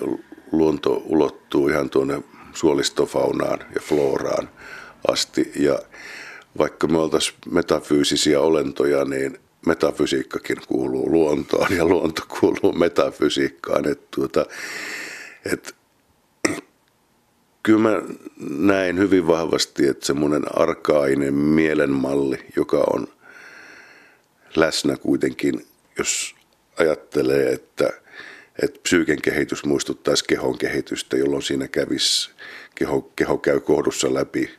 luonto 0.51 1.03
ulottuu 1.05 1.67
ihan 1.67 1.89
tuonne 1.89 2.23
suolistofaunaan 2.53 3.59
ja 3.75 3.81
floraan 3.81 4.49
asti. 5.07 5.51
Ja 5.55 5.79
vaikka 6.57 6.87
me 6.87 6.97
oltaisiin 6.97 7.37
metafyysisiä 7.51 8.39
olentoja, 8.41 9.05
niin 9.05 9.39
metafysiikkakin 9.65 10.57
kuuluu 10.67 11.11
luontoon 11.11 11.67
ja 11.77 11.85
luonto 11.85 12.21
kuuluu 12.39 12.73
metafysiikkaan. 12.73 13.87
Että 13.87 14.07
tuota, 14.15 14.45
et, 15.53 15.75
kyllä 17.63 17.79
mä 17.79 18.01
näin 18.49 18.99
hyvin 18.99 19.27
vahvasti, 19.27 19.87
että 19.87 20.05
semmoinen 20.05 20.57
arkainen 20.59 21.33
mielenmalli, 21.33 22.39
joka 22.55 22.83
on 22.93 23.07
läsnä 24.55 24.97
kuitenkin, 24.97 25.65
jos 25.97 26.35
ajattelee, 26.79 27.51
että, 27.51 27.89
että 28.63 28.79
psyyken 28.83 29.21
kehitys 29.21 29.65
muistuttaisi 29.65 30.25
kehon 30.25 30.57
kehitystä, 30.57 31.17
jolloin 31.17 31.41
siinä 31.41 31.67
kävisi, 31.67 32.31
keho, 32.75 33.01
keho 33.01 33.37
käy 33.37 33.59
kohdussa 33.59 34.13
läpi 34.13 34.49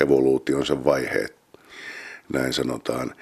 evoluutionsa 0.00 0.84
vaiheet, 0.84 1.36
näin 2.32 2.52
sanotaan. 2.52 3.14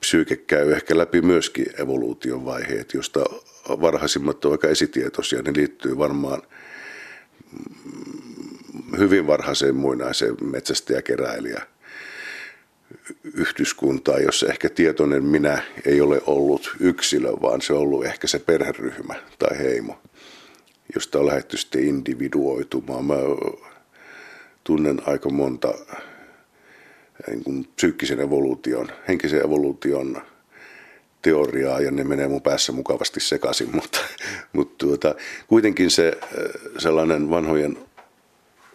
Psyyke 0.00 0.36
käy 0.36 0.72
ehkä 0.72 0.98
läpi 0.98 1.20
myöskin 1.20 1.66
evoluution 1.78 2.44
vaiheet, 2.44 2.94
josta 2.94 3.20
varhaisimmat 3.68 4.44
ovat 4.44 4.54
aika 4.54 4.68
esitietoisia, 4.68 5.42
ne 5.42 5.52
liittyy 5.56 5.98
varmaan– 5.98 6.42
hyvin 8.98 9.26
varhaiseen 9.26 9.76
muinaiseen 9.76 10.36
metsästäjäkeräilijä 10.40 11.62
yhdyskuntaa, 13.34 14.18
jossa 14.18 14.46
ehkä 14.46 14.68
tietoinen 14.68 15.24
minä 15.24 15.62
ei 15.84 16.00
ole 16.00 16.20
ollut 16.26 16.76
yksilö, 16.80 17.32
vaan 17.42 17.62
se 17.62 17.72
on 17.72 17.78
ollut 17.78 18.04
ehkä 18.04 18.26
se 18.26 18.38
perheryhmä 18.38 19.14
tai 19.38 19.58
heimo, 19.58 19.98
josta 20.94 21.18
on 21.18 21.26
lähdetty 21.26 21.56
sitten 21.56 21.84
individuoitumaan. 21.84 23.04
Mä 23.04 23.14
tunnen 24.64 25.02
aika 25.06 25.30
monta 25.30 25.74
niin 27.26 27.44
kuin 27.44 27.68
psyykkisen 27.76 28.20
evoluution, 28.20 28.88
henkisen 29.08 29.44
evoluution 29.44 30.22
teoriaa 31.22 31.80
ja 31.80 31.90
ne 31.90 32.04
menee 32.04 32.28
mun 32.28 32.42
päässä 32.42 32.72
mukavasti 32.72 33.20
sekaisin, 33.20 33.68
mutta, 33.76 33.98
mutta 34.52 34.86
tuota, 34.86 35.14
kuitenkin 35.46 35.90
se 35.90 36.18
sellainen 36.78 37.30
vanhojen 37.30 37.78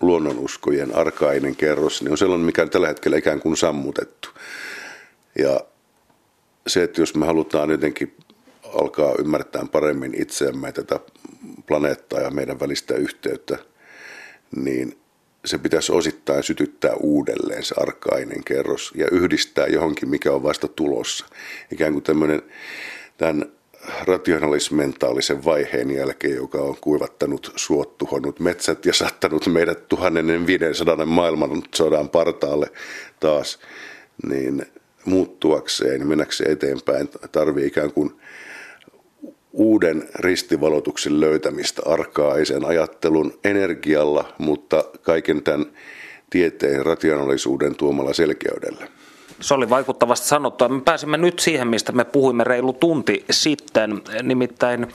luonnonuskojen 0.07 0.95
arkainen 0.95 1.55
kerros, 1.55 2.01
niin 2.01 2.11
on 2.11 2.17
sellainen, 2.17 2.45
mikä 2.45 2.61
on 2.61 2.69
tällä 2.69 2.87
hetkellä 2.87 3.17
ikään 3.17 3.39
kuin 3.39 3.57
sammutettu. 3.57 4.29
Ja 5.39 5.59
se, 6.67 6.83
että 6.83 7.01
jos 7.01 7.15
me 7.15 7.25
halutaan 7.25 7.69
jotenkin 7.69 8.15
alkaa 8.63 9.13
ymmärtää 9.19 9.65
paremmin 9.71 10.21
itseämme 10.21 10.71
tätä 10.71 10.99
planeettaa 11.65 12.19
ja 12.19 12.31
meidän 12.31 12.59
välistä 12.59 12.95
yhteyttä, 12.95 13.57
niin 14.55 14.97
se 15.45 15.57
pitäisi 15.57 15.91
osittain 15.91 16.43
sytyttää 16.43 16.93
uudelleen 16.93 17.63
se 17.63 17.75
arkainen 17.77 18.43
kerros 18.43 18.91
ja 18.95 19.07
yhdistää 19.11 19.67
johonkin, 19.67 20.09
mikä 20.09 20.31
on 20.31 20.43
vasta 20.43 20.67
tulossa. 20.67 21.25
Ikään 21.71 21.93
kuin 21.93 22.03
tämmöinen 22.03 22.41
tämän 23.17 23.45
rationalismentaalisen 24.01 25.45
vaiheen 25.45 25.91
jälkeen, 25.91 26.35
joka 26.35 26.57
on 26.57 26.77
kuivattanut 26.81 27.53
suot, 27.55 27.97
tuhonnut 27.97 28.39
metsät 28.39 28.85
ja 28.85 28.93
saattanut 28.93 29.47
meidät 29.47 29.87
1500 29.87 31.05
maailman 31.05 31.63
sodan 31.75 32.09
partaalle 32.09 32.71
taas, 33.19 33.59
niin 34.27 34.65
muuttuakseen, 35.05 36.07
mennäkseen 36.07 36.51
eteenpäin, 36.51 37.09
tarvii 37.31 37.67
ikään 37.67 37.91
kuin 37.91 38.11
uuden 39.51 40.09
ristivalotuksen 40.15 41.19
löytämistä 41.19 41.81
arkaisen 41.85 42.65
ajattelun 42.65 43.39
energialla, 43.43 44.33
mutta 44.37 44.83
kaiken 45.01 45.43
tämän 45.43 45.65
tieteen 46.29 46.85
rationaalisuuden 46.85 47.75
tuomalla 47.75 48.13
selkeydellä. 48.13 48.87
Se 49.43 49.53
oli 49.53 49.69
vaikuttavasti 49.69 50.27
sanottua. 50.27 50.69
Me 50.69 50.81
pääsimme 50.81 51.17
nyt 51.17 51.39
siihen, 51.39 51.67
mistä 51.67 51.91
me 51.91 52.05
puhuimme 52.05 52.43
reilu 52.43 52.73
tunti 52.73 53.25
sitten, 53.31 54.01
nimittäin 54.23 54.87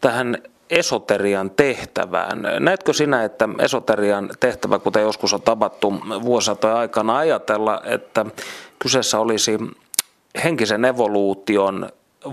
tähän 0.00 0.38
esoterian 0.70 1.50
tehtävään. 1.50 2.42
Näetkö 2.60 2.92
sinä, 2.92 3.24
että 3.24 3.48
esoterian 3.58 4.30
tehtävä, 4.40 4.78
kuten 4.78 5.02
joskus 5.02 5.34
on 5.34 5.42
tavattu 5.42 5.92
vuosisatojen 6.24 6.76
aikana 6.76 7.16
ajatella, 7.16 7.82
että 7.84 8.26
kyseessä 8.78 9.18
olisi 9.18 9.58
henkisen 10.44 10.84
evoluution 10.84 11.88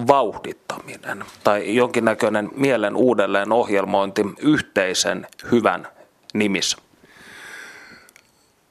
vauhdittaminen 0.07 1.25
tai 1.43 1.75
jonkinnäköinen 1.75 2.49
mielen 2.55 2.95
uudelleen 2.95 3.51
ohjelmointi 3.51 4.25
yhteisen 4.39 5.27
hyvän 5.51 5.87
nimissä? 6.33 6.77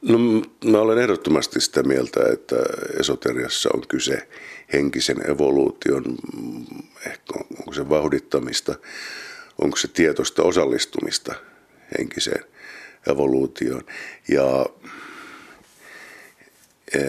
No 0.03 0.19
mä 0.65 0.79
olen 0.79 0.99
ehdottomasti 0.99 1.61
sitä 1.61 1.83
mieltä, 1.83 2.21
että 2.33 2.57
esoteriassa 3.01 3.71
on 3.75 3.83
kyse 3.89 4.29
henkisen 4.73 5.31
evoluution, 5.31 6.05
ehkä 7.07 7.33
onko 7.59 7.73
se 7.73 7.89
vauhdittamista, 7.89 8.75
onko 9.59 9.77
se 9.77 9.89
tietoista 9.89 10.43
osallistumista 10.43 11.35
henkiseen 11.99 12.45
evoluutioon. 13.07 13.83
Ja 14.29 14.67
e, 16.95 17.01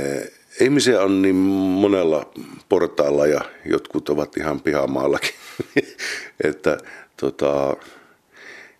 ihmisiä 0.59 1.01
on 1.01 1.21
niin 1.21 1.35
monella 1.35 2.33
portaalla 2.69 3.27
ja 3.27 3.41
jotkut 3.65 4.09
ovat 4.09 4.37
ihan 4.37 4.61
pihamaallakin, 4.61 5.35
että 6.43 6.77
tota, 7.17 7.75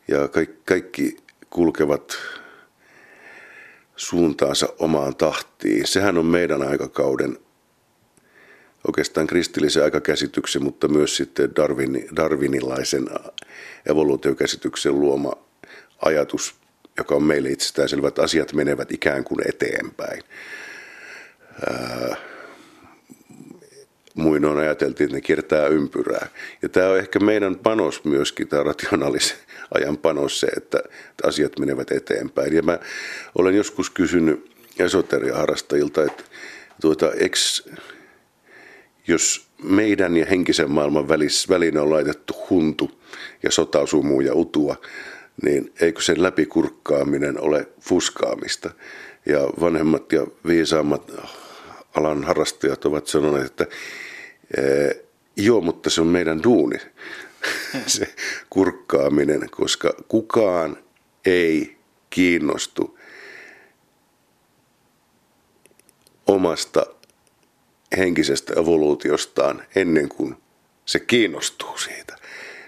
ja 0.08 0.28
kaikki, 0.28 0.62
kaikki 0.66 1.18
kulkevat 1.50 2.18
suuntaansa 4.02 4.68
omaan 4.80 5.16
tahtiin. 5.16 5.88
Sehän 5.88 6.18
on 6.18 6.26
meidän 6.26 6.62
aikakauden 6.62 7.38
oikeastaan 8.88 9.28
kristillisen 9.28 9.84
aikakäsityksen, 9.84 10.64
mutta 10.64 10.88
myös 10.88 11.18
sitten 11.18 11.56
Darwin, 11.56 12.08
darwinilaisen 12.16 13.10
evoluutiokäsityksen 13.86 15.00
luoma 15.00 15.34
ajatus, 16.06 16.56
joka 16.98 17.16
on 17.16 17.24
meille 17.24 17.50
itsestäänselvä, 17.50 18.08
että 18.08 18.22
asiat 18.24 18.54
menevät 18.54 18.92
ikään 18.92 19.24
kuin 19.24 19.50
eteenpäin. 19.50 20.24
Ää, 21.70 22.16
muinoin 24.16 24.58
ajateltiin, 24.58 25.06
että 25.06 25.18
ne 25.18 25.22
kiertää 25.22 25.68
ympyrää. 25.68 26.28
Ja 26.62 26.70
tämä 26.70 26.90
on 26.90 26.98
ehkä 26.98 27.20
meidän 27.20 27.56
panos 27.56 28.04
myöskin, 28.04 28.48
tämä 28.48 28.64
rationaalisen 28.64 29.38
ajan 29.74 29.98
panos 29.98 30.40
se, 30.40 30.48
että, 30.48 30.80
asiat 31.24 31.60
menevät 31.60 31.92
eteenpäin. 31.92 32.54
Ja 32.54 32.62
mä 32.62 32.80
olen 33.36 33.56
joskus 33.56 33.90
kysynyt 33.90 34.52
esoteriaharrastajilta, 34.80 36.04
että 36.04 36.24
tuota, 36.82 37.12
eks, 37.12 37.70
jos 39.08 39.48
meidän 39.64 40.18
ja 40.18 40.26
henkisen 40.26 40.72
maailman 40.72 41.08
väline 41.50 41.80
on 41.80 41.90
laitettu 41.90 42.34
huntu 42.50 42.92
ja 43.44 43.52
sotasumu 43.52 44.22
ja 44.22 44.34
utua, 44.34 44.76
niin 45.42 45.74
eikö 45.82 46.02
sen 46.02 46.24
läpikurkkaaminen 46.24 47.40
ole 47.40 47.68
fuskaamista? 47.82 48.70
Ja 49.26 49.40
vanhemmat 49.40 50.12
ja 50.12 50.28
viisaammat 50.48 51.12
alan 51.96 52.24
harrastajat 52.24 52.86
ovat 52.86 53.08
sanoneet, 53.08 53.46
että 53.46 53.68
joo, 55.36 55.62
mutta 55.62 55.90
se 55.90 56.02
on 56.02 56.08
meidän 56.08 56.44
duuni, 56.44 56.78
se 57.88 58.16
kurkkaaminen, 58.50 59.50
koska 59.52 59.94
kukaan 60.08 60.78
ei 61.26 61.78
kiinnostu 62.10 63.00
omasta 66.28 66.86
henkisestä 67.98 68.54
evoluutiostaan 68.54 69.64
ennen 69.76 70.10
kuin 70.10 70.36
se 70.86 71.00
kiinnostuu 71.00 71.78
siitä. 71.78 72.16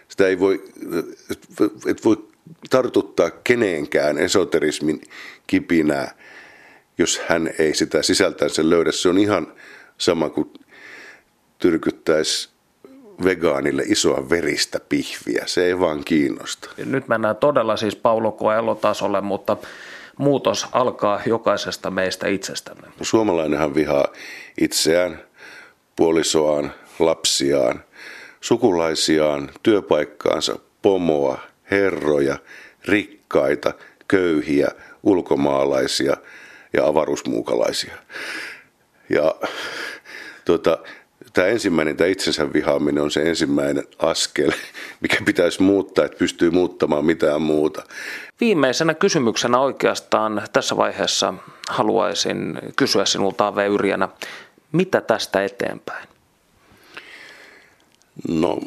Sitä 0.07 0.27
ei 0.27 0.39
voi, 0.39 0.63
et 1.87 2.05
voi 2.05 2.27
tartuttaa 2.69 3.29
keneenkään 3.31 4.17
esoterismin 4.17 5.01
kipinää, 5.47 6.15
jos 6.97 7.21
hän 7.27 7.49
ei 7.59 7.73
sitä 7.75 8.03
sisältänsä 8.03 8.69
löydä. 8.69 8.91
Se 8.91 9.09
on 9.09 9.17
ihan 9.17 9.53
sama 9.97 10.29
kuin 10.29 10.53
tyrkyttäisi 11.59 12.49
vegaanille 13.23 13.83
isoa 13.85 14.29
veristä 14.29 14.79
pihviä. 14.89 15.43
Se 15.45 15.65
ei 15.65 15.79
vaan 15.79 16.03
kiinnosta. 16.03 16.69
Nyt 16.85 17.07
mennään 17.07 17.35
todella 17.35 17.77
siis 17.77 17.95
Paulo 17.95 18.31
Coelho-tasolle, 18.31 19.21
mutta 19.21 19.57
muutos 20.17 20.67
alkaa 20.71 21.21
jokaisesta 21.25 21.91
meistä 21.91 22.27
itsestämme. 22.27 22.87
Suomalainenhan 23.01 23.75
vihaa 23.75 24.07
itseään, 24.61 25.19
puolisoaan, 25.95 26.73
lapsiaan, 26.99 27.83
sukulaisiaan, 28.41 29.49
työpaikkaansa, 29.63 30.59
pomoa, 30.81 31.37
herroja, 31.71 32.37
rikkaita, 32.85 33.73
köyhiä, 34.07 34.67
ulkomaalaisia 35.03 36.17
ja 36.73 36.87
avaruusmuukalaisia. 36.87 37.93
Ja 39.09 39.35
tuota, 40.45 40.77
tämä 41.33 41.47
ensimmäinen, 41.47 41.97
tämä 41.97 42.07
itsensä 42.07 42.53
vihaaminen 42.53 43.03
on 43.03 43.11
se 43.11 43.21
ensimmäinen 43.21 43.83
askel, 43.99 44.51
mikä 45.01 45.17
pitäisi 45.25 45.61
muuttaa, 45.61 46.05
että 46.05 46.17
pystyy 46.17 46.51
muuttamaan 46.51 47.05
mitään 47.05 47.41
muuta. 47.41 47.83
Viimeisenä 48.41 48.93
kysymyksenä 48.93 49.59
oikeastaan 49.59 50.41
tässä 50.53 50.77
vaiheessa 50.77 51.33
haluaisin 51.69 52.59
kysyä 52.75 53.05
sinulta 53.05 53.47
Ave 53.47 53.67
Yrjänä, 53.67 54.09
mitä 54.71 55.01
tästä 55.01 55.43
eteenpäin? 55.43 56.07
No, 58.27 58.59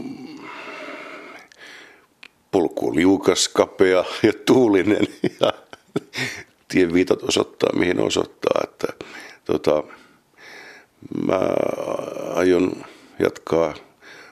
polku 2.50 2.88
on 2.88 2.96
liukas, 2.96 3.48
kapea 3.48 4.04
ja 4.22 4.32
tuulinen 4.46 5.06
ja 5.40 5.52
tien 6.68 6.94
viitat 6.94 7.22
osoittaa, 7.22 7.70
mihin 7.78 8.00
osoittaa. 8.00 8.60
Että, 8.64 9.06
tota, 9.44 9.82
mä 11.26 11.40
aion 12.34 12.84
jatkaa 13.18 13.74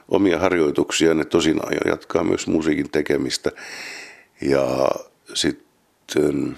omia 0.09 0.39
harjoituksia, 0.39 1.15
ne 1.15 1.25
tosin 1.25 1.61
aion 1.67 1.83
jatkaa 1.87 2.25
myös 2.25 2.47
musiikin 2.47 2.91
tekemistä. 2.91 3.51
Ja 4.41 4.89
sitten 5.35 6.57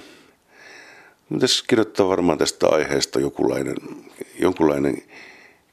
pitäisi 1.33 1.64
kirjoittaa 1.66 2.09
varmaan 2.09 2.39
tästä 2.39 2.68
aiheesta 2.68 3.20
jonkunlainen, 3.20 3.77
jonkunlainen 4.41 5.03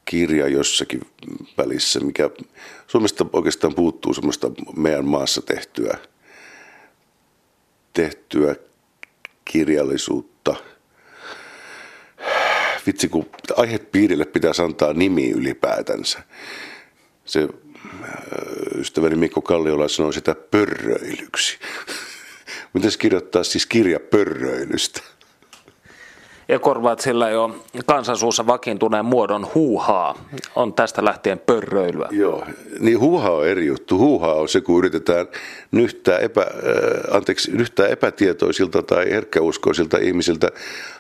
kirja 0.06 0.48
jossakin 0.48 1.02
välissä, 1.58 2.00
mikä 2.00 2.30
Suomesta 2.88 3.26
oikeastaan 3.34 3.76
puuttuu 3.76 4.14
semmoista 4.14 4.52
meidän 4.76 5.06
maassa 5.06 5.42
tehtyä, 5.42 5.98
tehtyä 7.94 8.56
kirjallisuutta. 9.54 10.56
Vitsi, 12.88 13.10
kun 13.10 13.30
aihepiirille 13.56 14.26
pitäisi 14.26 14.62
antaa 14.62 14.94
nimi 14.94 15.30
ylipäätänsä. 15.30 16.20
Se 17.26 17.40
äh, 17.42 17.50
ystäväni 18.78 19.16
Mikko 19.16 19.42
Kalliola 19.42 19.88
sanoi 19.88 20.14
sitä 20.14 20.36
pörröilyksi. 20.36 21.58
Miten 22.74 22.92
kirjoittaa 23.00 23.44
siis 23.44 23.66
kirja 23.66 24.00
pörröilystä? 24.00 25.02
Ja 26.48 26.60
sillä 27.00 27.30
jo 27.30 27.56
kansansuussa 27.86 28.48
vakiintuneen 28.48 29.06
muodon 29.06 29.48
huuhaa. 29.56 30.16
On 30.56 30.74
tästä 30.74 31.06
lähtien 31.06 31.40
pörröilyä. 31.40 32.08
Joo, 32.12 32.44
niin 32.80 33.00
huuhaa 33.00 33.32
on 33.32 33.48
eri 33.48 33.66
juttu. 33.66 33.98
Huuhaa 33.98 34.34
on 34.34 34.50
se, 34.50 34.62
kun 34.62 34.78
yritetään 34.78 35.28
nyhtää, 35.72 36.20
epä, 36.20 36.42
äh, 36.42 37.16
anteeksi, 37.16 37.52
nyhtää 37.52 37.88
epätietoisilta 37.88 38.84
tai 38.84 39.12
herkkäuskoisilta 39.12 39.98
ihmisiltä 39.98 40.50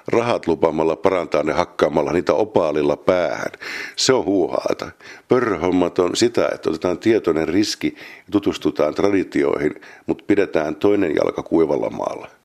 rahat 0.07 0.47
lupaamalla 0.47 0.95
parantaa 0.95 1.43
ne 1.43 1.53
hakkaamalla 1.53 2.11
niitä 2.11 2.33
opaalilla 2.33 2.97
päähän. 2.97 3.51
Se 3.95 4.13
on 4.13 4.25
huuhaata. 4.25 4.91
Pörröhommat 5.27 5.99
on 5.99 6.15
sitä, 6.15 6.49
että 6.53 6.69
otetaan 6.69 6.97
tietoinen 6.97 7.47
riski 7.47 7.95
tutustutaan 8.31 8.95
traditioihin, 8.95 9.81
mutta 10.05 10.23
pidetään 10.27 10.75
toinen 10.75 11.15
jalka 11.15 11.43
kuivalla 11.43 11.89
maalla. 11.89 12.27